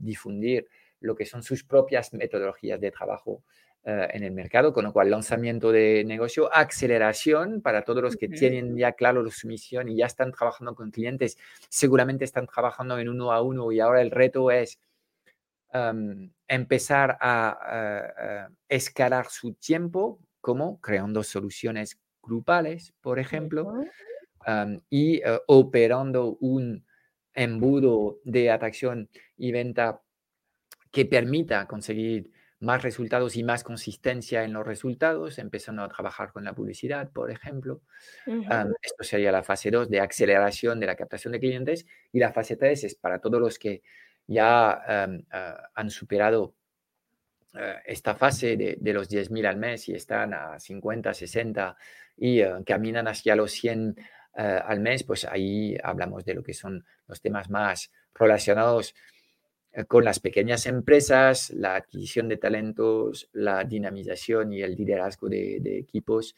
difundir 0.01 0.67
lo 0.99 1.15
que 1.15 1.25
son 1.25 1.45
sus 1.45 1.63
propias 1.63 2.13
metodologías 2.13 2.81
de 2.81 2.91
trabajo 2.91 3.45
en 3.85 4.25
el 4.25 4.33
mercado, 4.33 4.73
con 4.73 4.85
lo 4.85 4.93
cual 4.93 5.11
lanzamiento 5.11 5.71
de 5.71 6.03
negocio, 6.05 6.53
aceleración 6.53 7.63
para 7.63 7.83
todos 7.83 8.03
los 8.03 8.17
que 8.17 8.29
tienen 8.29 8.77
ya 8.77 8.95
claro 8.95 9.31
su 9.31 9.47
misión 9.47 9.89
y 9.89 9.97
ya 9.97 10.07
están 10.07 10.33
trabajando 10.33 10.75
con 10.75 10.91
clientes, 10.91 11.39
seguramente 11.69 12.25
están 12.25 12.49
trabajando 12.49 12.99
en 12.99 13.09
uno 13.09 13.31
a 13.31 13.43
uno 13.43 13.71
y 13.71 13.79
ahora 13.79 14.03
el 14.03 14.11
reto 14.11 14.51
es 14.51 14.81
empezar 16.49 17.17
a, 17.21 18.49
escalar 18.69 19.27
su 19.31 19.55
tiempo, 19.55 20.19
como 20.41 20.81
creando 20.81 21.23
soluciones 21.23 22.01
grupales, 22.23 22.95
por 23.01 23.19
ejemplo, 23.19 23.73
y 24.89 25.17
eh, 25.17 25.41
operando 25.47 26.37
un 26.41 26.85
embudo 27.35 28.19
de 28.25 28.51
atracción 28.51 29.09
y 29.37 29.53
venta 29.53 30.03
que 30.91 31.07
permita 31.07 31.67
conseguir 31.67 32.31
más 32.61 32.83
resultados 32.83 33.37
y 33.37 33.43
más 33.43 33.65
consistencia 33.65 34.45
en 34.45 34.53
los 34.53 34.67
resultados, 34.67 35.39
empezando 35.39 35.83
a 35.83 35.89
trabajar 35.89 36.31
con 36.33 36.45
la 36.45 36.55
publicidad, 36.55 37.11
por 37.11 37.31
ejemplo. 37.31 37.81
esto 38.83 39.03
sería 39.03 39.33
la 39.33 39.43
fase 39.43 39.71
2 39.71 39.89
de 39.89 40.01
aceleración 40.01 40.79
de 40.79 40.87
la 40.87 40.97
captación 40.97 41.33
de 41.33 41.41
clientes 41.41 41.87
y 42.13 42.19
la 42.19 42.33
fase 42.33 42.57
3 42.57 42.85
es 42.85 42.95
para 42.97 43.19
todos 43.19 43.41
los 43.41 43.59
que 43.59 43.83
ya 44.27 44.83
eh, 44.87 45.25
han 45.75 45.91
superado 45.91 46.55
esta 47.85 48.15
fase 48.15 48.57
de, 48.57 48.77
de 48.81 48.93
los 48.93 49.09
10.000 49.11 49.47
al 49.47 49.57
mes 49.57 49.89
y 49.89 49.95
están 49.95 50.35
a 50.35 50.59
50, 50.59 51.13
60 51.13 51.77
y 52.17 52.41
eh, 52.41 52.53
caminan 52.65 53.09
hacia 53.09 53.35
los 53.35 53.53
100 53.53 53.97
al 54.33 54.79
mes, 54.79 55.03
pues 55.03 55.25
ahí 55.25 55.77
hablamos 55.83 56.25
de 56.25 56.35
lo 56.35 56.43
que 56.45 56.55
son 56.55 56.85
los 57.09 57.21
temas 57.21 57.51
más 57.51 57.91
relacionados 58.15 58.95
con 59.89 60.05
las 60.05 60.21
pequeñas 60.21 60.67
empresas, 60.67 61.51
la 61.51 61.75
adquisición 61.75 62.29
de 62.29 62.37
talentos, 62.37 63.29
la 63.33 63.65
dinamización 63.65 64.53
y 64.53 64.63
el 64.63 64.77
liderazgo 64.77 65.29
de, 65.29 65.79
equipos 65.79 66.37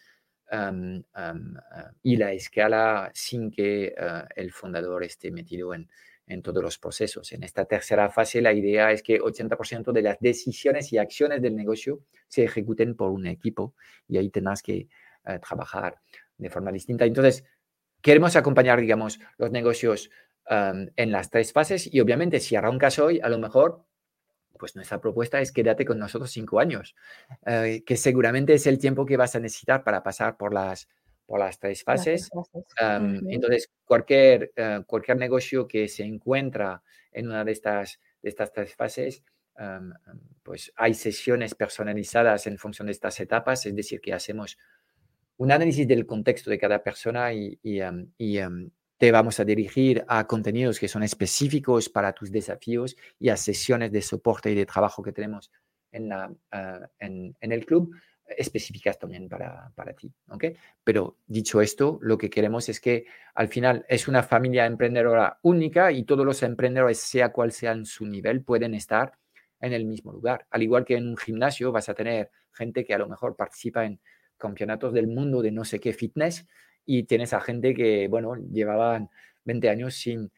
em, 0.50 1.02
em, 1.14 1.54
y 2.02 2.16
la 2.16 2.32
escala 2.32 3.10
sin 3.12 3.50
que 3.50 3.94
el 4.34 4.52
fundador 4.52 5.04
esté 5.04 5.30
metido 5.30 5.74
en, 5.74 5.88
en 6.32 6.42
todos 6.42 6.62
los 6.62 6.78
procesos. 6.78 7.32
En 7.32 7.42
esta 7.42 7.64
tercera 7.64 8.10
fase, 8.10 8.40
la 8.40 8.52
idea 8.52 8.90
es 8.90 9.02
que 9.02 9.20
80% 9.20 9.92
de 9.92 10.02
las 10.02 10.18
decisiones 10.20 10.92
y 10.92 10.98
acciones 10.98 11.42
del 11.42 11.54
negocio 11.54 12.00
se 12.28 12.44
ejecuten 12.44 12.94
por 12.94 13.10
un 13.10 13.26
equipo 13.26 13.74
y 14.08 14.18
ahí 14.18 14.30
tengas 14.30 14.62
que 14.62 14.88
eh, 15.24 15.38
trabajar 15.38 16.00
de 16.36 16.50
forma 16.50 16.72
distinta. 16.72 17.04
Entonces, 17.04 17.44
queremos 18.00 18.36
acompañar, 18.36 18.80
digamos, 18.80 19.20
los 19.38 19.50
negocios 19.50 20.10
em, 20.48 20.90
en 20.96 21.12
las 21.12 21.30
tres 21.30 21.52
fases 21.52 21.92
y 21.92 22.00
obviamente 22.00 22.40
si 22.40 22.56
arrancas 22.56 22.98
hoy, 22.98 23.20
a 23.20 23.28
lo 23.28 23.38
mejor, 23.38 23.84
pues 24.58 24.76
nuestra 24.76 25.00
propuesta 25.00 25.40
es 25.40 25.52
quédate 25.52 25.84
con 25.84 25.98
nosotros 25.98 26.30
cinco 26.30 26.60
años, 26.60 26.94
eh, 27.46 27.82
que 27.84 27.96
seguramente 27.96 28.54
es 28.54 28.66
el 28.66 28.78
tiempo 28.78 29.06
que 29.06 29.16
vas 29.16 29.34
a 29.34 29.40
necesitar 29.40 29.82
para 29.84 30.02
pasar 30.02 30.36
por 30.36 30.54
las 30.54 30.88
por 31.26 31.38
las 31.40 31.58
tres 31.58 31.82
fases. 31.82 32.30
Entonces, 33.28 33.70
cualquier, 33.84 34.52
eh, 34.56 34.80
cualquier 34.86 35.16
negocio 35.16 35.66
que 35.66 35.88
se 35.88 36.04
encuentra 36.04 36.82
en 37.10 37.28
una 37.28 37.44
de 37.44 37.52
estas, 37.52 38.00
de 38.22 38.28
estas 38.28 38.52
tres 38.52 38.74
fases, 38.74 39.22
pues 40.42 40.72
hay 40.76 40.94
sesiones 40.94 41.54
personalizadas 41.54 42.46
en 42.46 42.58
función 42.58 42.86
de 42.86 42.92
estas 42.92 43.20
etapas, 43.20 43.64
es 43.66 43.76
decir, 43.76 44.00
que 44.00 44.12
hacemos 44.12 44.58
un 45.36 45.52
análisis 45.52 45.86
del 45.86 46.06
contexto 46.06 46.50
de 46.50 46.58
cada 46.58 46.82
persona 46.82 47.32
y, 47.32 47.58
te 48.98 49.10
vamos 49.10 49.40
a 49.40 49.44
dirigir 49.44 50.04
a 50.06 50.28
contenidos 50.28 50.78
que 50.78 50.86
son 50.86 51.02
específicos 51.02 51.88
para 51.88 52.12
tus 52.12 52.30
desafíos 52.30 52.96
y 53.18 53.30
a 53.30 53.36
sesiones 53.36 53.90
de 53.90 54.00
soporte 54.00 54.52
y 54.52 54.54
de 54.54 54.64
trabajo 54.64 55.02
que 55.02 55.10
tenemos 55.10 55.50
en, 55.90 56.08
la, 56.08 56.32
ah, 56.52 56.88
en, 57.00 57.34
en 57.40 57.50
el 57.50 57.66
club 57.66 57.92
específicas 58.38 58.98
también 58.98 59.28
para, 59.28 59.72
para 59.74 59.92
ti. 59.92 60.12
Pero 60.84 61.18
dicho 61.26 61.60
esto, 61.60 61.98
lo 62.02 62.18
que 62.18 62.30
queremos 62.30 62.68
es 62.68 62.80
que 62.80 63.06
al 63.34 63.48
final 63.48 63.84
es 63.88 64.08
una 64.08 64.22
familia 64.22 64.66
emprendedora 64.66 65.38
única 65.42 65.92
y 65.92 66.04
todos 66.04 66.26
los 66.26 66.42
emprendedores, 66.42 66.98
sea 66.98 67.32
cual 67.32 67.52
sea 67.52 67.76
su 67.84 68.06
nivel, 68.06 68.42
pueden 68.42 68.74
estar 68.74 69.12
en 69.60 69.72
el 69.72 69.84
mismo 69.84 70.12
lugar. 70.12 70.46
Al 70.50 70.62
igual 70.62 70.84
que 70.84 70.96
en 70.96 71.08
un 71.08 71.16
gimnasio 71.16 71.72
vas 71.72 71.88
a 71.88 71.94
tener 71.94 72.30
gente 72.52 72.84
que 72.84 72.94
a 72.94 72.98
lo 72.98 73.08
mejor 73.08 73.36
participa 73.36 73.84
en 73.84 74.00
campeonatos 74.36 74.92
del 74.92 75.06
mundo 75.06 75.40
de 75.40 75.52
no 75.52 75.64
sé 75.64 75.78
qué 75.78 75.92
fitness 75.92 76.46
y 76.84 77.04
tienes 77.04 77.32
a 77.32 77.40
gente 77.40 77.74
que, 77.74 78.08
bueno, 78.08 78.34
llevaban 78.34 79.08
20 79.44 79.68
años 79.70 79.94
sin, 79.94 80.32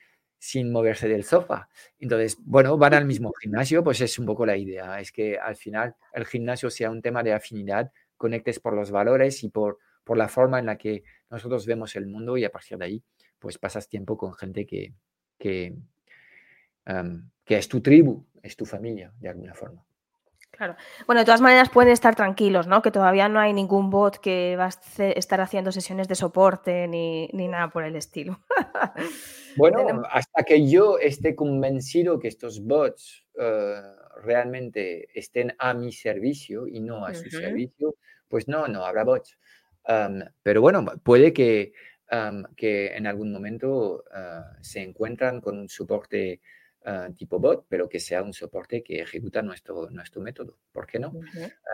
sin 0.44 0.70
moverse 0.70 1.08
del 1.08 1.24
sofá. 1.24 1.70
Entonces, 1.98 2.36
bueno, 2.44 2.76
van 2.76 2.92
al 2.92 3.06
mismo 3.06 3.32
gimnasio, 3.32 3.82
pues 3.82 4.02
es 4.02 4.18
un 4.18 4.26
poco 4.26 4.44
la 4.44 4.58
idea, 4.58 5.00
es 5.00 5.10
que 5.10 5.38
al 5.38 5.56
final 5.56 5.96
el 6.12 6.26
gimnasio 6.26 6.68
sea 6.68 6.90
un 6.90 7.00
tema 7.00 7.22
de 7.22 7.32
afinidad, 7.32 7.90
conectes 8.18 8.60
por 8.60 8.74
los 8.74 8.90
valores 8.90 9.42
y 9.42 9.48
por, 9.48 9.78
por 10.04 10.18
la 10.18 10.28
forma 10.28 10.58
en 10.58 10.66
la 10.66 10.76
que 10.76 11.02
nosotros 11.30 11.64
vemos 11.64 11.96
el 11.96 12.06
mundo 12.06 12.36
y 12.36 12.44
a 12.44 12.52
partir 12.52 12.76
de 12.76 12.84
ahí, 12.84 13.02
pues 13.38 13.56
pasas 13.56 13.88
tiempo 13.88 14.18
con 14.18 14.34
gente 14.34 14.66
que, 14.66 14.92
que, 15.38 15.74
que 17.46 17.56
es 17.56 17.66
tu 17.66 17.80
tribu, 17.80 18.26
es 18.42 18.54
tu 18.54 18.66
familia, 18.66 19.14
de 19.18 19.30
alguna 19.30 19.54
forma. 19.54 19.82
Claro. 20.56 20.76
Bueno, 21.06 21.20
de 21.20 21.24
todas 21.24 21.40
maneras 21.40 21.68
pueden 21.68 21.92
estar 21.92 22.14
tranquilos, 22.14 22.66
¿no? 22.66 22.80
Que 22.82 22.90
todavía 22.90 23.28
no 23.28 23.40
hay 23.40 23.52
ningún 23.52 23.90
bot 23.90 24.18
que 24.18 24.56
va 24.56 24.66
a 24.66 25.04
estar 25.08 25.40
haciendo 25.40 25.72
sesiones 25.72 26.06
de 26.08 26.14
soporte 26.14 26.86
ni, 26.86 27.28
nada 27.32 27.68
por 27.68 27.84
el 27.84 27.96
estilo. 27.96 28.40
bueno, 29.56 30.02
hasta 30.10 30.44
que 30.44 30.68
yo 30.68 30.98
esté 30.98 31.34
convencido 31.34 32.18
que 32.18 32.28
estos 32.28 32.62
bots 32.62 33.24
eh, 33.38 33.80
realmente 34.22 35.08
estén 35.18 35.54
a 35.58 35.74
mi 35.74 35.92
servicio 35.92 36.68
y 36.68 36.80
no 36.80 37.04
a 37.04 37.14
su 37.14 37.28
servicio, 37.30 37.96
pues 38.28 38.46
no, 38.46 38.68
no 38.68 38.84
habrá 38.84 39.04
bots. 39.04 39.36
pero 40.42 40.60
bueno, 40.60 40.84
puede 41.02 41.32
que, 41.32 41.72
que 42.56 42.94
en 42.94 43.06
algún 43.06 43.32
momento 43.32 44.04
eh, 44.14 44.40
se 44.60 44.82
encuentran 44.82 45.40
con 45.40 45.58
un 45.58 45.68
soporte 45.68 46.40
Ah, 46.86 47.08
tipo 47.16 47.38
bot, 47.38 47.64
pero 47.66 47.88
que 47.88 47.98
sea 47.98 48.22
un 48.22 48.34
soporte 48.34 48.82
que 48.82 49.00
ejecuta 49.00 49.40
nuestro, 49.40 49.88
nuestro 49.88 50.20
método. 50.20 50.58
¿Por 50.70 50.86
qué 50.86 50.98
no? 50.98 51.14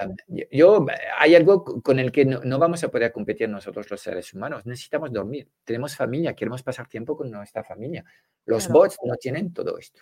Ah, 0.01 0.07
yo, 0.53 0.87
hay 1.19 1.35
algo 1.35 1.65
con 1.83 1.99
el 1.99 2.13
que 2.13 2.25
no, 2.25 2.59
vamos 2.61 2.85
a 2.85 2.89
poder 2.93 3.11
competir 3.11 3.49
nosotros 3.49 3.91
los 3.91 4.01
seres 4.01 4.33
humanos. 4.35 4.67
Necesitamos 4.67 5.13
dormir. 5.13 5.49
Tenemos 5.65 5.97
familia, 5.97 6.37
queremos 6.37 6.63
pasar 6.63 6.87
tiempo 6.87 7.17
con 7.17 7.29
nuestra 7.29 7.65
familia. 7.65 8.05
Los 8.47 8.69
bots 8.69 8.99
no 9.03 9.17
tienen 9.17 9.53
todo 9.53 9.79
esto. 9.79 10.01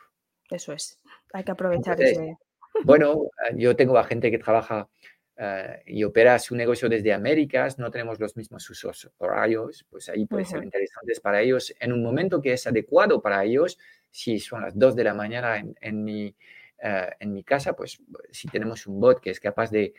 Eso 0.50 0.74
es. 0.74 1.00
Hay 1.32 1.42
que 1.42 1.52
aprovechar 1.52 1.98
ese... 2.02 2.36
Bueno, 2.84 3.30
ah, 3.38 3.54
yo 3.56 3.74
tengo 3.74 3.96
a 3.96 4.04
gente 4.04 4.30
que 4.30 4.38
trabaja 4.38 4.90
y 5.86 6.02
opera 6.02 6.36
su 6.40 6.56
negocio 6.56 6.88
desde 6.88 7.12
Américas, 7.12 7.78
no 7.78 7.92
tenemos 7.92 8.18
los 8.18 8.36
mismos 8.36 8.68
usos 8.68 9.08
horarios, 9.18 9.86
pues 9.88 10.08
ahí 10.08 10.26
puede 10.26 10.44
ser 10.44 10.64
interesante 10.64 11.12
para 11.22 11.40
ellos 11.40 11.72
en 11.78 11.92
un 11.92 12.02
momento 12.02 12.42
que 12.42 12.54
es 12.54 12.66
adecuado 12.66 13.22
para 13.22 13.44
ellos 13.44 13.78
si 14.10 14.38
son 14.38 14.62
las 14.62 14.78
2 14.78 14.96
de 14.96 15.04
la 15.04 15.14
mañana 15.14 15.62
en, 15.80 16.04
mi, 16.04 16.34
eh, 16.82 17.10
en 17.20 17.32
mi 17.32 17.44
casa, 17.44 17.74
pues 17.74 18.02
si 18.30 18.48
tenemos 18.48 18.86
un 18.86 19.00
bot 19.00 19.20
que 19.20 19.30
es 19.30 19.40
capaz 19.40 19.70
de, 19.70 19.94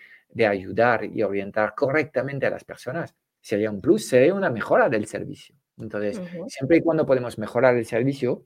ayudar 0.48 1.06
y 1.06 1.24
orientar 1.24 1.74
correctamente 1.76 2.46
a 2.46 2.52
las 2.52 2.64
personas, 2.64 3.16
sería 3.42 3.72
un 3.72 3.82
plus, 3.82 4.08
sería 4.08 4.34
una 4.34 4.50
mejora 4.50 4.90
del 4.90 5.06
servicio. 5.06 5.56
Entonces, 5.78 6.22
siempre 6.48 6.78
y 6.78 6.82
cuando 6.82 7.06
podemos 7.06 7.38
mejorar 7.38 7.76
el 7.76 7.86
servicio, 7.86 8.46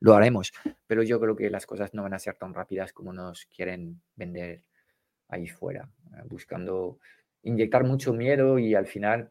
lo 0.00 0.14
haremos. 0.14 0.52
Pero 0.86 1.02
yo 1.02 1.20
creo 1.20 1.36
que 1.36 1.48
las 1.48 1.66
cosas 1.66 1.94
no 1.94 2.02
van 2.02 2.14
a 2.14 2.18
ser 2.18 2.34
tan 2.34 2.52
rápidas 2.52 2.92
como 2.92 3.12
nos 3.12 3.46
quieren 3.46 4.02
vender 4.16 4.62
ahí 5.28 5.46
fuera, 5.46 5.88
eh, 6.16 6.22
buscando 6.28 6.98
inyectar 7.42 7.84
mucho 7.84 8.12
miedo 8.12 8.58
y 8.58 8.74
al 8.74 8.86
final 8.86 9.30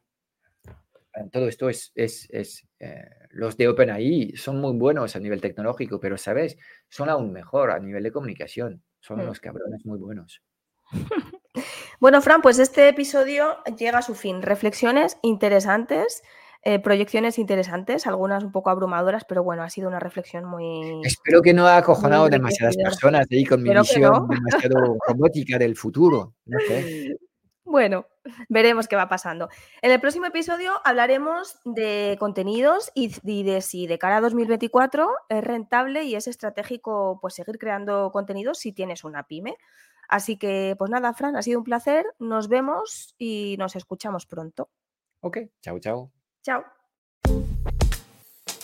todo 1.31 1.47
esto 1.47 1.69
es, 1.69 1.91
es, 1.95 2.27
es 2.31 2.67
eh, 2.79 3.09
los 3.31 3.57
de 3.57 3.67
OpenAI 3.67 4.33
son 4.35 4.59
muy 4.59 4.77
buenos 4.77 5.15
a 5.15 5.19
nivel 5.19 5.41
tecnológico, 5.41 5.99
pero, 5.99 6.17
¿sabes? 6.17 6.57
Son 6.87 7.09
aún 7.09 7.31
mejor 7.31 7.71
a 7.71 7.79
nivel 7.79 8.03
de 8.03 8.11
comunicación. 8.11 8.83
Son 8.99 9.17
mm. 9.17 9.21
unos 9.21 9.39
cabrones 9.39 9.85
muy 9.85 9.97
buenos. 9.97 10.41
Bueno, 11.99 12.21
Fran, 12.21 12.41
pues 12.41 12.59
este 12.59 12.87
episodio 12.87 13.57
llega 13.77 13.97
a 13.97 14.01
su 14.01 14.15
fin. 14.15 14.41
Reflexiones 14.41 15.17
interesantes. 15.21 16.23
Eh, 16.61 16.79
proyecciones 16.79 17.39
interesantes, 17.39 18.05
algunas 18.05 18.43
un 18.43 18.51
poco 18.51 18.69
abrumadoras, 18.69 19.23
pero 19.23 19.43
bueno, 19.43 19.63
ha 19.63 19.69
sido 19.69 19.87
una 19.87 19.99
reflexión 19.99 20.43
muy... 20.43 21.01
Espero 21.05 21.41
que 21.41 21.53
no 21.53 21.65
ha 21.65 21.77
acojonado 21.77 22.27
demasiadas 22.27 22.75
personas 22.75 23.27
ahí 23.31 23.45
con 23.45 23.63
mi 23.63 23.69
visión 23.69 24.27
demasiado 24.27 24.97
robótica 25.07 25.57
del 25.57 25.77
futuro. 25.77 26.35
No 26.45 26.59
sé. 26.67 27.15
Bueno, 27.69 28.07
veremos 28.49 28.87
qué 28.87 28.95
va 28.95 29.07
pasando. 29.07 29.47
En 29.83 29.91
el 29.91 30.01
próximo 30.01 30.25
episodio 30.25 30.73
hablaremos 30.83 31.59
de 31.65 32.17
contenidos 32.19 32.91
y, 32.95 33.13
de 33.43 33.61
si 33.61 33.85
de 33.85 33.99
cara 33.99 34.17
a 34.17 34.21
2024 34.21 35.07
es 35.29 35.43
rentable 35.43 36.03
y 36.03 36.15
es 36.15 36.27
estratégico 36.27 37.19
pues 37.21 37.35
seguir 37.35 37.59
creando 37.59 38.09
contenidos 38.11 38.57
si 38.57 38.71
tienes 38.71 39.03
una 39.03 39.27
pyme. 39.27 39.55
Así 40.07 40.37
que, 40.37 40.75
pues 40.79 40.89
nada, 40.89 41.13
Fran, 41.13 41.35
ha 41.35 41.43
sido 41.43 41.59
un 41.59 41.63
placer. 41.63 42.07
Nos 42.17 42.47
vemos 42.47 43.13
y 43.19 43.55
nos 43.59 43.75
escuchamos 43.75 44.25
pronto. 44.25 44.71
Ok, 45.21 45.37
chao, 45.61 45.77
chao. 45.77 46.11
Chao. 46.41 46.78